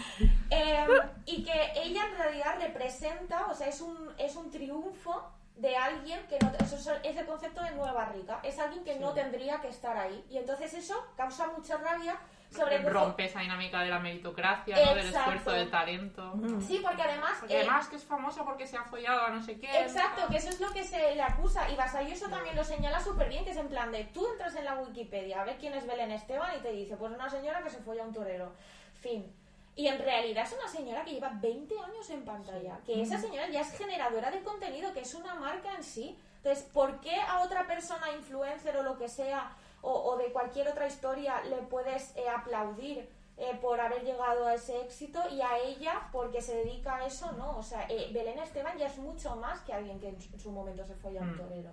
Eh, 0.50 0.86
y 1.24 1.42
que 1.44 1.72
ella 1.74 2.06
en 2.06 2.16
realidad 2.18 2.56
representa, 2.60 3.46
o 3.50 3.54
sea, 3.54 3.66
es 3.66 3.80
un, 3.80 4.14
es 4.16 4.36
un 4.36 4.48
triunfo 4.50 5.28
de 5.56 5.74
alguien 5.76 6.24
que 6.28 6.38
no, 6.38 6.52
eso 6.60 6.76
es 6.76 6.86
es 7.02 7.16
el 7.16 7.26
concepto 7.26 7.62
de 7.64 7.72
nueva 7.72 8.04
rica, 8.06 8.38
es 8.44 8.58
alguien 8.60 8.84
que 8.84 8.96
no 9.00 9.12
tendría 9.12 9.60
que 9.60 9.68
estar 9.68 9.96
ahí. 9.96 10.24
Y 10.30 10.36
entonces 10.38 10.72
eso 10.74 10.94
causa 11.16 11.48
mucha 11.48 11.78
rabia 11.78 12.16
sobre. 12.50 12.78
Rompe 12.78 13.24
esa 13.24 13.40
dinámica 13.40 13.80
de 13.80 13.88
la 13.88 13.98
meritocracia, 13.98 14.76
¿no? 14.76 14.94
Del 14.94 15.06
esfuerzo, 15.06 15.50
del 15.52 15.70
talento. 15.70 16.34
Sí, 16.66 16.80
porque 16.82 17.02
además... 17.02 17.36
Porque 17.40 17.54
eh, 17.54 17.60
además 17.60 17.88
que 17.88 17.96
es 17.96 18.04
famosa 18.04 18.44
porque 18.44 18.66
se 18.66 18.76
ha 18.76 18.84
follado 18.84 19.22
a 19.22 19.30
no 19.30 19.42
sé 19.42 19.58
qué. 19.58 19.82
Exacto, 19.82 20.22
que 20.30 20.36
eso 20.36 20.50
es 20.50 20.60
lo 20.60 20.72
que 20.72 20.84
se 20.84 21.14
le 21.14 21.22
acusa. 21.22 21.70
Y 21.70 21.76
Basayo 21.76 22.12
eso 22.12 22.28
también 22.28 22.56
lo 22.56 22.64
señala 22.64 23.00
súper 23.00 23.28
bien, 23.28 23.44
que 23.44 23.50
es 23.50 23.56
en 23.56 23.68
plan 23.68 23.90
de, 23.92 24.04
tú 24.04 24.26
entras 24.32 24.54
en 24.56 24.64
la 24.64 24.74
Wikipedia 24.74 25.40
a 25.40 25.44
ver 25.44 25.56
quién 25.58 25.74
es 25.74 25.86
Belén 25.86 26.10
Esteban 26.10 26.50
y 26.58 26.62
te 26.62 26.72
dice, 26.72 26.96
pues 26.96 27.12
una 27.12 27.28
señora 27.28 27.62
que 27.62 27.70
se 27.70 27.78
folla 27.78 28.02
a 28.02 28.06
un 28.06 28.12
torero. 28.12 28.52
Fin. 29.00 29.32
Y 29.76 29.88
en 29.88 29.98
realidad 29.98 30.44
es 30.44 30.54
una 30.54 30.68
señora 30.68 31.04
que 31.04 31.12
lleva 31.12 31.30
20 31.34 31.78
años 31.78 32.08
en 32.08 32.24
pantalla, 32.24 32.78
que 32.86 33.02
esa 33.02 33.18
señora 33.18 33.46
ya 33.50 33.60
es 33.60 33.76
generadora 33.76 34.30
de 34.30 34.40
contenido, 34.42 34.92
que 34.94 35.00
es 35.00 35.14
una 35.14 35.34
marca 35.34 35.74
en 35.74 35.84
sí. 35.84 36.18
Entonces, 36.38 36.64
¿por 36.72 36.98
qué 37.00 37.14
a 37.14 37.42
otra 37.42 37.66
persona, 37.66 38.10
influencer 38.12 38.74
o 38.78 38.82
lo 38.82 38.96
que 38.96 39.08
sea, 39.08 39.50
o, 39.86 39.92
o 40.10 40.16
de 40.16 40.32
cualquier 40.32 40.66
otra 40.68 40.86
historia, 40.86 41.42
le 41.44 41.58
puedes 41.58 42.14
eh, 42.16 42.28
aplaudir 42.28 43.08
eh, 43.38 43.56
por 43.60 43.80
haber 43.80 44.02
llegado 44.02 44.46
a 44.46 44.54
ese 44.54 44.80
éxito 44.80 45.20
y 45.30 45.40
a 45.42 45.58
ella 45.58 46.08
porque 46.10 46.40
se 46.42 46.56
dedica 46.56 46.96
a 46.96 47.06
eso, 47.06 47.30
no. 47.32 47.56
O 47.56 47.62
sea, 47.62 47.86
eh, 47.88 48.10
Belén 48.12 48.38
Esteban 48.38 48.76
ya 48.78 48.86
es 48.86 48.98
mucho 48.98 49.36
más 49.36 49.60
que 49.60 49.72
alguien 49.72 50.00
que 50.00 50.08
en 50.08 50.20
su, 50.20 50.32
en 50.34 50.40
su 50.40 50.50
momento 50.50 50.84
se 50.84 50.94
fue 50.96 51.16
a 51.18 51.22
un 51.22 51.34
Mm. 51.34 51.38
torero. 51.38 51.70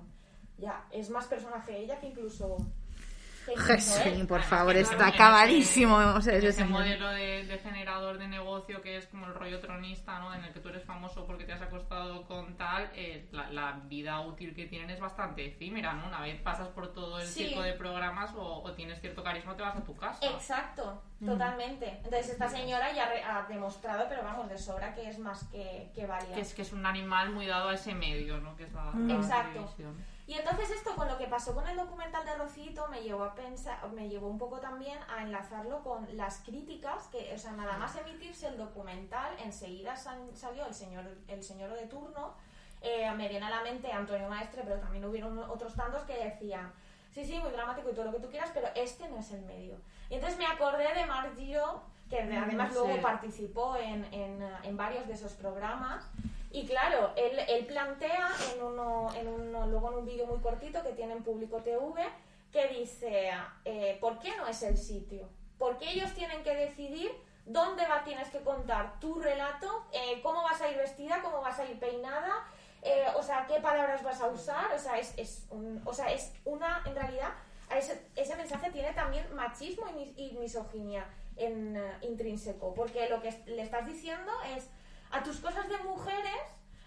Ya, 0.60 0.86
es 0.92 1.10
más 1.10 1.26
personaje 1.26 1.76
ella 1.78 2.00
que 2.00 2.08
incluso. 2.08 2.58
Jesús, 3.58 4.26
por 4.28 4.42
favor, 4.42 4.76
está 4.76 5.08
acabadísimo. 5.08 6.00
ese- 6.02 6.10
o 6.18 6.22
sea, 6.22 6.34
ese 6.36 6.48
ese 6.48 6.58
señor. 6.62 6.72
modelo 6.80 7.10
de, 7.10 7.46
de 7.46 7.58
generador 7.60 8.18
de 8.18 8.28
negocio 8.28 8.82
que 8.82 8.98
es 8.98 9.08
como 9.08 9.26
el 9.28 9.34
rollo 9.34 9.60
tronista, 9.60 10.20
¿no? 10.20 10.34
En 10.34 10.44
el 10.44 10.54
que 10.54 10.60
tú 10.60 10.70
eres 10.70 10.84
famoso 10.84 11.26
porque 11.26 11.44
te 11.46 11.54
has 11.54 11.62
acostado 11.62 12.24
con 12.26 12.56
tal, 12.58 12.90
eh, 12.96 13.28
la, 13.32 13.50
la 13.52 13.72
vida 13.86 14.20
útil 14.22 14.56
que 14.56 14.66
tienen 14.66 14.90
es 14.90 15.00
bastante 15.00 15.46
efímera, 15.46 15.94
¿no? 15.94 16.08
Una 16.08 16.22
vez 16.22 16.40
pasas 16.42 16.68
por 16.70 16.94
todo 16.94 17.20
el 17.20 17.28
Sí. 17.28 17.48
tipo 17.50 17.62
de 17.62 17.74
programas 17.74 18.34
o, 18.36 18.62
o 18.64 18.72
tienes 18.74 19.00
cierto 19.02 19.24
carisma, 19.24 19.56
te 19.56 19.62
vas 19.64 19.76
a 19.76 19.84
tu 19.84 19.96
casa. 19.96 20.26
Exacto, 20.26 21.02
Mm. 21.20 21.28
totalmente. 21.28 21.88
Entonces 22.04 22.30
esta 22.30 22.50
señora 22.50 22.92
ya 22.94 23.08
re- 23.08 23.24
ha 23.24 23.44
demostrado, 23.48 24.06
pero 24.10 24.24
vamos, 24.24 24.50
de 24.50 24.58
sobra 24.58 24.94
que 24.94 25.08
es 25.10 25.18
más 25.20 25.44
que, 25.52 25.90
que 25.96 26.06
válida. 26.06 26.36
Que 26.36 26.42
es 26.42 26.54
que 26.54 26.62
es 26.64 26.74
un 26.74 26.86
animal 26.86 27.32
muy 27.32 27.46
dado 27.48 27.70
a 27.70 27.74
ese 27.76 27.94
medio, 27.96 28.40
¿no? 28.40 28.56
Que 28.56 28.64
es 28.64 28.74
la, 28.74 28.92
la 28.94 29.14
Exacto. 29.16 29.52
televisión. 29.54 30.14
Y 30.26 30.36
entonces 30.36 30.70
esto 30.72 30.96
con 30.96 31.08
lo 31.10 31.18
que 31.18 31.28
pasó 31.28 31.54
con 31.54 31.68
el 31.68 31.76
documental 31.76 32.26
de 32.26 32.36
Rocito 32.36 32.88
me 32.88 33.02
llevó 33.04 33.24
a 33.26 33.36
pensar, 33.36 33.86
me 33.90 34.08
llevó 34.08 34.28
un 34.30 34.38
poco 34.38 34.60
también 34.60 34.98
a 35.10 35.22
enlazarlo 35.22 35.84
con 35.84 36.08
las 36.16 36.38
críticas 36.40 37.08
que, 37.08 37.34
o 37.34 37.38
sea, 37.38 37.52
nada 37.52 37.78
más 37.78 37.96
emitirse 37.98 38.48
el 38.48 38.58
documental, 38.58 39.36
enseguida 39.44 39.98
sal- 39.98 40.32
salió 40.34 40.66
el 40.66 40.74
señor, 40.74 41.06
el 41.28 41.44
señor 41.44 41.74
de 41.74 41.88
turno, 41.88 42.36
eh, 42.82 43.12
me 43.12 43.28
viene 43.28 43.46
a 43.46 43.50
la 43.50 43.64
mente 43.64 43.92
Antonio 43.92 44.30
Maestre, 44.30 44.62
pero 44.64 44.80
también 44.80 45.04
hubieron 45.04 45.38
otros 45.40 45.74
tantos 45.76 46.04
que 46.04 46.18
decían, 46.18 46.72
sí, 47.12 47.26
sí, 47.26 47.38
muy 47.40 47.52
dramático 47.52 47.90
y 47.90 47.94
todo 47.94 48.06
lo 48.06 48.14
que 48.14 48.20
tú 48.22 48.30
quieras, 48.30 48.52
pero 48.54 48.68
este 48.76 49.10
no 49.10 49.18
es 49.18 49.30
el 49.32 49.42
medio. 49.42 49.76
Y 50.10 50.16
entonces 50.16 50.38
me 50.40 50.46
acordé 50.48 50.94
de 50.94 51.06
Marc 51.06 51.36
Giro, 51.36 51.84
que 52.14 52.26
de- 52.26 52.38
además 52.38 52.70
sí. 52.72 52.80
luego 52.80 53.02
participó 53.02 53.76
en, 53.78 54.06
en, 54.14 54.42
en 54.64 54.78
varios 54.78 55.08
de 55.08 55.14
esos 55.14 55.34
programas. 55.34 56.06
Y 56.52 56.66
claro, 56.68 57.12
él, 57.16 57.40
él 57.48 57.66
plantea 57.66 58.30
en 58.54 58.64
uno, 58.64 59.10
en 59.16 59.28
uno, 59.28 59.66
luego 59.68 59.90
en 59.92 59.98
un 60.00 60.06
vídeo 60.06 60.28
muy 60.28 60.40
cortito 60.40 60.84
que 60.84 60.92
tiene 60.92 61.14
en 61.14 61.24
Público 61.24 61.58
TV, 61.64 62.04
que 62.52 62.68
dice, 62.68 63.32
eh, 63.66 63.98
¿por 64.00 64.20
qué 64.20 64.36
no 64.38 64.48
es 64.48 64.62
el 64.62 64.78
sitio? 64.78 65.28
Porque 65.58 65.90
ellos 65.92 66.14
tienen 66.14 66.44
que 66.44 66.56
decidir 66.56 67.12
dónde 67.48 67.88
va, 67.88 68.04
tienes 68.04 68.30
que 68.30 68.40
contar 68.42 69.00
tu 69.00 69.16
relato, 69.20 69.84
eh, 69.92 70.20
cómo 70.22 70.44
vas 70.44 70.62
a 70.62 70.70
ir 70.70 70.78
vestida, 70.78 71.22
cómo 71.24 71.42
vas 71.42 71.58
a 71.60 71.66
ir 71.66 71.80
peinada, 71.80 72.46
eh, 72.84 73.08
o 73.16 73.24
sea, 73.24 73.48
qué 73.48 73.60
palabras 73.60 74.04
vas 74.04 74.22
a 74.22 74.28
usar, 74.28 74.72
o 74.76 74.78
sea, 74.78 75.00
es, 75.00 75.18
es, 75.18 75.48
un- 75.50 75.82
o 75.86 75.94
sea, 75.94 76.12
es 76.12 76.32
una, 76.46 76.84
en 76.86 76.94
realidad, 76.96 77.32
ese, 77.76 78.00
ese 78.16 78.36
mensaje 78.36 78.70
tiene 78.70 78.94
también 78.94 79.26
machismo 79.34 79.88
y, 79.90 79.94
mis- 79.94 80.14
y 80.18 80.38
misoginia 80.38 81.06
en, 81.38 81.78
eh, 81.78 81.98
intrínseco, 82.02 82.74
porque 82.74 83.10
lo 83.10 83.22
que 83.22 83.32
le 83.48 83.62
estás 83.62 83.86
diciendo 83.86 84.32
es, 84.56 84.70
a 85.12 85.24
tus 85.24 85.40
cosas 85.40 85.68
de 85.70 85.78
mujeres 85.80 86.42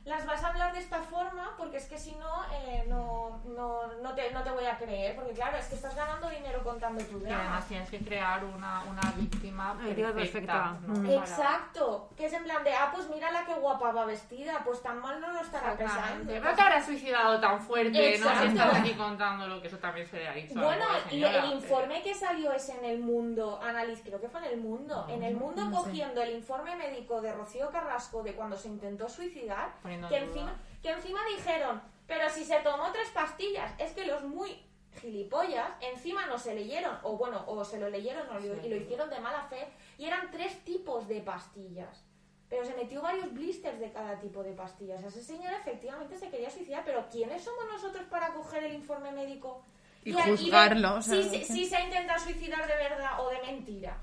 las 0.06 0.24
vas 0.24 0.42
a 0.44 0.48
hablar 0.48 0.72
de 0.72 0.78
esta 0.78 1.00
forma 1.00 1.54
porque 1.58 1.78
es 1.78 1.86
que 1.86 1.98
si 1.98 2.12
no, 2.14 2.44
eh, 2.52 2.84
no, 2.86 3.40
no, 3.44 3.86
no, 4.02 4.14
te, 4.14 4.30
no 4.30 4.42
te 4.44 4.50
voy 4.52 4.64
a 4.64 4.78
creer, 4.78 5.16
porque 5.16 5.32
claro, 5.32 5.56
es 5.56 5.66
que 5.66 5.74
estás 5.74 5.96
ganando 5.96 6.30
dinero 6.30 6.62
contando 6.62 7.02
tu 7.04 7.18
Y 7.18 7.20
drama. 7.22 7.40
además 7.42 7.66
tienes 7.66 7.90
que 7.90 7.98
crear 7.98 8.44
una, 8.44 8.84
una 8.84 9.02
víctima 9.16 9.74
perfecta. 9.76 10.12
perfecta. 10.14 10.76
¿no? 10.86 10.94
Mm. 11.00 11.10
Exacto, 11.10 12.08
que 12.16 12.26
es 12.26 12.32
en 12.32 12.44
plan 12.44 12.62
de, 12.62 12.72
ah, 12.72 12.90
pues 12.94 13.08
mira 13.10 13.32
la 13.32 13.44
que 13.44 13.54
guapa 13.54 13.90
va 13.90 14.04
vestida, 14.04 14.62
pues 14.64 14.80
tan 14.80 15.00
mal 15.00 15.20
no 15.20 15.32
lo 15.32 15.40
estará 15.40 15.76
pensando. 15.76 16.32
No 16.40 16.54
te 16.54 16.62
habrás 16.62 16.86
suicidado 16.86 17.40
tan 17.40 17.60
fuerte, 17.60 18.18
¿no? 18.18 18.40
Si 18.40 18.46
estás 18.46 18.74
aquí 18.78 18.94
contando 18.94 19.48
lo 19.48 19.60
que 19.60 19.66
eso 19.66 19.78
también 19.78 20.06
se 20.06 20.18
le 20.18 20.28
ha 20.28 20.32
dicho. 20.34 20.54
Bueno, 20.54 20.84
y 21.10 21.24
el 21.24 21.46
informe 21.52 22.02
que 22.02 22.14
salió 22.14 22.52
es 22.52 22.68
en 22.68 22.84
el 22.84 23.00
mundo, 23.00 23.58
Annalise, 23.60 24.02
creo 24.04 24.20
que 24.20 24.28
fue 24.28 24.38
en 24.46 24.52
el 24.52 24.56
mundo, 24.58 25.04
en 25.08 25.24
el 25.24 25.34
mundo 25.36 25.64
no 25.64 25.70
sé. 25.82 25.88
cogiendo 25.88 26.22
el 26.22 26.36
informe 26.36 26.76
médico 26.76 27.20
de 27.20 27.32
Rocío 27.32 27.70
Carrasco 27.70 28.22
de 28.22 28.34
cuando 28.34 28.56
se 28.56 28.68
intentó 28.68 29.08
suicidar, 29.08 29.72
Poniendo 29.82 29.95
que 30.08 30.20
duda. 30.20 30.26
encima, 30.26 30.60
que 30.82 30.90
encima 30.90 31.20
dijeron, 31.36 31.82
pero 32.06 32.28
si 32.30 32.44
se 32.44 32.56
tomó 32.60 32.90
tres 32.92 33.08
pastillas, 33.10 33.72
es 33.78 33.92
que 33.92 34.06
los 34.06 34.22
muy 34.24 34.62
gilipollas 35.00 35.68
encima 35.80 36.26
no 36.26 36.38
se 36.38 36.54
leyeron, 36.54 36.96
o 37.02 37.16
bueno, 37.16 37.44
o 37.46 37.64
se 37.64 37.78
lo 37.78 37.90
leyeron 37.90 38.26
y 38.64 38.68
lo 38.68 38.76
hicieron 38.76 39.10
de 39.10 39.20
mala 39.20 39.42
fe, 39.42 39.68
y 39.98 40.06
eran 40.06 40.30
tres 40.30 40.64
tipos 40.64 41.06
de 41.08 41.20
pastillas. 41.20 42.04
Pero 42.48 42.64
se 42.64 42.74
metió 42.74 43.02
varios 43.02 43.32
blisters 43.34 43.80
de 43.80 43.90
cada 43.90 44.20
tipo 44.20 44.42
de 44.44 44.52
pastillas. 44.52 45.02
Esa 45.02 45.20
señora 45.20 45.56
efectivamente 45.58 46.16
se 46.16 46.30
quería 46.30 46.48
suicidar, 46.48 46.82
pero 46.84 47.04
¿quiénes 47.10 47.42
somos 47.42 47.64
nosotros 47.72 48.04
para 48.08 48.32
coger 48.34 48.62
el 48.64 48.74
informe 48.74 49.10
médico 49.10 49.64
Y 50.04 50.12
ver 50.12 50.24
juzgarlo, 50.30 50.94
o 50.94 51.02
sea, 51.02 51.20
si, 51.24 51.28
se- 51.28 51.44
si 51.44 51.66
se 51.66 51.80
intenta 51.80 52.16
suicidar 52.20 52.64
de 52.68 52.76
verdad 52.76 53.20
o 53.20 53.28
de 53.30 53.40
mentira? 53.42 53.98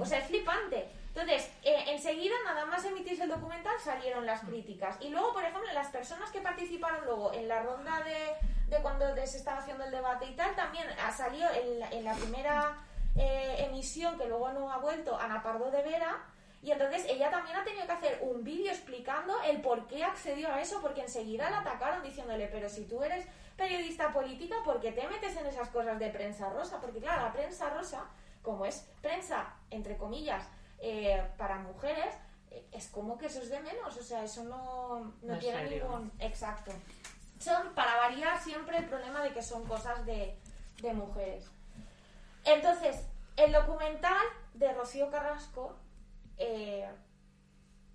O 0.00 0.04
sea, 0.06 0.18
es 0.20 0.26
flipante. 0.26 0.88
Entonces, 1.18 1.50
eh, 1.64 1.84
enseguida, 1.88 2.36
nada 2.44 2.64
más 2.66 2.84
emitirse 2.84 3.24
el 3.24 3.30
documental, 3.30 3.74
salieron 3.80 4.24
las 4.24 4.42
críticas. 4.42 4.96
Y 5.00 5.08
luego, 5.08 5.32
por 5.32 5.42
ejemplo, 5.42 5.68
las 5.72 5.88
personas 5.88 6.30
que 6.30 6.40
participaron 6.40 7.04
luego 7.06 7.32
en 7.32 7.48
la 7.48 7.60
ronda 7.60 8.04
de, 8.04 8.80
cuando 8.82 9.04
se 9.26 9.38
estaba 9.38 9.58
haciendo 9.58 9.82
el 9.82 9.90
debate 9.90 10.26
y 10.26 10.36
tal, 10.36 10.54
también 10.54 10.86
ha 11.04 11.10
salido 11.10 11.48
en 11.50 11.80
la, 11.80 11.90
en 11.90 12.04
la 12.04 12.14
primera 12.14 12.76
eh, 13.16 13.66
emisión, 13.68 14.16
que 14.16 14.26
luego 14.28 14.52
no 14.52 14.70
ha 14.70 14.78
vuelto, 14.78 15.18
Ana 15.18 15.42
Pardo 15.42 15.72
de 15.72 15.82
Vera. 15.82 16.24
Y 16.62 16.70
entonces 16.70 17.04
ella 17.08 17.32
también 17.32 17.56
ha 17.56 17.64
tenido 17.64 17.86
que 17.86 17.92
hacer 17.92 18.18
un 18.22 18.44
vídeo 18.44 18.70
explicando 18.70 19.42
el 19.42 19.60
por 19.60 19.88
qué 19.88 20.04
accedió 20.04 20.52
a 20.52 20.60
eso, 20.60 20.80
porque 20.80 21.00
enseguida 21.00 21.50
la 21.50 21.60
atacaron 21.60 22.04
diciéndole, 22.04 22.46
pero 22.46 22.68
si 22.68 22.84
tú 22.84 23.02
eres 23.02 23.26
periodista 23.56 24.12
política, 24.12 24.54
¿por 24.64 24.80
qué 24.80 24.92
te 24.92 25.08
metes 25.08 25.36
en 25.36 25.46
esas 25.46 25.68
cosas 25.70 25.98
de 25.98 26.10
prensa 26.10 26.48
rosa? 26.50 26.80
Porque 26.80 27.00
claro, 27.00 27.22
la 27.22 27.32
prensa 27.32 27.70
rosa, 27.70 28.06
como 28.40 28.66
es 28.66 28.86
prensa, 29.02 29.52
entre 29.70 29.96
comillas, 29.96 30.48
eh, 30.80 31.22
para 31.36 31.58
mujeres, 31.58 32.14
es 32.72 32.88
como 32.88 33.18
que 33.18 33.26
eso 33.26 33.40
es 33.40 33.50
de 33.50 33.60
menos, 33.60 33.96
o 33.96 34.02
sea, 34.02 34.24
eso 34.24 34.44
no, 34.44 35.14
no 35.22 35.38
tiene 35.38 35.68
serio. 35.68 35.84
ningún... 35.84 36.12
Exacto. 36.18 36.72
Son, 37.38 37.74
para 37.74 37.96
variar, 37.96 38.40
siempre 38.40 38.78
el 38.78 38.86
problema 38.86 39.22
de 39.22 39.32
que 39.32 39.42
son 39.42 39.64
cosas 39.66 40.04
de, 40.06 40.38
de 40.82 40.92
mujeres. 40.92 41.48
Entonces, 42.44 43.06
el 43.36 43.52
documental 43.52 44.24
de 44.54 44.72
Rocío 44.72 45.10
Carrasco, 45.10 45.76
eh, 46.38 46.88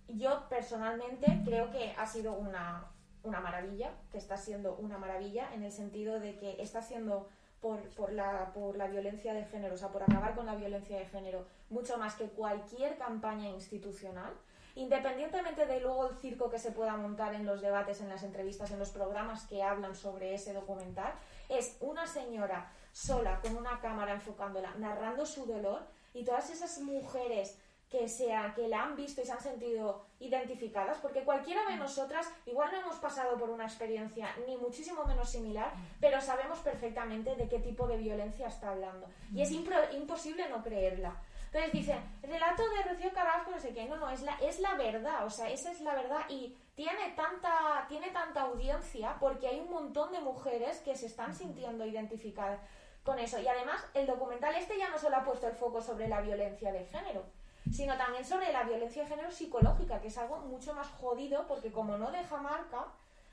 yo 0.07 0.47
personalmente 0.49 1.41
creo 1.43 1.71
que 1.71 1.93
ha 1.97 2.05
sido 2.05 2.33
una, 2.33 2.91
una 3.23 3.39
maravilla, 3.39 3.91
que 4.11 4.17
está 4.17 4.37
siendo 4.37 4.75
una 4.75 4.97
maravilla 4.97 5.53
en 5.53 5.63
el 5.63 5.71
sentido 5.71 6.19
de 6.19 6.37
que 6.37 6.61
está 6.61 6.79
haciendo 6.79 7.27
por, 7.59 7.79
por, 7.95 8.11
la, 8.11 8.51
por 8.53 8.77
la 8.77 8.87
violencia 8.87 9.33
de 9.33 9.45
género, 9.45 9.75
o 9.75 9.77
sea, 9.77 9.89
por 9.89 10.03
acabar 10.03 10.35
con 10.35 10.45
la 10.45 10.55
violencia 10.55 10.97
de 10.99 11.05
género, 11.05 11.45
mucho 11.73 11.97
más 11.97 12.15
que 12.15 12.29
cualquier 12.29 12.97
campaña 12.97 13.49
institucional, 13.49 14.33
independientemente 14.75 15.65
de 15.65 15.79
luego 15.79 16.07
el 16.07 16.15
circo 16.15 16.49
que 16.49 16.59
se 16.59 16.71
pueda 16.71 16.95
montar 16.95 17.33
en 17.33 17.45
los 17.45 17.61
debates, 17.61 18.01
en 18.01 18.09
las 18.09 18.23
entrevistas, 18.23 18.71
en 18.71 18.79
los 18.79 18.89
programas 18.89 19.45
que 19.47 19.61
hablan 19.61 19.95
sobre 19.95 20.33
ese 20.33 20.53
documental, 20.53 21.13
es 21.49 21.77
una 21.81 22.07
señora 22.07 22.71
sola 22.91 23.39
con 23.41 23.57
una 23.57 23.79
cámara 23.79 24.13
enfocándola, 24.13 24.73
narrando 24.75 25.25
su 25.25 25.45
dolor 25.45 25.81
y 26.13 26.23
todas 26.23 26.49
esas 26.49 26.79
mujeres 26.79 27.59
que, 27.93 28.09
sea, 28.09 28.53
que 28.55 28.67
la 28.67 28.81
han 28.81 28.95
visto 28.95 29.21
y 29.21 29.25
se 29.25 29.31
han 29.31 29.39
sentido 29.39 30.03
identificadas, 30.19 30.97
porque 30.97 31.23
cualquiera 31.23 31.63
de 31.69 31.75
nosotras 31.75 32.27
igual 32.47 32.71
no 32.71 32.79
hemos 32.79 32.95
pasado 32.95 33.37
por 33.37 33.51
una 33.51 33.65
experiencia 33.65 34.29
ni 34.47 34.57
muchísimo 34.57 35.05
menos 35.05 35.29
similar, 35.29 35.71
pero 35.99 36.19
sabemos 36.19 36.57
perfectamente 36.59 37.35
de 37.35 37.47
qué 37.47 37.59
tipo 37.59 37.85
de 37.87 37.97
violencia 37.97 38.47
está 38.47 38.71
hablando. 38.71 39.07
Y 39.31 39.43
es 39.43 39.51
imposible 39.51 40.49
no 40.49 40.63
creerla. 40.63 41.21
Entonces 41.53 41.71
dicen, 41.71 41.99
relato 42.23 42.63
de 42.67 42.81
Rocío 42.81 43.13
Carrasco, 43.13 43.51
no 43.51 43.59
sé 43.59 43.75
qué, 43.75 43.85
no, 43.85 43.95
no, 43.97 44.09
es 44.09 44.23
la, 44.23 44.33
es 44.37 44.59
la 44.59 44.73
verdad, 44.73 45.23
o 45.23 45.29
sea, 45.29 45.51
esa 45.51 45.71
es 45.71 45.81
la 45.81 45.93
verdad 45.93 46.21
y 46.27 46.57
tiene 46.73 47.11
tanta, 47.15 47.85
tiene 47.87 48.09
tanta 48.09 48.41
audiencia 48.41 49.17
porque 49.19 49.47
hay 49.47 49.59
un 49.59 49.69
montón 49.69 50.11
de 50.11 50.19
mujeres 50.19 50.79
que 50.79 50.95
se 50.95 51.05
están 51.05 51.35
sintiendo 51.35 51.85
identificadas 51.85 52.59
con 53.03 53.19
eso. 53.19 53.39
Y 53.39 53.47
además, 53.47 53.85
el 53.93 54.07
documental 54.07 54.55
este 54.55 54.79
ya 54.79 54.89
no 54.89 54.97
solo 54.97 55.17
ha 55.17 55.23
puesto 55.23 55.47
el 55.47 55.53
foco 55.53 55.79
sobre 55.79 56.07
la 56.07 56.21
violencia 56.21 56.71
de 56.71 56.85
género, 56.85 57.23
sino 57.71 57.95
también 57.97 58.25
sobre 58.25 58.51
la 58.51 58.63
violencia 58.63 59.03
de 59.03 59.09
género 59.09 59.29
psicológica, 59.29 60.01
que 60.01 60.07
es 60.07 60.17
algo 60.17 60.37
mucho 60.39 60.73
más 60.73 60.87
jodido 60.87 61.45
porque 61.45 61.71
como 61.71 61.99
no 61.99 62.09
deja 62.09 62.37
marca, 62.37 62.87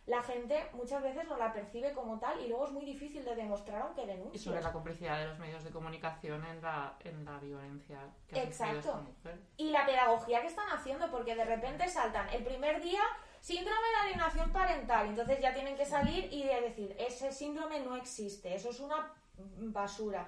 la 0.06 0.22
gente 0.22 0.68
muchas 0.72 1.02
veces 1.02 1.24
no 1.28 1.36
la 1.36 1.52
percibe 1.52 1.92
como 1.92 2.18
tal 2.18 2.40
y 2.40 2.48
luego 2.48 2.64
es 2.66 2.72
muy 2.72 2.84
difícil 2.84 3.24
de 3.24 3.34
demostrar 3.36 3.82
aunque 3.82 4.02
Y 4.02 4.06
denuncie. 4.06 4.40
sobre 4.40 4.60
la 4.62 4.72
complicidad 4.72 5.18
de 5.18 5.26
los 5.26 5.38
medios 5.38 5.62
de 5.62 5.70
comunicación 5.70 6.44
en 6.46 6.60
la, 6.62 6.96
en 7.00 7.24
la 7.24 7.38
violencia 7.38 8.00
que 8.26 8.42
Exacto. 8.42 8.78
esta 8.78 8.96
mujer. 8.96 9.38
y 9.56 9.70
la 9.70 9.86
pedagogía 9.86 10.40
que 10.40 10.48
están 10.48 10.68
haciendo, 10.70 11.10
porque 11.10 11.34
de 11.36 11.44
repente 11.44 11.86
saltan 11.88 12.28
el 12.30 12.42
primer 12.42 12.82
día 12.82 13.02
síndrome 13.40 13.86
de 13.94 14.08
alienación 14.08 14.50
parental, 14.52 15.06
entonces 15.06 15.38
ya 15.40 15.54
tienen 15.54 15.76
que 15.76 15.84
salir 15.86 16.32
y 16.32 16.42
de 16.44 16.60
decir, 16.60 16.96
ese 16.98 17.30
síndrome 17.32 17.80
no 17.80 17.96
existe, 17.96 18.54
eso 18.54 18.70
es 18.70 18.80
una 18.80 19.12
basura. 19.36 20.26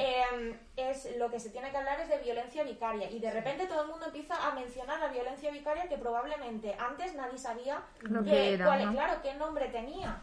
Eh, 0.00 0.58
es 0.76 1.16
lo 1.16 1.28
que 1.30 1.40
se 1.40 1.50
tiene 1.50 1.70
que 1.70 1.76
hablar 1.76 1.98
es 2.00 2.08
de 2.08 2.18
violencia 2.18 2.62
vicaria. 2.62 3.10
Y 3.10 3.18
de 3.18 3.30
repente 3.30 3.66
todo 3.66 3.82
el 3.82 3.88
mundo 3.88 4.06
empieza 4.06 4.46
a 4.46 4.52
mencionar 4.52 5.00
la 5.00 5.08
violencia 5.08 5.50
vicaria 5.50 5.88
que 5.88 5.98
probablemente 5.98 6.74
antes 6.78 7.14
nadie 7.14 7.36
sabía 7.38 7.82
Lo 8.02 8.22
que- 8.22 8.30
que 8.30 8.54
era, 8.54 8.64
cuál- 8.66 8.84
¿no? 8.86 8.92
claro 8.92 9.20
qué 9.22 9.34
nombre 9.34 9.68
tenía. 9.68 10.22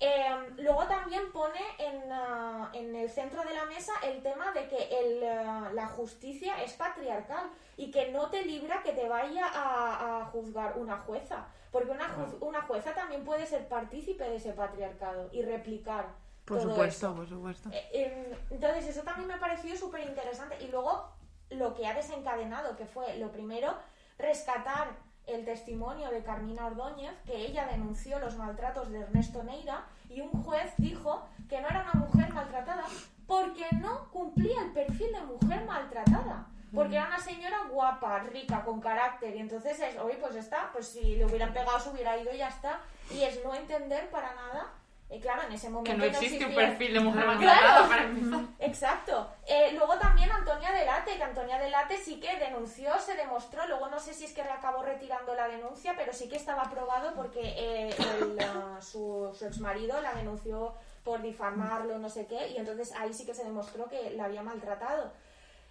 Eh, 0.00 0.28
luego 0.58 0.84
también 0.86 1.32
pone 1.32 1.60
en, 1.78 2.12
ah, 2.12 2.70
en 2.74 2.94
el 2.94 3.08
centro 3.08 3.42
de 3.42 3.54
la 3.54 3.64
mesa 3.64 3.92
el 4.02 4.22
tema 4.22 4.52
de 4.52 4.68
que 4.68 4.76
el, 5.00 5.24
ah, 5.24 5.70
la 5.72 5.86
justicia 5.86 6.62
es 6.62 6.74
patriarcal 6.74 7.48
y 7.78 7.90
que 7.90 8.10
no 8.12 8.28
te 8.28 8.44
libra 8.44 8.82
que 8.82 8.92
te 8.92 9.08
vaya 9.08 9.46
a, 9.46 10.20
a 10.20 10.24
juzgar 10.26 10.76
una 10.78 10.98
jueza. 10.98 11.46
Porque 11.70 11.90
una, 11.90 12.06
ju- 12.06 12.36
una 12.42 12.60
jueza 12.62 12.94
también 12.94 13.24
puede 13.24 13.46
ser 13.46 13.66
partícipe 13.66 14.24
de 14.24 14.36
ese 14.36 14.52
patriarcado 14.52 15.30
y 15.32 15.40
replicar 15.40 16.06
Por 16.44 16.58
todo 16.58 16.70
supuesto, 16.70 17.06
eso. 17.06 17.16
por 17.16 17.28
supuesto. 17.28 17.70
Eh, 17.72 18.36
Entonces, 18.50 18.88
eso 18.88 19.02
también 19.02 19.28
me 19.28 19.34
ha 19.34 19.40
parecido 19.40 19.76
súper 19.76 20.06
interesante. 20.06 20.56
Y 20.60 20.68
luego, 20.68 21.08
lo 21.50 21.74
que 21.74 21.86
ha 21.86 21.94
desencadenado, 21.94 22.76
que 22.76 22.86
fue 22.86 23.16
lo 23.18 23.30
primero, 23.30 23.74
rescatar 24.18 24.88
el 25.26 25.44
testimonio 25.44 26.10
de 26.10 26.22
Carmina 26.22 26.66
Ordóñez, 26.66 27.14
que 27.24 27.36
ella 27.36 27.66
denunció 27.66 28.18
los 28.18 28.36
maltratos 28.36 28.90
de 28.90 29.00
Ernesto 29.00 29.42
Neira, 29.44 29.86
y 30.08 30.20
un 30.20 30.30
juez 30.42 30.74
dijo 30.78 31.26
que 31.48 31.60
no 31.60 31.68
era 31.68 31.82
una 31.82 32.04
mujer 32.04 32.32
maltratada 32.32 32.84
porque 33.26 33.64
no 33.80 34.10
cumplía 34.10 34.62
el 34.62 34.72
perfil 34.72 35.12
de 35.12 35.20
mujer 35.20 35.64
maltratada. 35.64 36.48
Porque 36.74 36.96
era 36.96 37.06
una 37.06 37.20
señora 37.20 37.64
guapa, 37.70 38.20
rica, 38.20 38.64
con 38.64 38.80
carácter, 38.80 39.36
y 39.36 39.40
entonces 39.40 39.78
es, 39.78 39.98
oye, 39.98 40.16
pues 40.16 40.34
está, 40.36 40.70
pues 40.72 40.88
si 40.88 41.16
le 41.16 41.26
hubieran 41.26 41.52
pegado 41.52 41.78
se 41.78 41.90
hubiera 41.90 42.16
ido 42.16 42.32
y 42.32 42.38
ya 42.38 42.48
está. 42.48 42.80
Y 43.10 43.22
es 43.22 43.44
no 43.44 43.54
entender 43.54 44.08
para 44.08 44.34
nada, 44.34 44.72
y 45.12 45.20
claro, 45.20 45.42
en 45.42 45.52
ese 45.52 45.68
momento 45.68 45.92
Que 45.92 45.98
no 45.98 46.04
existe 46.04 46.36
un 46.44 46.50
existía- 46.52 46.68
perfil 46.68 46.94
de 46.94 47.00
mujer 47.00 47.22
Claro. 47.24 47.38
maltratada 47.40 47.88
para 47.88 48.02
empezar. 48.08 48.40
Exacto. 48.58 49.30
Eh, 49.46 49.72
luego 49.74 49.98
también 49.98 50.30
Antonia 50.32 50.72
Delate, 50.72 51.16
que 51.16 51.22
Antonia 51.22 51.58
Delate 51.58 51.98
sí 51.98 52.18
que 52.18 52.38
denunció, 52.38 52.98
se 52.98 53.14
demostró, 53.14 53.66
luego 53.66 53.88
no 53.88 54.00
sé 54.00 54.14
si 54.14 54.24
es 54.24 54.32
que 54.32 54.42
acabó 54.42 54.82
retirando 54.82 55.34
la 55.34 55.48
denuncia, 55.48 55.94
pero 55.96 56.12
sí 56.12 56.28
que 56.28 56.36
estaba 56.36 56.62
probado 56.70 57.14
porque 57.14 57.40
eh, 57.44 57.94
el, 58.20 58.38
ah, 58.44 58.78
su, 58.80 59.30
su 59.38 59.46
exmarido 59.46 60.00
la 60.00 60.14
denunció 60.14 60.74
por 61.04 61.20
difamarlo, 61.20 61.98
no 61.98 62.08
sé 62.08 62.26
qué, 62.26 62.48
y 62.48 62.56
entonces 62.56 62.92
ahí 62.98 63.12
sí 63.12 63.26
que 63.26 63.34
se 63.34 63.44
demostró 63.44 63.88
que 63.88 64.10
la 64.12 64.24
había 64.26 64.42
maltratado. 64.42 65.12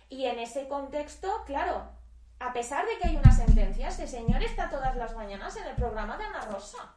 Y 0.09 0.25
en 0.25 0.39
ese 0.39 0.67
contexto, 0.67 1.43
claro, 1.45 1.83
a 2.39 2.51
pesar 2.51 2.85
de 2.85 2.97
que 2.97 3.07
hay 3.07 3.15
una 3.15 3.31
sentencia, 3.31 3.87
ese 3.87 4.07
señor 4.07 4.43
está 4.43 4.69
todas 4.69 4.95
las 4.97 5.15
mañanas 5.15 5.55
en 5.55 5.65
el 5.67 5.75
programa 5.75 6.17
de 6.17 6.25
Ana 6.25 6.41
Rosa. 6.41 6.93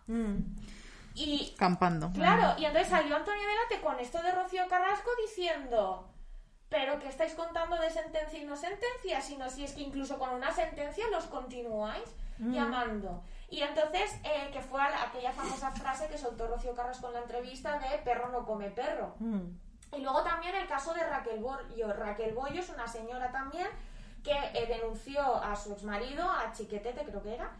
Y 1.14 1.54
Campando. 1.56 2.10
Claro, 2.12 2.58
y 2.58 2.64
entonces 2.64 2.90
salió 2.90 3.16
Antonio 3.16 3.42
Delate 3.46 3.80
con 3.84 3.98
esto 4.00 4.20
de 4.22 4.32
Rocío 4.32 4.66
Carrasco 4.68 5.10
diciendo, 5.22 6.08
pero 6.68 6.98
que 6.98 7.08
estáis 7.08 7.34
contando 7.34 7.76
de 7.76 7.88
sentencia 7.90 8.38
y 8.40 8.44
no 8.44 8.56
sentencia, 8.56 9.20
sino 9.20 9.48
si 9.48 9.64
es 9.64 9.72
que 9.72 9.82
incluso 9.82 10.18
con 10.18 10.30
una 10.30 10.50
sentencia 10.52 11.06
los 11.10 11.24
continuáis 11.26 12.02
llamando. 12.52 13.22
Y 13.48 13.60
entonces, 13.62 14.18
eh, 14.24 14.50
que 14.52 14.60
fue 14.60 14.82
a 14.82 14.90
la- 14.90 15.02
aquella 15.04 15.30
famosa 15.30 15.70
frase 15.70 16.08
que 16.08 16.18
soltó 16.18 16.48
Rocío 16.48 16.74
Carrasco 16.74 17.06
en 17.08 17.12
la 17.14 17.20
entrevista 17.20 17.78
de 17.78 17.98
perro 17.98 18.28
no 18.30 18.44
come 18.44 18.70
perro. 18.70 19.14
Y 19.96 20.00
luego 20.00 20.24
también 20.24 20.56
el 20.56 20.66
caso 20.66 20.92
de 20.94 21.04
Raquel 21.04 21.38
Bollo. 21.38 21.92
Raquel 21.92 22.34
Bollo 22.34 22.58
es 22.60 22.68
una 22.70 22.88
señora 22.88 23.30
también 23.30 23.68
que 24.24 24.32
eh, 24.32 24.66
denunció 24.66 25.20
a 25.36 25.54
su 25.54 25.72
exmarido, 25.72 26.28
a 26.28 26.50
Chiquetete 26.50 27.04
creo 27.04 27.22
que 27.22 27.34
era, 27.34 27.50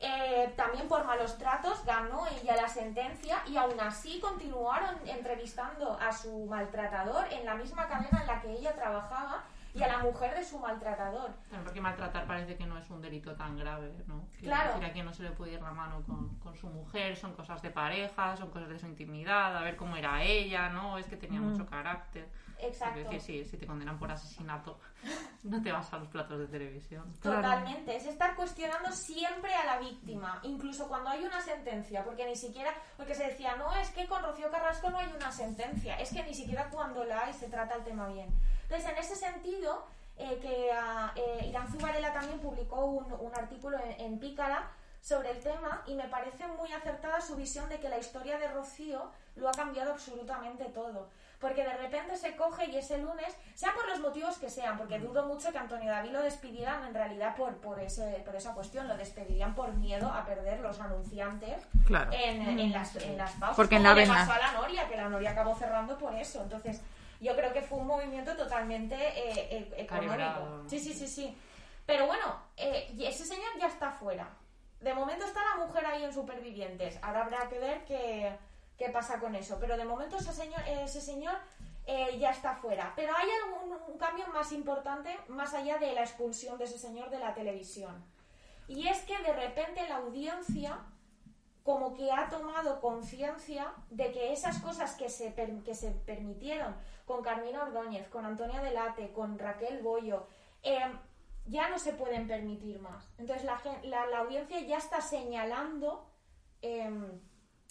eh, 0.00 0.52
también 0.56 0.86
por 0.86 1.04
malos 1.04 1.36
tratos, 1.36 1.84
ganó 1.84 2.24
ella 2.28 2.54
la 2.54 2.68
sentencia 2.68 3.42
y 3.48 3.56
aún 3.56 3.78
así 3.80 4.20
continuaron 4.20 4.94
entrevistando 5.04 5.98
a 6.00 6.12
su 6.12 6.46
maltratador 6.46 7.26
en 7.32 7.44
la 7.44 7.54
misma 7.56 7.88
cadena 7.88 8.20
en 8.20 8.26
la 8.28 8.40
que 8.40 8.52
ella 8.52 8.72
trabajaba 8.74 9.42
y 9.74 9.82
a 9.82 9.88
la 9.88 9.98
mujer 9.98 10.34
de 10.36 10.44
su 10.44 10.58
maltratador. 10.58 11.30
Claro, 11.48 11.64
porque 11.64 11.80
maltratar 11.80 12.26
parece 12.26 12.56
que 12.56 12.66
no 12.66 12.76
es 12.78 12.88
un 12.90 13.00
delito 13.00 13.34
tan 13.34 13.56
grave, 13.58 13.90
¿no? 14.06 14.22
Quiero 14.38 14.54
Claro. 14.54 14.72
decir, 14.74 14.84
a 14.84 14.92
quien 14.92 15.06
no 15.06 15.12
se 15.14 15.22
le 15.22 15.30
puede 15.30 15.52
ir 15.54 15.62
la 15.62 15.70
mano 15.72 16.02
con, 16.06 16.28
con 16.40 16.54
su 16.54 16.66
mujer, 16.68 17.16
son 17.16 17.32
cosas 17.34 17.60
de 17.62 17.70
pareja, 17.70 18.36
son 18.36 18.50
cosas 18.50 18.68
de 18.68 18.78
su 18.78 18.86
intimidad, 18.86 19.56
a 19.56 19.62
ver 19.62 19.76
cómo 19.76 19.96
era 19.96 20.22
ella, 20.22 20.68
¿no? 20.68 20.98
Es 20.98 21.06
que 21.06 21.16
tenía 21.16 21.40
mucho 21.40 21.66
carácter. 21.66 22.28
Exacto. 22.62 23.00
Es 23.00 23.10
decir, 23.10 23.44
sí, 23.44 23.50
si 23.50 23.56
te 23.56 23.66
condenan 23.66 23.98
por 23.98 24.10
asesinato, 24.10 24.78
no 25.42 25.62
te 25.62 25.72
vas 25.72 25.92
a 25.92 25.98
los 25.98 26.08
platos 26.08 26.38
de 26.38 26.46
televisión. 26.46 27.12
Totalmente, 27.22 27.96
es 27.96 28.06
estar 28.06 28.34
cuestionando 28.36 28.92
siempre 28.92 29.52
a 29.54 29.64
la 29.64 29.78
víctima, 29.78 30.40
incluso 30.44 30.88
cuando 30.88 31.10
hay 31.10 31.24
una 31.24 31.40
sentencia, 31.40 32.04
porque 32.04 32.26
ni 32.26 32.36
siquiera, 32.36 32.72
porque 32.96 33.14
se 33.14 33.24
decía, 33.24 33.56
no, 33.56 33.74
es 33.74 33.90
que 33.90 34.06
con 34.06 34.22
Rocío 34.22 34.50
Carrasco 34.50 34.90
no 34.90 34.98
hay 34.98 35.12
una 35.14 35.32
sentencia, 35.32 35.98
es 35.98 36.12
que 36.12 36.22
ni 36.22 36.34
siquiera 36.34 36.70
cuando 36.70 37.04
la 37.04 37.24
hay 37.24 37.32
se 37.32 37.48
trata 37.48 37.74
el 37.74 37.84
tema 37.84 38.08
bien. 38.08 38.28
Entonces, 38.62 38.88
en 38.88 38.98
ese 38.98 39.16
sentido, 39.16 39.86
eh, 40.16 40.38
que 40.40 40.70
ah, 40.72 41.12
eh, 41.16 41.46
Irán 41.48 41.70
Zubarela 41.70 42.12
también 42.12 42.38
publicó 42.38 42.84
un, 42.84 43.12
un 43.12 43.34
artículo 43.34 43.78
en, 43.78 44.00
en 44.00 44.18
Pícara 44.18 44.70
sobre 45.02 45.32
el 45.32 45.40
tema 45.40 45.82
y 45.86 45.94
me 45.94 46.08
parece 46.08 46.46
muy 46.46 46.72
acertada 46.72 47.20
su 47.20 47.34
visión 47.34 47.68
de 47.68 47.80
que 47.80 47.88
la 47.88 47.98
historia 47.98 48.38
de 48.38 48.48
Rocío 48.48 49.10
lo 49.34 49.48
ha 49.48 49.52
cambiado 49.52 49.92
absolutamente 49.92 50.64
todo. 50.66 51.08
Porque 51.42 51.62
de 51.64 51.76
repente 51.76 52.16
se 52.16 52.36
coge 52.36 52.66
y 52.70 52.76
ese 52.78 52.96
lunes, 52.98 53.36
sea 53.54 53.74
por 53.74 53.86
los 53.88 53.98
motivos 54.00 54.38
que 54.38 54.48
sean, 54.48 54.78
porque 54.78 54.98
dudo 54.98 55.26
mucho 55.26 55.52
que 55.52 55.58
Antonio 55.58 55.90
David 55.90 56.12
lo 56.12 56.22
despidieran 56.22 56.84
en 56.86 56.94
realidad 56.94 57.36
por, 57.36 57.56
por, 57.56 57.78
ese, 57.80 58.22
por 58.24 58.34
esa 58.36 58.54
cuestión, 58.54 58.86
lo 58.88 58.96
despedirían 58.96 59.54
por 59.54 59.74
miedo 59.74 60.06
a 60.08 60.24
perder 60.24 60.60
los 60.60 60.80
anunciantes 60.80 61.66
Claro. 61.84 62.10
en, 62.14 62.58
en 62.60 62.72
las, 62.72 62.96
en 62.96 63.18
las 63.18 63.32
pausas. 63.32 63.56
Porque 63.56 63.76
en 63.76 63.82
la 63.82 63.92
le 63.92 64.02
vena. 64.02 64.14
pasó 64.14 64.32
a 64.32 64.38
la 64.38 64.52
Noria, 64.52 64.88
que 64.88 64.96
la 64.96 65.08
Noria 65.10 65.32
acabó 65.32 65.54
cerrando 65.56 65.98
por 65.98 66.14
eso. 66.14 66.42
Entonces, 66.42 66.80
yo 67.20 67.34
creo 67.36 67.52
que 67.52 67.60
fue 67.60 67.78
un 67.78 67.88
movimiento 67.88 68.36
totalmente 68.36 68.94
eh, 68.96 69.48
eh, 69.50 69.74
económico. 69.78 70.12
Calibrado. 70.14 70.62
Sí, 70.68 70.78
sí, 70.78 70.94
sí, 70.94 71.08
sí. 71.08 71.36
Pero 71.84 72.06
bueno, 72.06 72.40
eh, 72.56 72.88
y 72.96 73.04
ese 73.06 73.24
señor 73.26 73.50
ya 73.58 73.66
está 73.66 73.90
fuera. 73.90 74.28
De 74.80 74.94
momento 74.94 75.24
está 75.24 75.40
la 75.56 75.64
mujer 75.66 75.84
ahí 75.86 76.04
en 76.04 76.12
Supervivientes. 76.12 76.98
Ahora 77.02 77.22
habrá 77.22 77.48
que 77.48 77.58
ver 77.58 77.84
qué, 77.84 78.32
qué 78.82 78.90
pasa 78.90 79.20
con 79.20 79.34
eso. 79.34 79.58
Pero 79.60 79.76
de 79.76 79.84
momento 79.84 80.16
ese 80.16 80.32
señor, 80.32 81.36
eh, 81.86 82.18
ya 82.18 82.30
está 82.30 82.54
fuera. 82.56 82.92
Pero 82.96 83.12
hay 83.16 83.28
algún, 83.44 83.78
un 83.86 83.98
cambio 83.98 84.26
más 84.28 84.52
importante, 84.52 85.16
más 85.28 85.54
allá 85.54 85.78
de 85.78 85.92
la 85.92 86.00
expulsión 86.00 86.58
de 86.58 86.64
ese 86.64 86.78
señor 86.78 87.10
de 87.10 87.18
la 87.18 87.34
televisión. 87.34 88.04
Y 88.66 88.88
es 88.88 89.02
que 89.02 89.16
de 89.18 89.32
repente 89.32 89.88
la 89.88 89.96
audiencia 89.96 90.80
como 91.62 91.94
que 91.94 92.10
ha 92.10 92.28
tomado 92.28 92.80
conciencia 92.80 93.72
de 93.90 94.10
que 94.10 94.32
esas 94.32 94.58
cosas 94.58 94.96
que 94.96 95.08
se, 95.08 95.32
que 95.64 95.74
se 95.76 95.92
permitieron 95.92 96.74
con 97.06 97.22
Carmina 97.22 97.62
Ordóñez, 97.62 98.08
con 98.08 98.26
Antonia 98.26 98.60
Delate, 98.60 99.12
con 99.12 99.38
Raquel 99.38 99.80
Bollo, 99.80 100.26
eh, 100.64 100.80
ya 101.46 101.68
no 101.68 101.78
se 101.78 101.92
pueden 101.92 102.26
permitir 102.26 102.80
más. 102.80 103.08
Entonces 103.16 103.44
la, 103.44 103.60
la 104.06 104.18
audiencia 104.18 104.58
ya 104.60 104.78
está 104.78 105.00
señalando 105.00 106.10
em, 106.62 107.20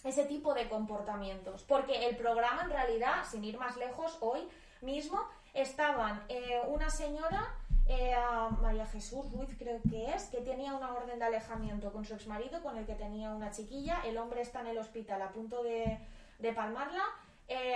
ese 0.03 0.25
tipo 0.25 0.53
de 0.53 0.67
comportamientos. 0.67 1.63
Porque 1.63 2.07
el 2.07 2.17
programa, 2.17 2.63
en 2.63 2.69
realidad, 2.69 3.23
sin 3.29 3.43
ir 3.43 3.57
más 3.57 3.77
lejos, 3.77 4.17
hoy 4.21 4.47
mismo 4.81 5.19
estaban 5.53 6.23
eh, 6.29 6.61
una 6.67 6.89
señora, 6.89 7.53
eh, 7.87 8.15
María 8.61 8.85
Jesús 8.85 9.31
Ruiz 9.31 9.49
creo 9.57 9.81
que 9.89 10.13
es, 10.13 10.25
que 10.25 10.37
tenía 10.37 10.73
una 10.73 10.93
orden 10.93 11.19
de 11.19 11.25
alejamiento 11.25 11.91
con 11.91 12.05
su 12.05 12.13
exmarido, 12.13 12.61
con 12.61 12.77
el 12.77 12.85
que 12.85 12.95
tenía 12.95 13.31
una 13.31 13.51
chiquilla. 13.51 14.01
El 14.05 14.17
hombre 14.17 14.41
está 14.41 14.61
en 14.61 14.67
el 14.67 14.77
hospital 14.77 15.21
a 15.21 15.29
punto 15.29 15.61
de, 15.63 15.99
de 16.39 16.53
palmarla. 16.53 17.03
eh, 17.47 17.75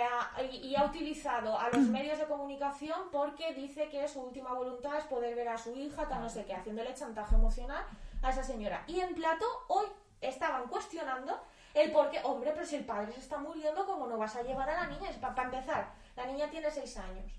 y, 0.64 0.74
ha 0.76 0.86
utilizado 0.86 1.60
a 1.60 1.70
los 1.70 1.82
medios 1.82 2.18
de 2.18 2.26
comunicación 2.26 2.98
porque 3.12 3.54
dice 3.54 3.90
que 3.90 4.08
su 4.08 4.22
última 4.22 4.54
voluntad 4.54 4.98
es 4.98 5.04
poder 5.06 5.36
ver 5.36 5.50
a 5.50 5.58
su 5.58 5.76
hija, 5.76 6.08
tal 6.08 6.22
no 6.22 6.30
sé 6.30 6.46
qué, 6.46 6.54
haciéndole 6.54 6.94
chantaje 6.94 7.36
emocional 7.36 7.84
a 8.22 8.30
esa 8.30 8.44
señora. 8.44 8.86
Y 8.88 9.02
en 9.02 9.14
plato 9.14 9.46
hoy 9.68 9.88
estaban 10.22 10.68
cuestionando 10.68 11.38
el 11.76 11.92
por 11.92 12.10
qué, 12.10 12.20
hombre, 12.24 12.52
pero 12.54 12.66
si 12.66 12.78
el 12.78 12.86
padre 12.86 13.12
se 13.12 13.20
está 13.20 13.38
muriendo, 13.38 13.86
¿cómo 13.86 14.08
no 14.08 14.18
vas 14.18 14.36
a 14.36 14.42
llevar 14.42 14.70
a 14.70 14.86
la 14.86 14.88
niña? 14.88 15.10
Es 15.10 15.18
para 15.18 15.44
empezar, 15.44 15.94
la 16.16 16.26
niña 16.26 16.50
tiene 16.50 16.72
seis 16.72 16.98
años. 16.98 17.32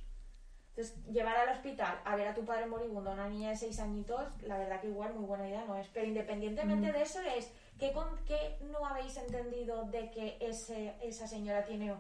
Entonces, 0.76 1.03
llevar 1.07 1.34
al 1.39 1.57
hospital 1.57 1.99
a 2.05 2.16
ver 2.16 2.28
a 2.28 2.34
tu 2.34 2.45
padre 2.45 2.66
moribundo 2.66 3.11
a 3.11 3.14
una 3.14 3.30
niña 3.30 3.49
de 3.49 3.57
seis 3.57 3.80
añitos, 3.80 4.30
la 4.43 4.59
verdad 4.59 4.78
que 4.78 4.89
igual 4.89 5.14
muy 5.14 5.24
buena 5.24 5.49
idea 5.49 5.64
no 5.64 5.74
es. 5.74 5.89
Pero 5.89 6.07
independientemente 6.07 6.93
de 6.93 7.01
eso 7.01 7.18
es 7.22 7.51
que 7.78 7.95
con 7.95 8.14
que 8.26 8.59
no 8.70 8.84
habéis 8.84 9.16
entendido 9.16 9.84
de 9.84 10.11
que 10.11 10.37
ese, 10.39 10.95
esa 11.01 11.26
señora 11.26 11.64
tiene, 11.64 11.95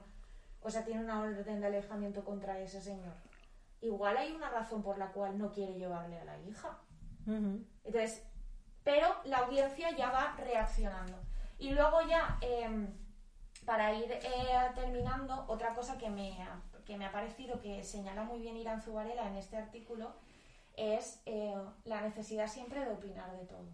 o 0.60 0.70
sea, 0.70 0.84
tiene 0.84 1.00
una 1.00 1.22
orden 1.22 1.58
de 1.58 1.66
alejamiento 1.66 2.22
contra 2.22 2.58
ese 2.60 2.82
señor. 2.82 3.14
Igual 3.80 4.18
hay 4.18 4.32
una 4.32 4.50
razón 4.50 4.82
por 4.82 4.98
la 4.98 5.10
cual 5.10 5.38
no 5.38 5.50
quiere 5.52 5.72
llevarle 5.78 6.18
a 6.18 6.24
la 6.24 6.38
hija. 6.40 6.78
Entonces, 7.26 8.22
pero 8.84 9.08
la 9.24 9.38
audiencia 9.38 9.90
ya 9.96 10.10
va 10.10 10.36
reaccionando. 10.36 11.18
Y 11.58 11.70
luego 11.70 12.02
ya, 12.02 12.38
eh, 12.40 12.88
para 13.64 13.94
ir 13.94 14.10
eh, 14.12 14.22
terminando, 14.74 15.44
otra 15.48 15.74
cosa 15.74 15.96
que 15.98 16.10
me, 16.10 16.42
ha, 16.42 16.60
que 16.84 16.96
me 16.96 17.06
ha 17.06 17.12
parecido 17.12 17.60
que 17.60 17.82
señala 17.82 18.24
muy 18.24 18.40
bien 18.40 18.56
Irán 18.56 18.82
Zubarela 18.82 19.28
en 19.28 19.36
este 19.36 19.56
artículo 19.56 20.14
es 20.76 21.22
eh, 21.26 21.54
la 21.84 22.02
necesidad 22.02 22.46
siempre 22.46 22.84
de 22.84 22.92
opinar 22.92 23.36
de 23.36 23.46
todo. 23.46 23.66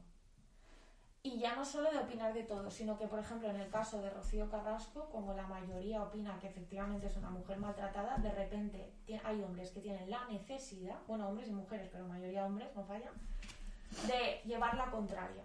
Y 1.24 1.38
ya 1.38 1.54
no 1.54 1.64
solo 1.64 1.92
de 1.92 1.98
opinar 1.98 2.34
de 2.34 2.42
todo, 2.42 2.68
sino 2.68 2.98
que, 2.98 3.06
por 3.06 3.20
ejemplo, 3.20 3.48
en 3.48 3.56
el 3.56 3.70
caso 3.70 4.02
de 4.02 4.10
Rocío 4.10 4.50
Carrasco, 4.50 5.08
como 5.10 5.34
la 5.34 5.46
mayoría 5.46 6.02
opina 6.02 6.36
que 6.40 6.48
efectivamente 6.48 7.06
es 7.06 7.16
una 7.16 7.30
mujer 7.30 7.58
maltratada, 7.58 8.18
de 8.18 8.32
repente 8.32 8.92
hay 9.22 9.40
hombres 9.42 9.70
que 9.70 9.80
tienen 9.80 10.10
la 10.10 10.24
necesidad, 10.26 10.98
bueno, 11.06 11.28
hombres 11.28 11.48
y 11.48 11.52
mujeres, 11.52 11.88
pero 11.92 12.08
mayoría 12.08 12.44
hombres, 12.44 12.74
no 12.74 12.82
falla, 12.82 13.12
de 14.08 14.40
llevar 14.44 14.76
la 14.76 14.90
contraria. 14.90 15.44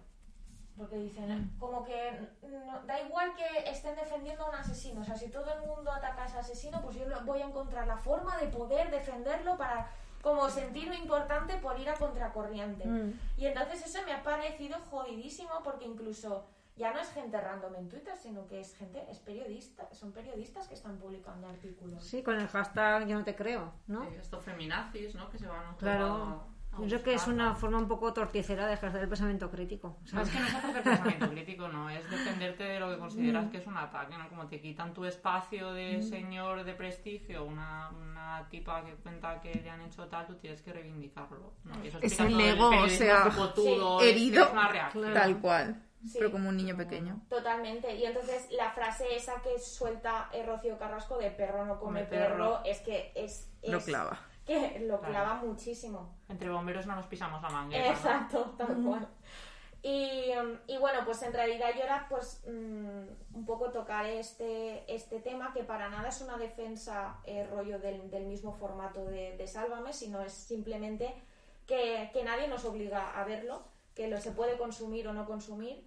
Porque 0.78 0.96
dicen, 0.98 1.52
como 1.60 1.84
que 1.84 2.20
no- 2.44 2.82
da 2.86 3.02
igual 3.02 3.34
que 3.36 3.70
estén 3.70 3.96
defendiendo 3.96 4.46
a 4.46 4.50
un 4.50 4.56
asesino, 4.56 5.02
o 5.02 5.04
sea, 5.04 5.16
si 5.16 5.30
todo 5.30 5.52
el 5.54 5.62
mundo 5.68 5.92
ataca 5.92 6.24
a 6.24 6.26
ese 6.28 6.38
asesino, 6.38 6.82
pues 6.82 6.96
yo 6.96 7.06
voy 7.26 7.42
a 7.42 7.46
encontrar 7.48 7.88
la 7.88 7.98
forma 7.98 8.38
de 8.38 8.48
poder 8.48 8.92
defenderlo 8.92 9.58
para 9.58 9.90
como 10.22 10.50
sentirme 10.50 10.96
importante 10.98 11.56
por 11.58 11.80
ir 11.80 11.90
a 11.90 11.96
contracorriente. 11.96 12.84
Y 13.38 13.46
entonces 13.46 13.86
eso 13.86 14.00
me 14.06 14.14
ha 14.14 14.22
parecido 14.24 14.78
jodidísimo 14.90 15.52
porque 15.64 15.86
incluso 15.86 16.46
ya 16.76 16.94
no 16.94 17.00
es 17.00 17.10
gente 17.12 17.40
random 17.42 17.76
en 17.76 17.90
Twitter, 17.90 18.16
sino 18.18 18.46
que 18.46 18.60
es 18.60 18.76
gente, 18.76 19.04
es 19.10 19.18
periodista, 19.20 19.92
son 19.94 20.12
periodistas 20.12 20.68
que 20.68 20.76
están 20.76 20.98
publicando 20.98 21.48
artículos. 21.48 22.04
Sí, 22.04 22.22
con 22.22 22.36
el 22.40 22.48
hashtag 22.48 23.08
yo 23.08 23.18
no 23.18 23.24
te 23.24 23.36
creo, 23.36 23.74
¿no? 23.88 24.04
Eh, 24.04 24.18
Estos 24.22 24.44
feminazis, 24.44 25.16
¿no? 25.16 25.28
Que 25.30 25.40
se 25.40 25.48
van 25.48 25.64
poco 25.66 25.78
Claro. 25.78 26.46
Yo 26.82 26.88
creo 26.88 27.04
que 27.04 27.14
es 27.14 27.28
una 27.28 27.56
forma 27.56 27.78
un 27.78 27.88
poco 27.88 28.14
torticera 28.14 28.68
de 28.68 28.74
ejercer 28.74 29.02
el 29.04 29.10
pensamiento 29.10 29.50
crítico. 29.50 29.98
No, 30.14 30.22
es 30.22 30.30
que 30.30 30.40
no 30.40 30.46
es 30.48 30.56
hacer 30.56 30.84
pensamiento 30.84 31.30
crítico, 31.32 31.68
no, 31.68 31.90
es 31.90 32.10
defenderte 32.10 32.64
de 32.64 32.80
lo 32.80 32.90
que 32.92 32.98
consideras 32.98 33.50
que 33.50 33.58
es 33.58 33.68
un 33.68 33.78
ataque, 33.78 34.18
¿no? 34.18 34.28
Como 34.30 34.48
te 34.48 34.60
quitan 34.62 34.94
tu 34.94 35.06
espacio 35.06 35.72
de 35.74 36.02
señor 36.04 36.64
de 36.64 36.74
prestigio, 36.74 37.46
una, 37.46 37.90
una 37.90 38.48
tipa 38.50 38.84
que 38.86 38.94
cuenta 38.96 39.40
que 39.42 39.54
le 39.56 39.70
han 39.70 39.82
hecho 39.82 40.06
tal, 40.08 40.28
tú 40.28 40.36
tienes 40.36 40.62
que 40.62 40.74
reivindicarlo. 40.74 41.54
¿no? 41.64 41.84
Y 41.84 41.88
eso 41.88 41.98
Es 42.02 42.14
explica 42.14 42.44
el 42.44 42.50
ego, 42.50 42.70
o 42.70 42.90
sea, 42.90 43.24
copotudo, 43.24 44.02
es- 44.02 44.08
herido, 44.08 44.46
es 44.46 44.52
una 44.52 44.68
reacción. 44.68 45.14
tal 45.14 45.38
cual. 45.40 45.84
Sí. 46.06 46.18
Pero 46.20 46.32
como 46.32 46.50
un 46.50 46.56
niño 46.56 46.78
pequeño. 46.78 47.22
Totalmente. 47.28 47.94
Y 47.96 48.06
entonces 48.06 48.48
la 48.52 48.70
frase 48.70 49.16
esa 49.16 49.42
que 49.42 49.58
suelta 49.60 50.30
eh, 50.32 50.46
Rocío 50.46 50.78
Carrasco 50.78 51.18
de 51.18 51.32
perro 51.32 51.66
no 51.66 51.80
come 51.80 52.02
Come 52.02 52.06
perro, 52.06 52.36
perro. 52.36 52.62
es 52.66 52.80
que 52.82 53.12
es, 53.16 53.52
Lo 53.68 53.80
es 53.80 53.86
clava. 53.86 54.20
Que 54.48 54.80
lo 54.80 54.98
Claro. 55.00 55.14
clava 55.14 55.34
muchísimo. 55.44 56.16
Entre 56.30 56.50
bomberos 56.50 56.88
no 56.88 56.96
nos 56.96 57.06
pisamos 57.06 57.42
la 57.44 57.50
manguera. 57.50 57.86
¿no? 57.86 57.92
Exacto, 57.92 58.56
tal 58.58 58.76
cual. 58.86 59.08
Y, 59.84 60.32
y 60.66 60.78
bueno, 60.78 61.02
pues 61.06 61.22
en 61.22 61.32
realidad 61.34 61.70
yo 61.76 61.84
era 61.84 62.08
pues 62.10 62.44
mm, 62.48 63.36
un 63.38 63.46
poco 63.46 63.70
tocar 63.72 64.06
este, 64.08 64.92
este 64.94 65.20
tema 65.20 65.54
que 65.54 65.64
para 65.64 65.88
nada 65.90 66.10
es 66.10 66.20
una 66.22 66.36
defensa 66.38 67.18
eh, 67.26 67.46
rollo 67.46 67.78
del, 67.80 68.10
del 68.10 68.26
mismo 68.26 68.54
formato 68.54 69.06
de, 69.06 69.38
de 69.38 69.48
Sálvame, 69.48 69.94
sino 69.94 70.22
es 70.22 70.34
simplemente 70.34 71.14
que, 71.68 72.10
que 72.12 72.24
nadie 72.24 72.48
nos 72.48 72.66
obliga 72.66 73.12
a 73.20 73.24
verlo, 73.24 73.62
que 73.94 74.08
lo 74.08 74.20
se 74.20 74.32
puede 74.32 74.58
consumir 74.58 75.08
o 75.08 75.14
no 75.14 75.26
consumir, 75.26 75.86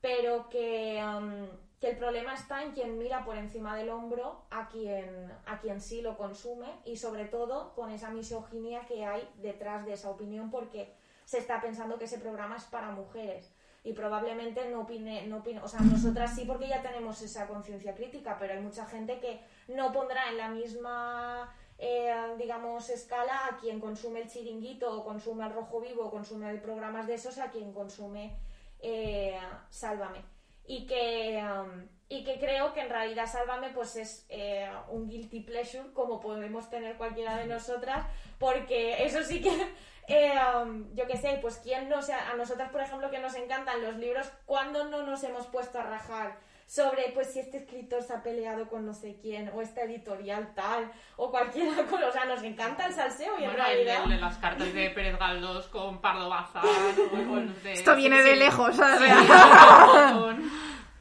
pero 0.00 0.48
que, 0.48 1.02
um, 1.04 1.46
que 1.82 1.90
el 1.90 1.96
problema 1.96 2.32
está 2.34 2.62
en 2.62 2.70
quien 2.70 2.96
mira 2.96 3.24
por 3.24 3.36
encima 3.36 3.76
del 3.76 3.90
hombro 3.90 4.44
a 4.50 4.68
quien, 4.68 5.32
a 5.46 5.58
quien 5.58 5.80
sí 5.80 6.00
lo 6.00 6.16
consume 6.16 6.68
y 6.84 6.96
sobre 6.96 7.24
todo 7.24 7.74
con 7.74 7.90
esa 7.90 8.10
misoginia 8.10 8.86
que 8.86 9.04
hay 9.04 9.28
detrás 9.38 9.84
de 9.84 9.94
esa 9.94 10.08
opinión 10.08 10.48
porque 10.48 10.94
se 11.24 11.38
está 11.38 11.60
pensando 11.60 11.98
que 11.98 12.04
ese 12.04 12.20
programa 12.20 12.54
es 12.54 12.62
para 12.66 12.92
mujeres 12.92 13.52
y 13.82 13.94
probablemente 13.94 14.70
no 14.70 14.82
opine, 14.82 15.26
no 15.26 15.38
opine, 15.38 15.58
o 15.58 15.66
sea, 15.66 15.80
nosotras 15.80 16.36
sí 16.36 16.44
porque 16.46 16.68
ya 16.68 16.82
tenemos 16.82 17.20
esa 17.20 17.48
conciencia 17.48 17.96
crítica, 17.96 18.36
pero 18.38 18.52
hay 18.52 18.60
mucha 18.60 18.86
gente 18.86 19.18
que 19.18 19.40
no 19.66 19.90
pondrá 19.92 20.30
en 20.30 20.36
la 20.36 20.50
misma, 20.50 21.52
eh, 21.78 22.14
digamos, 22.38 22.90
escala 22.90 23.46
a 23.50 23.56
quien 23.56 23.80
consume 23.80 24.22
el 24.22 24.28
chiringuito 24.28 24.88
o 24.88 25.04
consume 25.04 25.46
el 25.46 25.52
rojo 25.52 25.80
vivo 25.80 26.04
o 26.04 26.10
consume 26.12 26.54
programas 26.58 27.08
de 27.08 27.14
esos 27.14 27.38
a 27.38 27.50
quien 27.50 27.72
consume 27.72 28.38
eh, 28.78 29.36
Sálvame. 29.68 30.41
Y 30.72 30.86
que, 30.86 31.44
um, 31.44 31.86
y 32.08 32.24
que 32.24 32.38
creo 32.38 32.72
que 32.72 32.80
en 32.80 32.88
realidad 32.88 33.26
Sálvame 33.26 33.68
pues 33.74 33.94
es 33.96 34.24
eh, 34.30 34.70
un 34.88 35.06
guilty 35.06 35.40
pleasure 35.40 35.92
como 35.92 36.18
podemos 36.18 36.70
tener 36.70 36.96
cualquiera 36.96 37.36
de 37.36 37.44
nosotras, 37.44 38.06
porque 38.38 39.04
eso 39.04 39.22
sí 39.22 39.42
que, 39.42 39.50
eh, 40.08 40.32
um, 40.56 40.94
yo 40.94 41.06
qué 41.06 41.18
sé, 41.18 41.38
pues 41.42 41.60
quién 41.62 41.90
no, 41.90 41.98
o 41.98 42.02
sea, 42.02 42.30
a 42.30 42.36
nosotras 42.36 42.70
por 42.70 42.80
ejemplo 42.80 43.10
que 43.10 43.18
nos 43.18 43.34
encantan 43.34 43.82
los 43.82 43.96
libros, 43.96 44.32
¿cuándo 44.46 44.84
no 44.84 45.02
nos 45.02 45.22
hemos 45.24 45.46
puesto 45.48 45.78
a 45.78 45.82
rajar? 45.82 46.38
Sobre 46.72 47.10
pues 47.12 47.30
si 47.30 47.40
este 47.40 47.58
escritor 47.58 48.02
se 48.02 48.14
ha 48.14 48.22
peleado 48.22 48.66
con 48.66 48.86
no 48.86 48.94
sé 48.94 49.18
quién 49.20 49.50
o 49.54 49.60
esta 49.60 49.82
editorial 49.82 50.54
tal 50.54 50.90
o 51.16 51.30
cualquiera 51.30 51.84
con, 51.84 52.02
o 52.02 52.10
sea 52.10 52.24
nos 52.24 52.42
encanta 52.42 52.86
el 52.86 52.94
salseo 52.94 53.38
y 53.38 53.44
en 53.44 53.50
Bueno, 53.50 53.66
el 53.66 53.74
realidad 53.74 53.98
de, 53.98 54.04
el 54.04 54.10
de 54.12 54.16
las 54.16 54.38
cartas 54.38 54.72
de 54.72 54.88
Pérez 54.88 55.18
Galdós 55.18 55.66
con 55.66 56.00
Pardo 56.00 56.30
Bazar 56.30 56.64
o, 56.64 57.40
de... 57.62 57.72
Esto 57.74 57.94
viene 57.94 58.22
de 58.22 58.36
lejos, 58.36 58.74
¿sabes? 58.74 59.12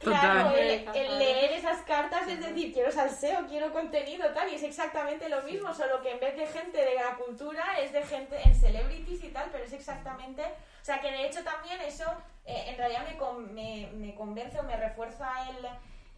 Claro, 0.02 0.50
el, 0.58 0.88
el 0.96 1.20
leer 1.20 1.52
esas 1.54 1.82
cartas 1.84 2.28
es 2.28 2.40
decir, 2.40 2.74
quiero 2.74 2.92
salseo, 2.92 3.46
quiero 3.48 3.72
contenido, 3.72 4.26
tal, 4.34 4.50
y 4.52 4.56
es 4.56 4.64
exactamente 4.64 5.30
lo 5.30 5.42
mismo, 5.44 5.74
solo 5.74 6.02
que 6.02 6.12
en 6.12 6.20
vez 6.20 6.36
de 6.36 6.48
gente 6.48 6.78
de 6.84 6.96
la 6.96 7.16
cultura 7.18 7.64
es 7.80 7.94
de 7.94 8.02
gente 8.04 8.36
en 8.44 8.56
celebrities 8.56 9.24
y 9.24 9.30
tal, 9.30 9.50
pero 9.52 9.64
es 9.64 9.74
exactamente. 9.74 10.42
O 10.44 10.84
sea, 10.86 11.00
que 11.00 11.12
de 11.12 11.28
hecho 11.28 11.44
también 11.44 11.80
eso 11.82 12.06
eh, 12.46 12.66
en 12.70 12.78
realidad 12.78 13.06
me, 13.08 13.16
con- 13.18 13.54
me, 13.54 13.90
me 13.94 14.16
convence 14.16 14.60
o 14.60 14.64
me 14.64 14.76
refuerza 14.76 15.30
el, 15.52 15.68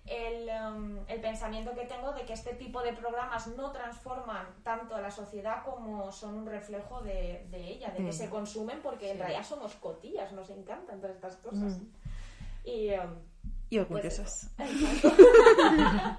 el, 0.05 0.49
um, 0.65 0.99
el 1.09 1.19
pensamiento 1.19 1.73
que 1.75 1.85
tengo 1.85 2.13
de 2.13 2.23
que 2.23 2.33
este 2.33 2.53
tipo 2.53 2.81
de 2.81 2.93
programas 2.93 3.47
no 3.47 3.71
transforman 3.73 4.47
tanto 4.63 4.95
a 4.95 5.01
la 5.01 5.11
sociedad 5.11 5.63
como 5.63 6.11
son 6.11 6.35
un 6.35 6.45
reflejo 6.45 7.01
de, 7.01 7.45
de 7.49 7.57
ella, 7.67 7.89
de 7.89 7.97
que 7.97 8.11
Mm. 8.11 8.13
se 8.13 8.29
consumen, 8.29 8.79
porque 8.81 9.11
en 9.11 9.19
realidad 9.19 9.43
somos 9.43 9.75
cotillas, 9.75 10.31
nos 10.31 10.49
encantan 10.49 11.01
todas 11.01 11.15
estas 11.17 11.35
cosas. 11.37 11.79
Y. 12.63 12.91
um, 12.93 13.32
Y 13.73 13.79
orgullosas. 13.79 14.51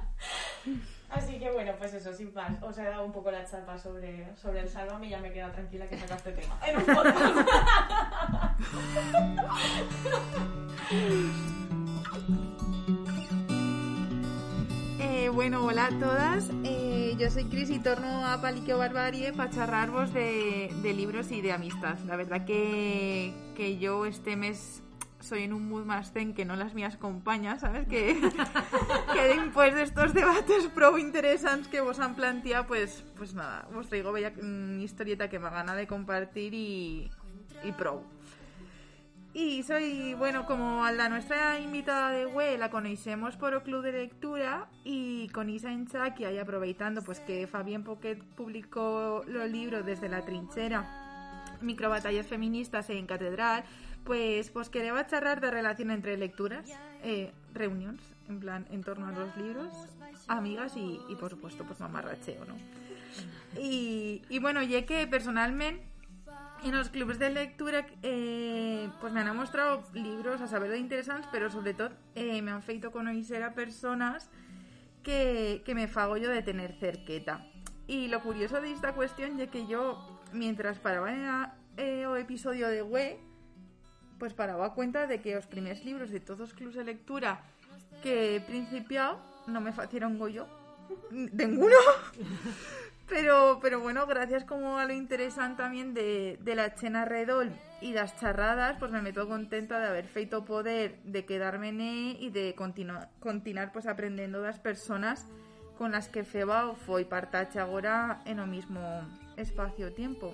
Así 1.09 1.39
que 1.39 1.53
bueno, 1.53 1.71
pues 1.79 1.95
eso, 1.95 2.13
sin 2.13 2.35
más. 2.35 2.61
Os 2.65 2.77
he 2.79 2.83
dado 2.83 3.05
un 3.05 3.13
poco 3.13 3.31
la 3.31 3.49
chapa 3.49 3.79
sobre, 3.79 4.35
sobre 4.35 4.59
el 4.59 4.69
Sálvame 4.69 5.07
y 5.07 5.11
ya 5.11 5.21
me 5.21 5.33
queda 5.33 5.53
tranquila 5.53 5.89
que 5.89 5.97
sacaste 5.97 6.33
tema. 6.33 6.59
En 6.67 6.79
un 6.79 6.85
podcast. 6.85 7.47
Eh, 15.01 15.29
bueno, 15.29 15.65
hola 15.65 15.87
a 15.87 15.99
todas. 15.99 16.51
Eh, 16.65 17.15
yo 17.19 17.31
soy 17.31 17.45
Cris 17.45 17.71
y 17.71 17.79
torno 17.79 18.27
a 18.27 18.41
Paliqueo 18.41 18.79
Barbarie 18.79 19.33
para 19.33 19.51
charlarvos 19.51 20.13
de, 20.13 20.75
de 20.83 20.93
libros 20.93 21.31
y 21.31 21.41
de 21.41 21.53
amistad. 21.53 21.97
La 22.07 22.17
verdad 22.17 22.45
que, 22.45 23.33
que 23.55 23.79
yo 23.79 24.07
este 24.07 24.37
mes 24.37 24.83
soy 25.25 25.45
en 25.45 25.53
un 25.53 25.69
mood 25.69 25.85
más 25.85 26.13
zen 26.13 26.35
que 26.35 26.45
no 26.45 26.57
las 26.57 26.75
mías 26.75 26.97
compañas, 26.97 27.63
¿sabes? 27.63 27.87
Que, 27.89 28.21
que 29.13 29.23
después 29.23 29.75
de 29.75 29.83
estos 29.83 30.15
debates 30.15 30.67
pro 30.69 30.99
interesantes 30.99 31.69
que 31.69 31.81
vos 31.81 31.99
han 31.99 32.15
planteado, 32.15 32.67
pues, 32.67 33.05
pues 33.17 33.35
nada, 33.35 33.69
vos 33.73 33.89
traigo 33.89 34.13
bella 34.13 34.31
mm, 34.31 34.81
historieta 34.81 35.29
que 35.29 35.39
me 35.39 35.51
gana 35.51 35.75
de 35.75 35.87
compartir 35.87 36.55
y, 36.55 37.11
y 37.63 37.73
pro. 37.73 38.03
Y 39.33 39.65
soy, 39.65 40.15
bueno, 40.15 40.47
como 40.47 40.85
a 40.85 40.93
la 40.93 41.09
nuestra 41.09 41.59
invitada 41.59 42.11
de 42.11 42.25
web 42.25 42.57
la 42.57 42.71
conocemos 42.71 43.37
por 43.37 43.55
o 43.55 43.65
Club 43.65 43.83
de 43.83 43.91
Lectura 43.91 44.69
y 44.85 45.29
con 45.31 45.51
Isa 45.51 45.73
Encha, 45.73 46.15
que 46.15 46.27
ahí 46.27 46.39
aproveitando 46.39 47.03
pues 47.03 47.19
que 47.19 47.49
Fabián 47.49 47.83
Poquet 47.83 48.23
publicó 48.37 49.25
los 49.27 49.51
libros 49.51 49.85
desde 49.85 50.09
la 50.09 50.25
trinchera 50.25 51.05
microbatallas 51.65 52.27
feministas 52.27 52.91
en 52.91 53.07
catedral 53.07 53.65
pues 54.05 54.51
pues 54.51 54.69
quería 54.69 55.07
charlar 55.07 55.41
de 55.41 55.51
relación 55.51 55.91
entre 55.91 56.17
lecturas 56.17 56.71
eh, 57.03 57.33
reuniones 57.53 58.03
en 58.29 58.41
plan 58.41 58.67
en 58.71 58.83
torno 58.83 59.07
a 59.07 59.13
los 59.13 59.37
libros 59.37 59.73
amigas 60.29 60.77
y, 60.77 61.01
y 61.09 61.17
por 61.17 61.31
supuesto 61.31 61.65
pues 61.65 61.81
mamarracheo 61.81 62.45
no 62.45 62.57
y, 63.61 64.23
y 64.29 64.39
bueno 64.39 64.63
ya 64.63 64.85
que 64.87 65.07
personalmente 65.07 65.85
en 66.65 66.77
los 66.77 66.89
clubes 66.89 67.19
de 67.19 67.31
lectura 67.31 67.87
eh, 68.03 68.89
pues 69.01 69.13
me 69.13 69.21
han 69.21 69.37
mostrado 69.37 69.85
libros 69.93 70.41
a 70.41 70.49
saber 70.49 70.71
de 70.71 70.79
interesantes 70.79 71.29
pero 71.31 71.51
sobre 71.51 71.75
todo 71.75 71.91
eh, 72.15 72.41
me 72.41 72.51
han 72.51 72.63
feito 72.63 72.91
conocer 72.91 73.43
a 73.43 73.55
personas 73.55 74.31
que, 75.05 75.63
que 75.65 75.75
me 75.75 75.87
fago 75.87 76.17
yo 76.17 76.31
de 76.31 76.43
tener 76.43 76.73
cerqueta. 76.73 77.47
Y 77.87 78.09
lo 78.09 78.23
curioso 78.23 78.61
de 78.61 78.73
esta 78.73 78.95
cuestión 78.95 79.39
es 79.39 79.51
que 79.51 79.67
yo 79.67 80.21
mientras 80.33 80.79
paraba 80.79 81.13
en 81.13 81.47
eh, 81.77 82.07
o 82.07 82.17
episodio 82.17 82.69
de 82.69 82.83
web 82.83 83.19
pues 84.19 84.35
paraba 84.35 84.75
cuenta 84.75 85.07
de 85.07 85.21
que 85.21 85.35
los 85.35 85.47
primeros 85.47 85.85
libros 85.85 86.11
de 86.11 86.21
todos 86.21 86.41
los 86.41 86.55
clubes 86.55 86.77
de 86.77 86.85
lectura 86.85 87.43
que 88.03 88.37
he 88.37 88.41
principiado 88.41 89.19
no 89.47 89.61
me 89.61 89.73
facieron 89.73 90.19
yo 90.31 90.47
ninguno 91.11 91.77
pero, 93.09 93.59
pero 93.61 93.81
bueno, 93.81 94.07
gracias 94.07 94.45
como 94.45 94.79
a 94.79 94.85
lo 94.85 94.93
interesante 94.93 95.63
también 95.63 95.95
de, 95.95 96.39
de 96.41 96.55
la 96.55 96.75
chena 96.75 97.05
redol 97.05 97.53
y 97.81 97.93
las 97.93 98.19
charradas, 98.19 98.77
pues 98.79 98.91
me 98.91 99.03
meto 99.03 99.29
contenta 99.29 99.79
de 99.79 99.87
haber 99.87 100.07
feito 100.07 100.45
poder 100.45 100.99
de 101.05 101.27
quedarme 101.27 101.69
en 101.69 101.81
él 101.81 102.17
y 102.19 102.31
de 102.31 102.55
continuar, 102.55 103.11
continuar 103.21 103.73
pues 103.73 103.87
aprendiendo 103.87 104.41
de 104.41 104.47
las 104.49 104.59
personas 104.59 105.27
con 105.77 105.93
las 105.93 106.09
que 106.09 106.25
feba 106.25 106.71
o 106.71 106.75
foi 106.75 107.05
partache 107.05 107.59
agora 107.59 108.23
en 108.25 108.39
o 108.39 108.47
mismo 108.47 108.81
espacio-tiempo, 109.37 110.33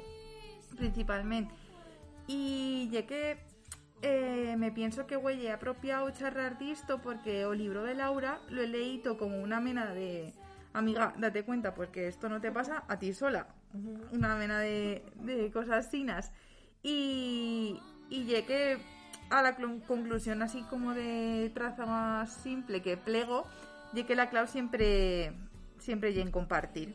principalmente. 0.77 1.53
Y 2.29 2.89
ya 2.93 3.07
que 3.07 3.50
eh, 4.03 4.55
me 4.59 4.73
pienso 4.73 5.07
que 5.07 5.17
huelle 5.17 5.53
apropiado 5.53 6.11
charrar 6.11 6.59
disto 6.59 7.01
porque 7.03 7.45
o 7.45 7.55
libro 7.55 7.83
de 7.83 7.95
Laura 7.95 8.41
lo 8.49 8.63
he 8.63 8.67
leído 8.67 9.19
como 9.19 9.43
una 9.43 9.61
mena 9.61 9.93
de 9.93 10.33
amiga, 10.73 11.15
date 11.19 11.45
cuenta, 11.45 11.75
porque 11.75 12.09
esto 12.09 12.29
no 12.29 12.41
te 12.41 12.51
pasa 12.51 12.85
a 12.89 12.99
ti 12.99 13.13
sola. 13.13 13.47
Una 14.13 14.35
mena 14.37 14.59
de, 14.59 15.05
de 15.17 15.51
cosas 15.53 15.91
sinas. 15.91 16.33
Y, 16.83 17.81
y 18.09 18.25
llegué 18.25 18.79
a 19.31 19.43
la 19.43 19.57
clu- 19.57 19.85
conclusión 19.87 20.43
así 20.43 20.63
como 20.63 20.95
de 20.95 21.51
traza 21.55 21.87
más 21.87 22.33
simple 22.33 22.83
que 22.83 22.97
plego, 22.97 23.47
y 23.93 24.05
que 24.05 24.15
la 24.15 24.31
clave 24.31 24.49
siempre 24.49 25.33
siempre 25.79 26.11
y 26.11 26.21
en 26.21 26.31
compartir. 26.31 26.95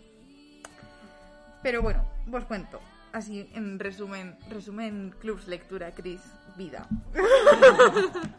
Pero 1.63 1.81
bueno, 1.81 2.05
vos 2.27 2.45
cuento. 2.45 2.79
Así 3.11 3.49
en 3.53 3.79
resumen, 3.79 4.37
resumen 4.49 5.13
clubs 5.19 5.47
lectura, 5.47 5.91
Cris, 5.93 6.21
vida. 6.55 6.87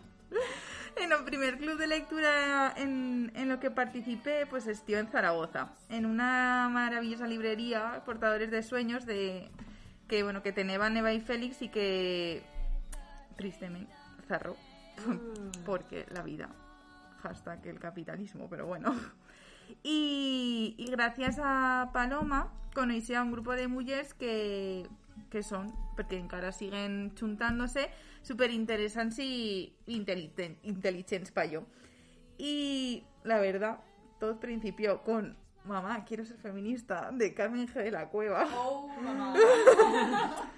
En 0.99 1.12
el 1.12 1.25
primer 1.25 1.59
club 1.59 1.77
de 1.77 1.87
lectura 1.87 2.73
en, 2.75 3.31
en 3.37 3.51
lo 3.51 3.61
que 3.61 3.71
participé, 3.71 4.47
pues 4.47 4.67
estuve 4.67 4.99
en 4.99 5.09
Zaragoza, 5.09 5.69
en 5.91 6.07
una 6.07 6.71
maravillosa 6.73 7.27
librería, 7.27 8.03
Portadores 8.07 8.51
de 8.51 8.62
Sueños, 8.62 9.05
de 9.05 9.51
que 10.09 10.23
bueno 10.23 10.43
que 10.43 10.53
tenía 10.53 10.89
Neva 10.89 11.12
y 11.12 11.21
Félix 11.21 11.61
y 11.61 11.69
que 11.69 12.43
tristemente 13.37 13.93
cerró 14.27 14.57
porque 15.67 16.07
la 16.11 16.23
vida, 16.23 16.49
hashtag 17.23 17.67
el 17.67 17.79
capitalismo, 17.79 18.49
pero 18.49 18.67
bueno. 18.67 18.95
Y, 19.83 20.75
y 20.79 20.91
gracias 20.91 21.39
a 21.43 21.91
Paloma 21.93 22.53
conocí 22.73 23.14
a 23.14 23.23
un 23.23 23.33
grupo 23.33 23.53
de 23.53 23.69
mujeres 23.69 24.14
que, 24.14 24.87
que 25.31 25.43
son, 25.43 25.73
porque 25.97 26.19
en 26.19 26.29
cara 26.29 26.53
siguen 26.53 27.14
chuntándose, 27.14 27.91
súper 28.23 28.51
interesantes 28.51 29.19
y 29.21 29.77
inteligent- 29.87 30.59
inteligentes 30.62 31.31
para 31.33 31.47
yo. 31.47 31.64
Y 32.39 33.05
la 33.25 33.39
verdad, 33.39 33.81
todo 34.21 34.39
principio 34.41 35.03
con 35.03 35.37
Mamá, 35.64 36.05
quiero 36.05 36.25
ser 36.25 36.37
feminista, 36.39 37.11
de 37.12 37.35
Carmen 37.35 37.67
G. 37.67 37.73
de 37.83 37.91
la 37.91 38.09
Cueva. 38.09 38.47
Oh, 38.57 38.87
mamá. 39.03 39.35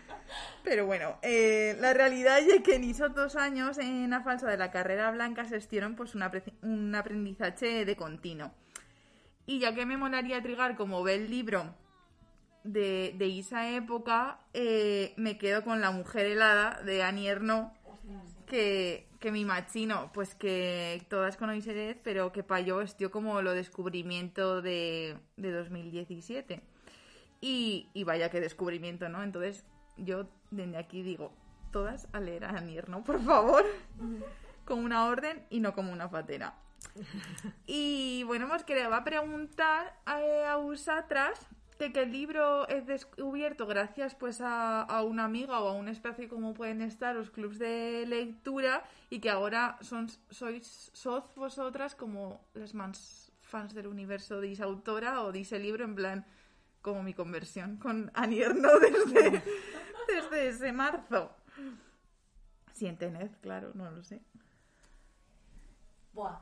Pero 0.62 0.84
bueno, 0.84 1.16
eh, 1.22 1.76
la 1.80 1.94
realidad 1.94 2.40
es 2.40 2.62
que 2.62 2.74
en 2.74 2.84
esos 2.84 3.14
dos 3.14 3.34
años 3.36 3.78
en 3.78 4.10
la 4.10 4.20
falsa 4.20 4.50
de 4.50 4.58
la 4.58 4.70
carrera 4.70 5.10
blanca 5.10 5.46
se 5.46 5.56
estieron 5.56 5.94
pues 5.96 6.14
un, 6.14 6.20
apre- 6.20 6.52
un 6.60 6.94
aprendizaje 6.94 7.86
de 7.86 7.96
continuo. 7.96 8.52
Y 9.46 9.60
ya 9.60 9.74
que 9.74 9.86
me 9.86 9.96
molaría 9.96 10.42
trigar 10.42 10.76
como 10.76 11.02
ve 11.02 11.14
el 11.14 11.30
libro 11.30 11.74
de, 12.72 13.14
de 13.16 13.38
esa 13.38 13.70
época, 13.70 14.40
eh, 14.52 15.14
me 15.16 15.38
quedo 15.38 15.64
con 15.64 15.80
La 15.80 15.90
mujer 15.90 16.26
helada 16.26 16.82
de 16.82 17.02
Annie 17.02 17.28
Ernaux, 17.28 17.72
que, 18.46 19.06
que 19.20 19.32
mi 19.32 19.44
machino, 19.44 20.10
pues 20.12 20.34
que 20.34 21.02
todas 21.08 21.36
conocéis, 21.36 21.96
pero 22.02 22.32
que 22.32 22.42
para 22.42 22.60
yo 22.60 22.80
estió 22.82 23.10
como 23.10 23.40
lo 23.42 23.52
descubrimiento 23.52 24.60
de, 24.60 25.16
de 25.36 25.52
2017. 25.52 26.62
Y, 27.40 27.88
y 27.94 28.04
vaya 28.04 28.30
que 28.30 28.40
descubrimiento, 28.40 29.08
¿no? 29.08 29.22
Entonces, 29.22 29.64
yo 29.96 30.28
desde 30.50 30.76
aquí 30.76 31.02
digo, 31.02 31.32
todas 31.72 32.08
a 32.12 32.20
leer 32.20 32.44
a 32.44 32.50
Annie 32.50 32.78
Ernaux, 32.78 33.04
por 33.04 33.22
favor, 33.22 33.64
como 34.64 34.82
una 34.82 35.06
orden 35.06 35.46
y 35.48 35.60
no 35.60 35.72
como 35.72 35.92
una 35.92 36.10
patera. 36.10 36.54
Y 37.66 38.22
bueno, 38.24 38.48
pues 38.48 38.64
que 38.64 38.74
le 38.74 38.86
va 38.86 38.98
a 38.98 39.04
preguntar 39.04 39.98
a, 40.04 40.52
a 40.52 40.56
vosotras 40.56 41.48
que, 41.78 41.92
que 41.92 42.02
el 42.02 42.12
libro 42.12 42.66
es 42.68 42.86
descubierto 42.86 43.66
gracias 43.66 44.14
pues 44.14 44.40
a, 44.42 45.02
una 45.02 45.24
amiga 45.24 45.60
o 45.60 45.68
a 45.68 45.72
un 45.72 45.88
espacio 45.88 46.28
como 46.28 46.52
pueden 46.52 46.82
estar 46.82 47.14
los 47.14 47.30
clubs 47.30 47.58
de 47.58 48.04
lectura 48.06 48.84
y 49.10 49.20
que 49.20 49.30
ahora 49.30 49.78
son, 49.80 50.08
sois 50.30 50.90
sos 50.92 51.34
vosotras 51.36 51.94
como 51.94 52.44
las 52.54 52.74
más 52.74 53.32
fans 53.40 53.74
del 53.74 53.86
universo 53.86 54.40
de 54.40 54.52
esa 54.52 54.64
autora 54.64 55.22
o 55.22 55.32
de 55.32 55.40
ese 55.40 55.58
libro 55.58 55.84
en 55.84 55.94
plan 55.94 56.26
como 56.82 57.02
mi 57.02 57.14
conversión 57.14 57.76
con 57.76 58.10
Annie 58.14 58.42
Ernaux 58.42 58.80
desde, 58.80 59.42
desde 60.08 60.48
ese 60.48 60.72
marzo. 60.72 61.34
Si 62.72 62.86
en 62.86 62.96
Tenez, 62.96 63.36
claro, 63.38 63.72
no 63.74 63.90
lo 63.90 64.02
sé. 64.04 64.20
Buah. 66.12 66.38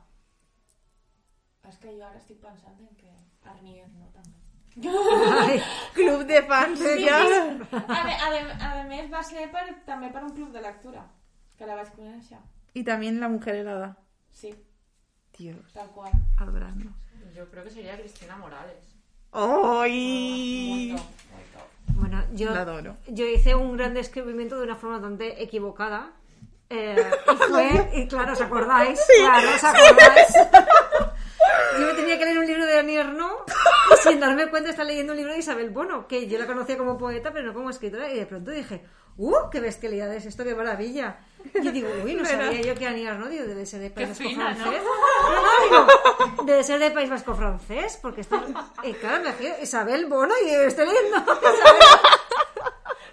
Es 1.66 1.78
que 1.78 1.96
yo 1.96 2.06
ahora 2.06 2.18
estoy 2.18 2.36
pensando 2.36 2.82
en 2.82 2.96
que 2.96 3.10
Arnier 3.42 3.88
no 3.90 4.06
también. 4.08 4.45
Ai, 4.84 5.62
Club 5.94 6.26
de 6.26 6.42
fans 6.42 6.80
ja. 6.80 7.20
A, 7.22 8.28
ve- 8.30 8.52
a, 8.60 8.80
a 8.80 8.84
més 8.84 9.10
va 9.12 9.22
ser 9.24 9.46
per, 9.50 9.64
també 9.86 10.10
per 10.12 10.22
un 10.24 10.34
club 10.36 10.50
de 10.52 10.60
lectura, 10.60 11.04
que 11.56 11.64
la 11.66 11.74
vaig 11.78 11.88
conèixer. 11.96 12.38
Y 12.74 12.84
también 12.84 13.18
la 13.20 13.28
mujer 13.28 13.54
helada. 13.56 13.96
Sí, 14.30 14.54
Dios, 15.38 15.72
tal 15.72 15.88
qual. 15.92 16.12
Albrando. 16.38 16.90
Yo 17.34 17.48
creo 17.50 17.64
que 17.64 17.70
sería 17.70 17.96
Cristina 17.98 18.36
Morales. 18.36 18.84
¡Ay! 19.32 20.88
Muy 20.92 20.96
top, 20.98 21.06
muy 21.32 21.44
top. 21.54 21.96
Bueno, 22.00 22.24
yo, 22.34 22.54
La 22.54 22.60
adoro. 22.62 22.96
yo 23.08 23.26
hice 23.26 23.54
un 23.54 23.76
gran 23.76 23.94
descubrimiento 23.94 24.56
de 24.58 24.64
una 24.64 24.76
forma 24.76 24.96
bastante 24.98 25.42
equivocada. 25.42 26.10
Eh, 26.68 26.96
y 27.32 27.36
fue, 27.50 27.90
y 27.94 28.08
claro, 28.08 28.32
¿os 28.32 28.40
acordáis? 28.40 29.00
Claro, 29.20 29.48
¿os 29.54 29.64
acordáis? 29.64 30.28
Yo 31.78 31.86
me 31.86 31.94
tenía 31.94 32.18
que 32.18 32.24
leer 32.24 32.38
un 32.38 32.46
libro 32.46 32.64
de 32.64 32.78
Annie 32.78 32.96
Ernaux 32.96 33.44
y 33.92 34.08
sin 34.08 34.20
darme 34.20 34.48
cuenta 34.48 34.70
estaba 34.70 34.88
leyendo 34.88 35.12
un 35.12 35.18
libro 35.18 35.32
de 35.32 35.38
Isabel 35.38 35.70
Bono, 35.70 36.06
que 36.06 36.26
yo 36.26 36.38
la 36.38 36.46
conocía 36.46 36.78
como 36.78 36.96
poeta, 36.96 37.32
pero 37.32 37.46
no 37.46 37.54
como 37.54 37.70
escritora, 37.70 38.10
y 38.12 38.18
de 38.18 38.26
pronto 38.26 38.50
dije, 38.50 38.84
¡uh, 39.16 39.50
qué 39.50 39.60
bestialidad 39.60 40.12
es 40.14 40.26
esto, 40.26 40.44
qué 40.44 40.54
maravilla! 40.54 41.18
Y 41.54 41.68
digo, 41.70 41.88
uy, 42.04 42.14
no 42.14 42.24
sabía 42.24 42.60
yo 42.60 42.74
que 42.74 42.86
Annie 42.86 43.06
Ernaux, 43.06 43.30
digo, 43.30 43.44
debe 43.44 43.66
ser 43.66 43.80
de 43.80 43.90
País 43.90 44.08
Vasco 44.08 44.24
fina, 44.24 44.50
¿no? 44.54 44.56
francés. 44.56 44.82
No, 44.82 45.42
no, 45.42 45.64
digo, 45.64 46.44
debe 46.44 46.64
ser 46.64 46.78
de 46.80 46.90
País 46.90 47.10
Vasco 47.10 47.34
francés, 47.34 47.98
porque 48.00 48.22
está... 48.22 48.42
Y 48.82 48.92
claro, 48.94 49.22
me 49.22 49.62
Isabel 49.62 50.06
Bono, 50.06 50.34
y 50.44 50.50
estoy 50.50 50.86
leyendo 50.86 51.18
Isabel 51.18 51.82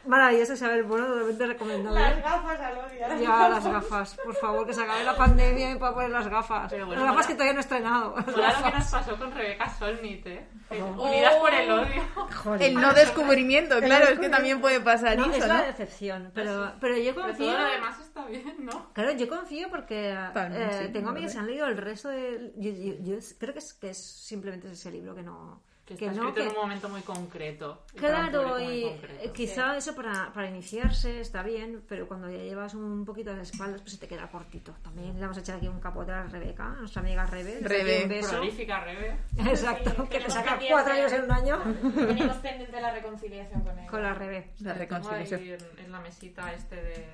Maravilloso, 0.06 0.54
Isabel. 0.54 0.84
Bueno, 0.84 1.08
totalmente 1.08 1.45
recomendable. 1.47 1.99
Las 1.99 2.22
gafas 2.22 2.60
al 2.60 2.78
odio. 2.78 2.99
Ya, 3.22 3.49
las 3.49 3.64
gafas. 3.66 4.18
Por 4.24 4.36
favor, 4.36 4.66
que 4.68 4.74
se 4.74 4.82
acabe 4.84 5.04
la 5.04 5.16
pandemia 5.16 5.72
y 5.72 5.76
pueda 5.76 5.93
poner 5.93 6.10
las 6.10 6.28
gafas. 6.28 6.70
Pero 6.72 6.86
bueno, 6.88 7.01
las 7.04 7.12
gafas 7.12 7.26
mola. 7.26 7.28
que 7.28 7.34
todavía 7.34 7.54
no 7.54 7.60
he 7.60 7.62
estrenado. 7.62 8.16
Mola 8.16 8.60
lo 8.60 8.66
que 8.72 8.78
nos 8.78 8.88
pasó 8.91 9.18
con 9.18 9.32
Rebeca 9.32 9.70
Solnit, 9.70 10.28
¿eh? 10.28 10.47
Unidas 10.72 11.36
por 11.36 11.54
el 11.54 11.72
odio. 11.72 12.01
Joder. 12.43 12.62
El 12.64 12.74
no 12.76 12.93
descubrimiento, 12.93 13.80
claro, 13.80 14.06
es 14.10 14.20
que 14.20 14.30
también 14.30 14.60
puede 14.60 14.80
pasar 14.82 15.18
No, 15.18 15.26
eso, 15.26 15.36
es 15.38 15.47
la 15.47 15.58
¿no? 15.60 15.64
decepción. 15.64 16.32
Pero, 16.34 16.74
pero 16.82 16.97
yo 16.97 17.14
Pero 17.14 17.28
confío. 17.28 17.45
todo 17.54 17.58
lo 17.60 17.72
demás 17.72 17.99
está 17.99 18.26
bien, 18.26 18.56
¿no? 18.60 18.93
Claro, 18.93 19.12
yo 19.12 19.28
confío 19.30 19.70
porque 19.70 20.12
eh, 20.12 20.80
sí, 20.88 20.91
tengo 20.91 21.10
amigas 21.10 21.32
que 21.34 21.38
verdad. 21.38 21.39
han 21.39 21.47
leído 21.47 21.68
el 21.68 21.78
resto 21.78 22.10
de... 22.10 22.54
Yo, 22.58 22.72
yo- 22.72 22.95
yo 23.04 23.18
creo 23.39 23.54
que 23.54 23.60
es, 23.60 23.74
que 23.74 23.89
es 23.91 23.97
simplemente 24.04 24.70
ese 24.72 24.91
libro 24.91 25.14
que 25.16 25.24
no... 25.24 25.62
Que 25.94 26.06
que 26.06 26.06
está 26.08 26.22
no, 26.22 26.30
escrito 26.30 26.34
que- 26.50 26.54
en 26.54 26.58
un 26.58 26.62
momento 26.64 26.89
muy 26.89 27.02
concreto. 27.02 27.84
Claro, 27.96 28.60
y 28.60 28.84
concreto. 28.84 29.24
eh, 29.24 29.32
quizá 29.34 29.78
eso 29.78 29.96
para, 29.96 30.32
para 30.34 30.50
iniciarse 30.50 31.20
está 31.22 31.44
bien, 31.44 31.84
pero 31.88 32.08
cuando 32.08 32.30
ya 32.30 32.38
llevas 32.44 32.74
un 32.74 33.06
poquito 33.06 33.34
de 33.36 33.41
espaldas, 33.44 33.82
pues 33.82 33.94
se 33.94 33.98
te 34.00 34.08
queda 34.08 34.28
cortito. 34.30 34.74
También 34.84 35.14
le 35.16 35.22
vamos 35.22 35.38
a 35.38 35.41
echar 35.41 35.58
aquí 35.58 35.68
un 35.68 35.80
capote 35.80 36.12
a 36.12 36.24
Rebeca, 36.24 36.66
a 36.68 36.76
nuestra 36.76 37.02
amiga 37.02 37.26
Rebe. 37.26 37.60
Rebe. 37.62 38.04
Un 38.04 38.10
beso. 38.10 38.30
Prolífica, 38.32 38.84
Rebe. 38.84 39.18
Exacto, 39.38 39.89
Sí, 40.04 40.08
que 40.10 40.20
te 40.20 40.30
saca 40.32 40.60
cuatro 40.70 40.94
años 40.94 41.12
en 41.14 41.24
un 41.24 41.32
año 41.32 41.60
Tenemos 41.96 42.38
pendiente 42.38 42.82
la 42.82 42.91
reconciliación 42.91 43.62
con 43.62 43.78
él. 43.80 43.88
con 43.88 44.02
la 44.04 44.14
Rebe. 44.14 44.52
La 44.60 44.74
reconciliación. 44.74 45.41
en, 45.44 45.86
en 45.86 45.91
la 45.91 46.00
mesita 46.00 46.54
este 46.54 46.76
de... 46.76 47.08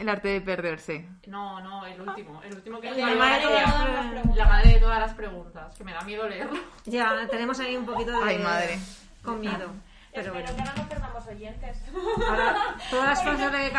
El 0.00 0.08
arte 0.08 0.28
de 0.28 0.40
perderse. 0.40 1.06
No, 1.26 1.60
no, 1.60 1.84
el 1.84 2.00
último. 2.00 2.40
El 2.42 2.54
último 2.54 2.80
que 2.80 2.88
es 2.88 2.96
La 2.96 3.10
la 3.10 3.16
madre 3.16 3.36
de 3.36 3.44
todas 3.44 3.92
las 3.92 4.06
preguntas. 4.06 4.36
La 4.36 4.46
madre 4.46 4.72
de 4.72 4.80
todas 4.80 4.98
las 4.98 5.12
preguntas. 5.14 5.76
Que 5.76 5.84
me 5.84 5.92
da 5.92 6.00
miedo 6.00 6.26
leerlo. 6.26 6.58
Ya, 6.86 7.28
tenemos 7.30 7.60
ahí 7.60 7.76
un 7.76 7.84
poquito 7.84 8.10
de... 8.12 8.18
Ay, 8.24 8.38
madre. 8.38 8.78
Con 9.22 9.40
miedo. 9.40 9.70
Pero 10.14 10.32
Espero 10.32 10.32
bueno. 10.32 10.56
que 10.56 10.62
no 10.62 10.74
nos 10.74 10.86
perdamos 10.86 11.26
oyentes. 11.26 11.82
Ahora, 12.26 12.54
todas 12.90 13.06
las 13.08 13.24
fans 13.24 13.52
de 13.52 13.70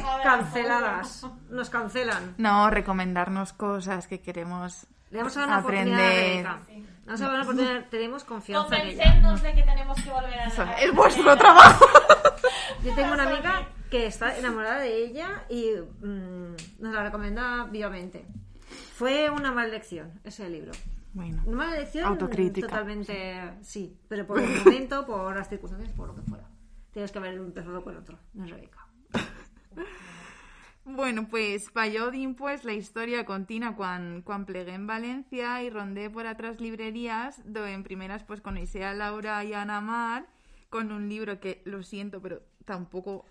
favor. 0.00 0.22
canceladas. 0.22 1.26
Nos 1.50 1.70
cancelan. 1.70 2.34
No, 2.38 2.70
recomendarnos 2.70 3.52
cosas 3.52 4.06
que 4.06 4.20
queremos 4.20 4.86
Le 5.10 5.18
vamos 5.18 5.36
a 5.36 5.40
dar 5.40 5.48
una 5.48 5.58
oportunidad 5.58 5.98
a 5.98 6.04
aprender. 6.04 6.46
Rebeca. 6.46 6.60
Le 6.68 6.84
Vamos 7.04 7.20
a 7.20 7.24
dar 7.24 7.34
una 7.34 7.42
oportunidad. 7.42 7.84
Tenemos 7.90 8.22
confianza 8.22 8.76
en 8.76 8.86
ella. 8.90 9.36
De 9.42 9.54
que 9.54 9.62
tenemos 9.64 10.00
que 10.00 10.10
volver 10.10 10.38
a 10.38 10.44
Eso, 10.44 10.64
Es 10.80 10.94
vuestro 10.94 11.36
trabajo. 11.36 11.84
Yo 12.84 12.94
tengo 12.94 13.12
una 13.12 13.24
amiga 13.24 13.66
que 13.94 14.06
está 14.06 14.36
enamorada 14.36 14.80
de 14.80 15.04
ella 15.04 15.44
y 15.48 15.70
mm, 16.04 16.56
nos 16.80 16.94
la 16.94 17.04
recomienda 17.04 17.62
vivamente. 17.70 18.26
Fue 18.96 19.30
una 19.30 19.52
maldición 19.52 20.10
ese 20.24 20.50
libro. 20.50 20.72
Bueno, 21.12 21.40
Una 21.46 21.68
maldición 21.68 22.04
Autocrítica. 22.06 22.66
totalmente, 22.66 23.52
sí, 23.62 23.96
pero 24.08 24.26
por 24.26 24.40
el 24.40 24.50
momento, 24.64 25.06
por 25.06 25.36
las 25.36 25.48
circunstancias, 25.48 25.92
por 25.92 26.08
lo 26.08 26.16
que 26.16 26.22
fuera. 26.22 26.44
Tienes 26.90 27.12
que 27.12 27.18
haber 27.18 27.34
empezado 27.34 27.84
con 27.84 27.96
otro, 27.96 28.18
no 28.32 28.44
es 28.44 28.50
Rebeca. 28.50 28.84
Bueno, 30.86 31.28
pues 31.30 31.70
palló 31.70 32.10
pues 32.36 32.64
la 32.64 32.74
historia 32.74 33.24
continua 33.24 33.74
quan, 33.74 34.20
quan 34.20 34.44
plegué 34.44 34.74
en 34.74 34.86
Valencia 34.86 35.62
y 35.62 35.70
rondé 35.70 36.10
por 36.10 36.26
otras 36.26 36.60
librerías, 36.60 37.40
do 37.46 37.66
en 37.66 37.84
primeras 37.84 38.22
pues 38.22 38.42
conocí 38.42 38.82
a 38.82 38.92
Laura 38.92 39.42
y 39.44 39.54
a 39.54 39.62
Ana 39.62 39.80
Mar 39.80 40.26
con 40.68 40.92
un 40.92 41.08
libro 41.08 41.40
que, 41.40 41.62
lo 41.64 41.82
siento, 41.82 42.20
pero 42.20 42.42
tampoco, 42.66 43.24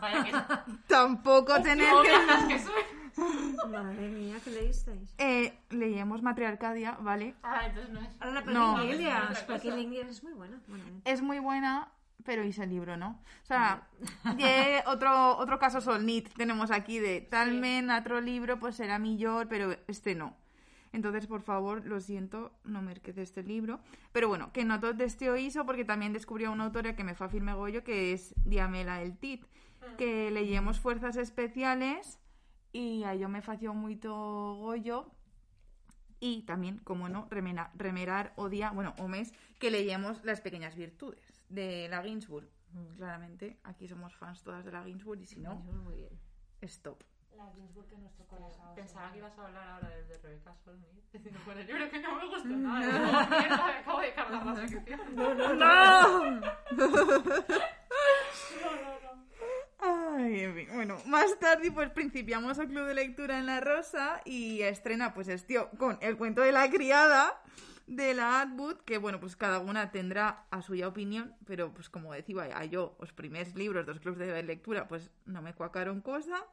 Vaya 0.00 0.24
que... 0.24 0.32
tampoco 0.88 1.60
tener 1.62 1.88
¡Qué 2.02 2.48
que... 2.48 2.54
que 2.54 2.58
soy! 2.60 2.82
Madre 3.70 4.08
mía, 4.08 4.36
¿qué 4.44 4.50
leísteis? 4.50 5.14
Eh, 5.18 5.58
leíamos 5.70 6.22
Matriarcadia, 6.22 6.98
¿vale? 7.00 7.34
Ah, 7.42 7.62
entonces 7.66 7.92
no 7.92 8.00
es... 8.00 8.08
Ahora 8.20 8.40
la 8.40 8.52
No. 8.52 8.80
Es 8.80 10.22
muy 10.22 10.32
buena. 10.34 10.60
Bueno, 10.68 10.84
Es 11.04 11.22
muy 11.22 11.38
buena, 11.38 11.88
pero 12.24 12.44
hice 12.44 12.64
el 12.64 12.70
libro, 12.70 12.96
¿no? 12.96 13.20
O 13.42 13.46
sea, 13.46 13.88
otro, 14.86 15.38
otro 15.38 15.58
caso 15.58 15.80
solnit 15.80 16.28
tenemos 16.34 16.70
aquí 16.70 16.98
de 16.98 17.22
talmen, 17.22 17.90
otro 17.90 18.20
libro, 18.20 18.58
pues 18.58 18.76
será 18.76 18.98
millor, 18.98 19.48
pero 19.48 19.74
este 19.86 20.14
no. 20.14 20.36
Entonces, 20.92 21.26
por 21.26 21.42
favor, 21.42 21.84
lo 21.84 22.00
siento, 22.00 22.52
no 22.64 22.80
merquece 22.80 23.22
este 23.22 23.42
libro. 23.42 23.80
Pero 24.12 24.28
bueno, 24.28 24.50
que 24.52 24.64
no 24.64 24.80
todo 24.80 24.94
este 25.04 25.30
o 25.30 25.36
hizo 25.36 25.66
porque 25.66 25.84
también 25.84 26.12
descubrí 26.12 26.44
a 26.44 26.50
una 26.50 26.64
autora 26.64 26.96
que 26.96 27.04
me 27.04 27.14
fa 27.14 27.28
firme 27.28 27.52
goyo, 27.54 27.84
que 27.84 28.12
es 28.12 28.34
Diamela 28.44 29.02
El 29.02 29.18
Tit, 29.18 29.44
que 29.96 30.30
leíamos 30.30 30.80
Fuerzas 30.80 31.16
Especiales 31.16 32.18
y 32.72 33.04
a 33.04 33.14
yo 33.14 33.28
me 33.28 33.42
fació 33.42 33.72
mucho 33.74 34.12
goyo 34.58 35.10
y 36.20 36.42
también, 36.42 36.78
como 36.78 37.08
no, 37.08 37.26
remena- 37.30 37.70
remerar 37.74 38.32
o 38.36 38.48
día, 38.48 38.70
bueno, 38.70 38.94
o 38.98 39.06
mes, 39.08 39.32
que 39.58 39.70
leíamos 39.70 40.24
Las 40.24 40.40
Pequeñas 40.40 40.74
Virtudes 40.74 41.42
de 41.48 41.88
la 41.88 42.02
Ginsburg. 42.02 42.48
Claramente, 42.96 43.58
aquí 43.64 43.86
somos 43.88 44.14
fans 44.16 44.42
todas 44.42 44.64
de 44.64 44.72
la 44.72 44.82
Ginsburg 44.84 45.20
y 45.20 45.26
si 45.26 45.40
no, 45.40 45.54
muy 45.56 45.94
bien. 45.96 46.18
stop. 46.62 47.02
La 47.36 47.50
Ginsburg 47.54 47.86
en 47.92 48.00
nuestro 48.02 48.26
corazón. 48.26 48.74
Pensaba 48.74 49.12
que 49.12 49.18
ibas 49.18 49.36
a 49.38 49.46
hablar 49.46 49.68
ahora 49.68 49.88
del 49.90 50.08
de 50.08 50.18
Rebeca 50.18 50.54
Solnit. 50.64 50.88
Diciendo, 51.12 51.38
bueno, 51.46 51.60
yo 51.62 51.74
creo 51.74 51.90
que 51.90 52.00
no 52.00 52.16
me 52.16 52.26
gustó 52.28 52.48
nada. 52.48 52.80
Digo, 52.86 52.98
mierda, 53.30 53.66
me 53.66 53.72
acabo 53.78 54.00
de 54.00 54.14
cargar 54.14 54.46
la 54.46 54.56
sección. 54.68 55.00
Bueno, 60.74 60.98
más 61.06 61.38
tarde 61.38 61.70
pues 61.70 61.90
principiamos 61.90 62.58
el 62.58 62.68
club 62.68 62.86
de 62.86 62.94
lectura 62.94 63.38
en 63.38 63.46
La 63.46 63.60
Rosa 63.60 64.20
y 64.24 64.62
estrena 64.62 65.14
pues 65.14 65.28
este 65.28 65.56
con 65.78 65.98
el 66.00 66.16
cuento 66.16 66.40
de 66.40 66.52
la 66.52 66.68
criada 66.70 67.40
de 67.86 68.14
la 68.14 68.40
Atwood, 68.40 68.78
que 68.78 68.98
bueno, 68.98 69.20
pues 69.20 69.36
cada 69.36 69.60
una 69.60 69.92
tendrá 69.92 70.46
a 70.50 70.62
suya 70.62 70.88
opinión, 70.88 71.34
pero 71.46 71.72
pues 71.72 71.88
como 71.88 72.12
decía 72.12 72.42
a 72.54 72.64
yo, 72.64 72.96
los 72.98 73.12
primeros 73.12 73.54
libros 73.54 73.86
dos 73.86 74.00
clubs 74.00 74.18
de 74.18 74.42
lectura 74.42 74.88
pues 74.88 75.10
no 75.24 75.42
me 75.42 75.54
cuacaron 75.54 76.00
cosa, 76.00 76.44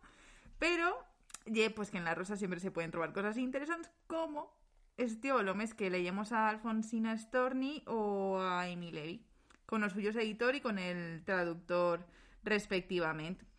pero 0.59 1.03
ye, 1.45 1.69
pues 1.71 1.89
que 1.89 1.97
en 1.97 2.05
La 2.05 2.15
Rosa 2.15 2.37
siempre 2.37 2.59
se 2.59 2.71
pueden 2.71 2.91
trobar 2.91 3.13
cosas 3.13 3.37
interesantes 3.37 3.91
como 4.07 4.55
este 4.97 5.31
o 5.31 5.41
lo 5.41 5.55
mes 5.55 5.73
que 5.73 5.89
leíamos 5.89 6.31
a 6.31 6.49
Alfonsina 6.49 7.17
Storni 7.17 7.83
o 7.87 8.39
a 8.39 8.63
Amy 8.63 8.91
Levy, 8.91 9.25
con 9.65 9.81
los 9.81 9.93
suyos 9.93 10.15
editor 10.15 10.53
y 10.53 10.61
con 10.61 10.77
el 10.77 11.23
traductor 11.25 12.05
respectivamente. 12.43 13.52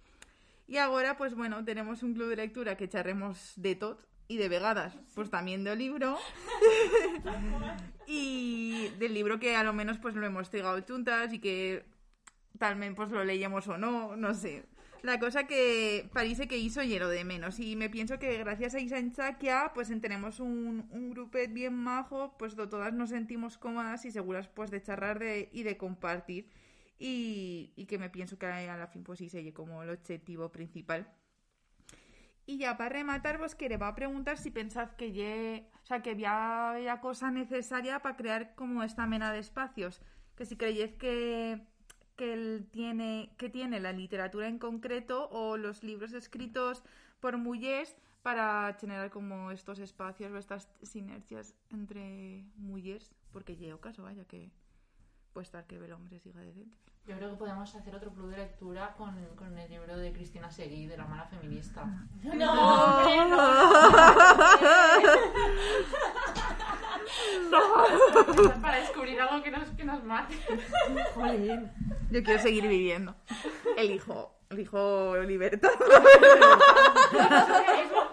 Y 0.67 0.79
ahora, 0.79 1.17
pues 1.17 1.35
bueno, 1.35 1.65
tenemos 1.65 2.03
un 2.03 2.15
club 2.15 2.29
de 2.31 2.37
lectura 2.37 2.77
que 2.77 2.89
charremos 2.89 3.53
de 3.57 3.75
tot 3.75 4.07
y 4.29 4.39
de 4.39 4.49
vegadas, 4.49 4.97
pues 5.15 5.31
también 5.31 5.63
del 5.65 5.79
libro. 5.79 6.17
y 8.07 8.89
del 8.99 9.15
libro 9.15 9.39
que 9.39 9.57
a 9.57 9.65
lo 9.65 9.73
menos 9.73 9.99
pues 9.99 10.15
lo 10.15 10.25
hemos 10.27 10.51
trigado 10.51 10.81
juntas 10.87 11.33
y 11.33 11.39
que 11.39 11.85
tal 12.59 12.77
vez 12.79 12.93
pues 12.95 13.11
lo 13.11 13.25
leíamos 13.25 13.69
o 13.69 13.79
no, 13.79 14.17
no 14.17 14.35
sé. 14.35 14.65
La 15.03 15.19
cosa 15.21 15.47
que 15.47 16.09
parece 16.15 16.49
que 16.49 16.57
hizo 16.57 16.83
hielo 16.83 17.09
de 17.11 17.25
menos 17.25 17.61
y 17.61 17.77
me 17.77 17.91
pienso 17.91 18.19
que 18.19 18.39
gracias 18.39 18.75
a 18.75 18.81
Isa 18.81 18.99
Enchaquia 18.99 19.73
pues 19.75 19.91
en- 19.91 20.01
tenemos 20.01 20.41
un, 20.41 20.87
un 20.91 21.11
grupet 21.11 21.53
bien 21.53 21.75
majo, 21.75 22.35
pues 22.39 22.55
todas 22.57 22.95
nos 22.95 23.11
sentimos 23.11 23.59
cómodas 23.59 24.07
y 24.07 24.11
seguras 24.11 24.49
pues 24.49 24.71
de 24.71 24.81
charrar 24.83 25.19
de, 25.19 25.51
y 25.53 25.63
de 25.63 25.77
compartir 25.77 26.49
y, 26.99 27.87
que 27.89 27.99
me 27.99 28.11
pienso 28.11 28.39
que 28.39 28.47
a 28.47 28.77
la 28.77 28.87
fin 28.87 29.05
pues 29.05 29.19
sí 29.19 29.29
sería 29.29 29.53
como 29.53 29.83
el 29.83 29.91
objetivo 29.91 30.51
principal. 30.51 31.07
Y 32.47 32.59
ya 32.59 32.77
para 32.77 32.91
rematar, 32.91 33.39
vos 33.39 33.55
que 33.55 33.75
va 33.77 33.89
a 33.89 33.95
preguntar 33.95 34.37
si 34.37 34.51
pensad 34.51 34.91
que 34.97 35.13
ye, 35.13 35.71
o 35.83 35.87
sea, 35.87 36.03
que 36.03 36.11
había, 36.11 37.01
cosa 37.01 37.31
necesaria 37.31 38.01
para 38.01 38.17
crear 38.17 38.55
como 38.55 38.83
esta 38.83 39.07
mena 39.07 39.33
de 39.33 39.39
espacios. 39.39 40.03
Que 40.37 40.45
si 40.45 40.57
creéis 40.57 40.93
que, 40.95 41.67
que 42.17 42.67
tiene, 42.71 43.35
que 43.39 43.49
tiene 43.49 43.81
la 43.81 43.93
literatura 43.93 44.49
en 44.49 44.59
concreto 44.59 45.29
o 45.31 45.57
los 45.57 45.83
libros 45.83 46.13
escritos 46.13 46.85
por 47.21 47.39
mujeres 47.39 47.97
para 48.23 48.75
generar 48.81 49.11
como 49.11 49.51
estos 49.51 49.79
espacios 49.79 50.33
o 50.33 50.39
estas 50.39 50.69
sinergias 50.83 51.55
entre 51.71 52.45
mujeres, 52.57 53.13
porque 53.33 53.57
llevo 53.57 53.81
caso, 53.81 54.03
vaya, 54.03 54.25
que 54.25 54.51
puede 55.35 55.45
estar 55.45 55.65
que 55.65 55.77
el 55.77 55.93
hombre 55.93 56.19
siga 56.21 56.41
de 56.41 56.55
dentro. 56.55 56.81
Yo 57.07 57.15
creo 57.17 57.33
que 57.33 57.37
podemos 57.37 57.75
hacer 57.75 57.95
otro 57.95 58.11
club 58.13 58.31
de 58.31 58.39
lectura 58.39 58.95
con, 58.97 59.15
con 59.37 59.59
el 59.59 59.69
libro 59.69 59.99
de 59.99 60.11
Cristina 60.13 60.51
Seguí, 60.51 60.87
de 60.87 60.97
la 60.97 61.05
mala 61.05 61.27
feminista. 61.27 61.85
No, 62.35 62.97
hombre, 62.97 63.29
no. 67.51 68.63
Para 68.63 68.79
descubrir 68.79 69.21
algo 69.21 69.43
que 69.43 69.51
nos, 69.51 69.69
que 69.71 69.85
nos 69.85 70.03
mate. 70.05 70.39
Jolín. 71.15 71.71
Yo 72.11 72.23
quiero 72.23 72.41
seguir 72.41 72.67
viviendo. 72.67 73.15
Elijo, 73.77 74.35
elijo 74.49 75.19
libertad. 75.19 75.69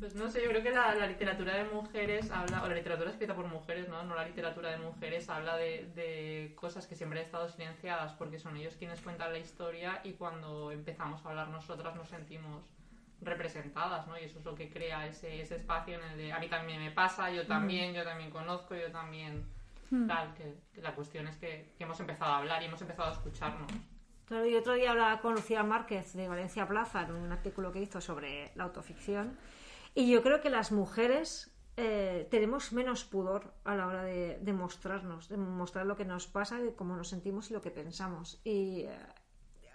Pues 0.00 0.14
no 0.14 0.28
sé, 0.28 0.42
yo 0.42 0.48
creo 0.48 0.62
que 0.62 0.70
la, 0.70 0.94
la 0.94 1.06
literatura 1.06 1.54
de 1.56 1.64
mujeres 1.64 2.30
habla, 2.30 2.62
o 2.62 2.68
la 2.68 2.74
literatura 2.74 3.10
escrita 3.10 3.34
por 3.34 3.46
mujeres, 3.46 3.88
¿no? 3.88 4.02
No 4.04 4.14
la 4.14 4.24
literatura 4.24 4.70
de 4.70 4.78
mujeres 4.78 5.28
habla 5.28 5.56
de, 5.56 5.90
de 5.94 6.54
cosas 6.54 6.86
que 6.86 6.96
siempre 6.96 7.20
han 7.20 7.26
estado 7.26 7.48
silenciadas 7.48 8.12
porque 8.14 8.38
son 8.38 8.56
ellos 8.56 8.76
quienes 8.76 9.00
cuentan 9.00 9.32
la 9.32 9.38
historia 9.38 10.00
y 10.04 10.12
cuando 10.12 10.70
empezamos 10.70 11.24
a 11.24 11.28
hablar 11.30 11.48
nosotras 11.48 11.94
nos 11.96 12.08
sentimos 12.08 12.64
representadas, 13.20 14.06
¿no? 14.06 14.18
Y 14.18 14.24
eso 14.24 14.38
es 14.38 14.44
lo 14.44 14.54
que 14.54 14.70
crea 14.70 15.06
ese, 15.06 15.40
ese 15.40 15.56
espacio 15.56 15.94
en 15.94 16.04
el 16.04 16.16
de 16.18 16.32
a 16.32 16.38
mí 16.38 16.48
también 16.48 16.80
me 16.80 16.90
pasa, 16.90 17.30
yo 17.30 17.46
también, 17.46 17.94
yo 17.94 18.04
también 18.04 18.30
conozco, 18.30 18.74
yo 18.74 18.90
también 18.92 19.44
tal, 20.06 20.34
que, 20.34 20.54
que 20.74 20.82
la 20.82 20.94
cuestión 20.94 21.28
es 21.28 21.36
que, 21.36 21.72
que 21.78 21.84
hemos 21.84 21.98
empezado 22.00 22.32
a 22.32 22.38
hablar 22.38 22.62
y 22.62 22.66
hemos 22.66 22.80
empezado 22.82 23.08
a 23.08 23.12
escucharnos. 23.12 23.70
Claro, 24.26 24.44
y 24.46 24.56
otro 24.56 24.74
día 24.74 24.90
hablaba 24.90 25.20
con 25.20 25.34
Lucía 25.34 25.62
Márquez 25.62 26.12
de 26.14 26.28
Valencia 26.28 26.66
Plaza 26.66 27.02
en 27.02 27.14
un 27.14 27.30
artículo 27.30 27.70
que 27.70 27.80
hizo 27.80 28.00
sobre 28.00 28.50
la 28.56 28.64
autoficción. 28.64 29.38
Y 29.94 30.10
yo 30.10 30.20
creo 30.22 30.40
que 30.40 30.50
las 30.50 30.72
mujeres 30.72 31.56
eh, 31.76 32.26
tenemos 32.28 32.72
menos 32.72 33.04
pudor 33.04 33.54
a 33.64 33.76
la 33.76 33.86
hora 33.86 34.02
de, 34.02 34.52
mostrarnos, 34.52 35.28
de 35.28 35.36
mostrar 35.36 35.86
lo 35.86 35.94
que 35.94 36.04
nos 36.04 36.26
pasa, 36.26 36.58
de 36.58 36.74
cómo 36.74 36.96
nos 36.96 37.08
sentimos 37.08 37.50
y 37.50 37.54
lo 37.54 37.62
que 37.62 37.70
pensamos. 37.70 38.40
Y 38.42 38.80
eh, 38.80 38.98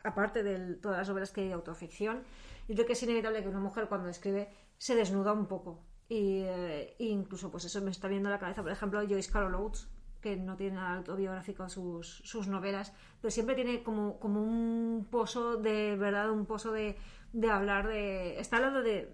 aparte 0.04 0.44
de 0.44 0.76
todas 0.76 0.98
las 0.98 1.10
obras 1.10 1.32
que 1.32 1.42
hay 1.42 1.48
de 1.48 1.54
autoficción, 1.54 2.24
yo 2.68 2.76
creo 2.76 2.86
que 2.86 2.94
es 2.94 3.04
inevitable 3.04 3.42
que 3.42 3.48
una 3.50 3.62
mujer 3.62 3.88
cuando 3.88 4.10
escribe 4.10 4.50
se 4.78 4.96
desnuda 4.96 5.32
un 5.32 5.46
poco. 5.46 5.82
Y 6.10 6.42
eh, 6.42 6.96
incluso, 7.00 7.50
pues 7.50 7.64
eso 7.64 7.80
me 7.82 7.92
está 7.92 8.10
viendo 8.10 8.30
la 8.30 8.38
cabeza, 8.38 8.64
por 8.64 8.72
ejemplo, 8.74 9.00
Joyce 9.08 9.32
Carol 9.32 9.56
Oates, 9.56 9.88
que 10.22 10.38
no 10.38 10.56
tiene 10.56 10.76
nada 10.76 10.98
autobiográfico 10.98 11.68
sus, 11.70 12.22
sus 12.24 12.48
novelas, 12.48 12.94
pero 13.20 13.32
siempre 13.32 13.56
tiene 13.56 13.84
como, 13.84 14.20
como 14.20 14.42
un 14.42 15.08
pozo 15.10 15.58
de 15.58 15.96
verdad, 15.98 16.32
un 16.32 16.46
pozo 16.46 16.72
de, 16.72 16.96
de 17.34 17.50
hablar 17.50 17.88
de. 17.88 18.40
Está 18.40 18.58
hablando 18.58 18.82
de, 18.84 19.10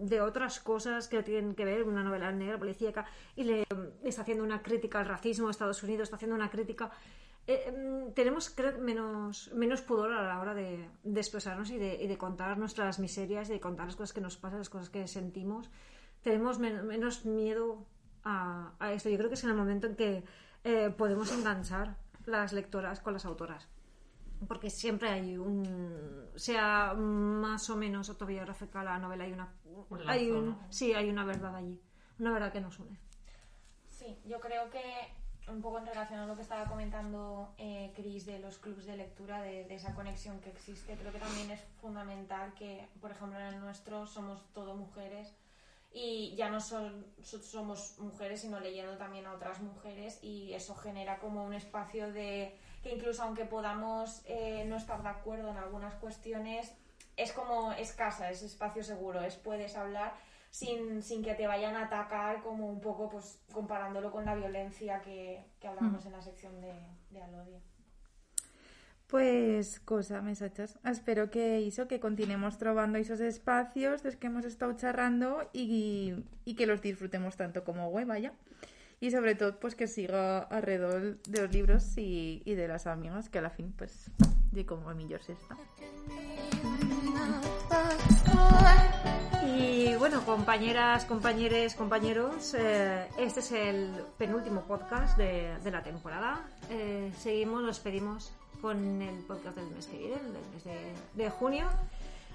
de 0.00 0.20
otras 0.20 0.60
cosas 0.60 1.08
que 1.08 1.22
tienen 1.22 1.54
que 1.54 1.64
ver, 1.64 1.84
una 1.84 2.02
novela 2.02 2.32
negra, 2.32 2.58
policíaca, 2.58 3.06
y 3.36 3.44
le 3.44 3.64
está 4.04 4.22
haciendo 4.22 4.44
una 4.44 4.62
crítica 4.62 4.98
al 5.00 5.06
racismo 5.06 5.46
de 5.46 5.52
Estados 5.52 5.82
Unidos, 5.82 6.04
está 6.04 6.16
haciendo 6.16 6.36
una 6.36 6.50
crítica. 6.50 6.90
Eh, 7.46 7.72
mm, 7.72 8.12
tenemos 8.14 8.54
menos, 8.80 9.50
menos 9.54 9.82
pudor 9.82 10.12
a 10.12 10.22
la 10.22 10.40
hora 10.40 10.54
de, 10.54 10.88
expresarnos 11.04 11.70
y 11.70 11.78
de, 11.78 12.06
de 12.06 12.18
contar 12.18 12.56
nuestras 12.58 12.98
miserias 13.00 13.48
y 13.50 13.54
de 13.54 13.60
contar 13.60 13.86
las 13.86 13.96
cosas 13.96 14.12
que 14.12 14.20
nos 14.20 14.36
pasan, 14.36 14.58
las 14.58 14.70
cosas 14.70 14.90
que 14.90 15.06
sentimos. 15.08 15.70
Tenemos 16.22 16.60
men- 16.60 16.86
menos 16.86 17.24
miedo 17.26 17.84
a, 18.24 18.72
a 18.78 18.92
esto. 18.92 19.08
Yo 19.08 19.16
creo 19.16 19.28
que 19.28 19.34
es 19.34 19.44
en 19.44 19.50
el 19.50 19.56
momento 19.56 19.86
en 19.86 19.96
que 19.96 20.24
eh, 20.64 20.90
podemos 20.90 21.32
enganchar 21.32 21.96
las 22.26 22.52
lectoras 22.52 23.00
con 23.00 23.12
las 23.12 23.24
autoras. 23.24 23.68
Porque 24.48 24.70
siempre 24.70 25.08
hay 25.08 25.38
un. 25.38 26.28
sea 26.34 26.94
más 26.94 27.70
o 27.70 27.76
menos 27.76 28.08
autobiográfica 28.08 28.82
la 28.82 28.98
novela, 28.98 29.24
hay 29.24 29.32
una. 29.32 29.54
Un 29.64 30.08
hay 30.08 30.28
lazo, 30.28 30.38
un, 30.38 30.46
¿no? 30.46 30.66
Sí, 30.68 30.92
hay 30.92 31.08
una 31.08 31.24
verdad 31.24 31.54
allí. 31.54 31.80
Una 32.18 32.32
verdad 32.32 32.52
que 32.52 32.60
nos 32.60 32.78
une. 32.80 32.98
Sí, 33.88 34.18
yo 34.24 34.40
creo 34.40 34.68
que 34.70 34.82
un 35.48 35.60
poco 35.60 35.78
en 35.78 35.86
relación 35.86 36.20
a 36.20 36.26
lo 36.26 36.34
que 36.34 36.42
estaba 36.42 36.64
comentando 36.66 37.54
eh, 37.58 37.92
Chris 37.94 38.26
de 38.26 38.38
los 38.40 38.58
clubs 38.58 38.84
de 38.84 38.96
lectura, 38.96 39.42
de, 39.42 39.64
de 39.64 39.74
esa 39.74 39.94
conexión 39.94 40.40
que 40.40 40.50
existe, 40.50 40.96
creo 40.96 41.12
que 41.12 41.18
también 41.18 41.50
es 41.50 41.60
fundamental 41.80 42.52
que, 42.54 42.88
por 43.00 43.10
ejemplo, 43.10 43.38
en 43.38 43.46
el 43.46 43.60
nuestro 43.60 44.06
somos 44.06 44.44
todo 44.52 44.76
mujeres 44.76 45.36
y 45.94 46.34
ya 46.36 46.48
no 46.48 46.60
son, 46.60 47.06
so- 47.22 47.42
somos 47.42 47.98
mujeres, 47.98 48.40
sino 48.40 48.60
leyendo 48.60 48.96
también 48.96 49.26
a 49.26 49.32
otras 49.34 49.60
mujeres 49.60 50.18
y 50.22 50.52
eso 50.54 50.74
genera 50.74 51.18
como 51.18 51.44
un 51.44 51.52
espacio 51.54 52.12
de 52.12 52.56
que 52.82 52.90
incluso 52.94 53.22
aunque 53.22 53.44
podamos 53.44 54.22
eh, 54.26 54.64
no 54.66 54.76
estar 54.76 55.02
de 55.02 55.08
acuerdo 55.08 55.50
en 55.50 55.56
algunas 55.56 55.94
cuestiones, 55.96 56.72
es 57.16 57.32
como 57.32 57.72
es 57.72 57.92
casa, 57.92 58.30
es 58.30 58.42
espacio 58.42 58.82
seguro, 58.82 59.20
es 59.22 59.36
puedes 59.36 59.76
hablar 59.76 60.14
sin, 60.50 61.02
sin 61.02 61.22
que 61.22 61.34
te 61.34 61.46
vayan 61.46 61.76
a 61.76 61.84
atacar 61.84 62.42
como 62.42 62.66
un 62.68 62.80
poco 62.80 63.08
pues 63.08 63.38
comparándolo 63.52 64.10
con 64.10 64.24
la 64.24 64.34
violencia 64.34 65.00
que, 65.02 65.44
que 65.60 65.68
hablábamos 65.68 66.04
en 66.06 66.12
la 66.12 66.22
sección 66.22 66.60
de, 66.60 66.72
de 67.10 67.22
Alodia. 67.22 67.60
Pues, 69.12 69.78
cosa, 69.80 70.22
mesachas. 70.22 70.78
Espero 70.86 71.30
que 71.30 71.60
hizo 71.60 71.86
que 71.86 72.00
continuemos 72.00 72.56
trobando 72.56 72.96
esos 72.96 73.20
espacios 73.20 74.02
dels 74.02 74.16
que 74.16 74.28
hemos 74.28 74.46
estado 74.46 74.72
charrando 74.72 75.50
y, 75.52 76.24
que 76.56 76.64
los 76.64 76.80
disfrutemos 76.80 77.36
tanto 77.36 77.62
como 77.62 77.90
güey, 77.90 78.06
vaya. 78.06 78.32
Y 79.00 79.10
sobre 79.10 79.34
todo, 79.34 79.60
pues 79.60 79.74
que 79.74 79.86
siga 79.86 80.38
alrededor 80.38 81.20
de 81.24 81.42
los 81.42 81.52
libros 81.52 81.92
y, 81.98 82.40
de 82.46 82.66
las 82.66 82.86
amigas, 82.86 83.28
que 83.28 83.40
a 83.40 83.42
la 83.42 83.50
fin, 83.50 83.74
pues, 83.76 84.10
de 84.50 84.64
como 84.64 84.88
a 84.88 84.94
se 84.94 85.34
está. 85.34 85.58
Y 89.44 89.94
bueno, 89.96 90.24
compañeras, 90.24 91.04
compañeros, 91.04 91.74
compañeros, 91.74 92.54
eh, 92.54 93.08
este 93.18 93.40
es 93.40 93.52
el 93.52 93.92
penúltimo 94.16 94.62
podcast 94.62 95.18
de, 95.18 95.54
de 95.62 95.70
la 95.70 95.82
temporada. 95.82 96.48
Eh, 96.70 97.12
seguimos, 97.18 97.62
nos 97.62 97.78
pedimos 97.78 98.32
con 98.62 99.02
el 99.02 99.16
podcast 99.24 99.56
del 99.56 99.66
mes 99.72 99.86
que 99.86 99.98
viene, 99.98 100.14
del 100.16 100.48
mes 100.54 100.64
de, 100.64 100.94
de 101.24 101.30
junio. 101.30 101.66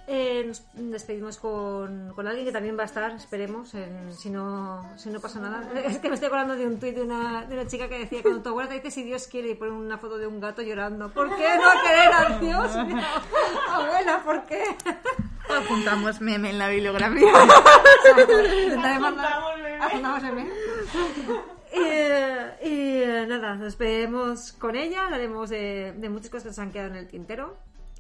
Eh, 0.10 0.46
nos 0.46 0.64
despedimos 0.76 1.38
con, 1.38 2.14
con 2.16 2.28
alguien 2.28 2.46
que 2.46 2.54
también 2.54 2.78
va 2.78 2.84
a 2.84 2.86
estar, 2.86 3.12
esperemos, 3.12 3.74
en- 3.74 4.14
si, 4.14 4.30
no, 4.30 4.90
si 4.98 5.10
no 5.10 5.20
pasa 5.20 5.40
nada. 5.42 5.70
Es 5.84 5.98
que 5.98 6.08
me 6.08 6.14
estoy 6.16 6.28
acordando 6.28 6.56
de 6.56 6.66
un 6.66 6.80
tuit 6.80 6.96
de 6.96 7.02
una, 7.02 7.44
de 7.46 7.56
una 7.56 7.68
chica 7.68 7.90
que 7.90 8.00
decía 8.00 8.22
cuando 8.22 8.42
tu 8.42 8.50
abuela 8.50 8.70
te 8.70 8.76
dice 8.76 8.92
si 8.92 9.04
Dios 9.04 9.28
quiere 9.28 9.50
y 9.50 9.56
pone 9.56 9.72
una 9.72 9.98
foto 9.98 10.18
de 10.18 10.26
un 10.28 10.40
gato 10.40 10.62
llorando. 10.62 11.10
¿Por 11.10 11.28
qué 11.36 11.50
no 11.58 11.82
querer 11.82 12.14
a 12.14 12.40
Dios? 12.40 12.72
Mira, 12.88 13.06
abuela, 13.70 14.22
¿por 14.24 14.44
qué? 14.46 14.64
Apuntamos 15.50 16.22
meme 16.22 16.52
en 16.52 16.58
la 16.60 16.70
bibliografía. 16.70 17.32
Apuntamos. 19.82 20.24
Y, 20.24 21.57
eh, 21.72 22.52
y, 22.64 23.28
nada, 23.28 23.56
nos 23.56 23.78
veremos 23.78 24.54
con 24.54 24.76
ella, 24.76 25.06
hablaremos 25.06 25.50
de, 25.50 25.94
de 25.98 26.10
muchas 26.10 26.30
cosas 26.30 26.44
que 26.44 26.50
nos 26.50 26.60
han 26.60 26.72
quedado 26.72 26.90
en 26.90 26.96
el 26.98 27.08
tintero. 27.08 27.58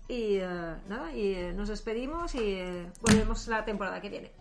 Y 0.09 0.37
eh, 0.37 0.75
nada, 0.87 1.11
y 1.11 1.33
eh, 1.33 1.53
nos 1.53 1.67
despedimos 1.67 2.33
y 2.35 2.53
eh, 2.53 2.91
volvemos 3.01 3.47
la 3.47 3.65
temporada 3.65 3.99
que 3.99 4.09
viene. 4.09 4.31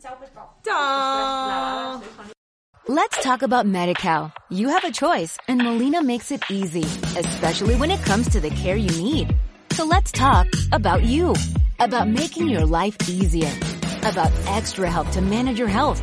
Chao 0.00 0.18
pescado. 0.18 0.50
¡Chao! 0.64 2.02
Let's 2.86 3.22
talk 3.22 3.42
about 3.42 3.64
MediCal. 3.66 4.32
You 4.50 4.68
have 4.68 4.84
a 4.84 4.92
choice 4.92 5.38
and 5.48 5.62
Molina 5.62 6.02
makes 6.02 6.30
it 6.30 6.42
easy, 6.50 6.84
especially 7.18 7.76
when 7.76 7.90
it 7.90 8.02
comes 8.04 8.28
to 8.30 8.40
the 8.40 8.50
care 8.50 8.76
you 8.76 8.90
need. 9.02 9.34
So 9.72 9.84
let's 9.86 10.12
talk 10.12 10.46
about 10.72 11.02
you, 11.02 11.34
about 11.80 12.08
making 12.08 12.48
your 12.48 12.66
life 12.66 12.96
easier, 13.08 13.50
about 14.02 14.30
extra 14.48 14.90
help 14.90 15.10
to 15.12 15.22
manage 15.22 15.58
your 15.58 15.68
health. 15.68 16.02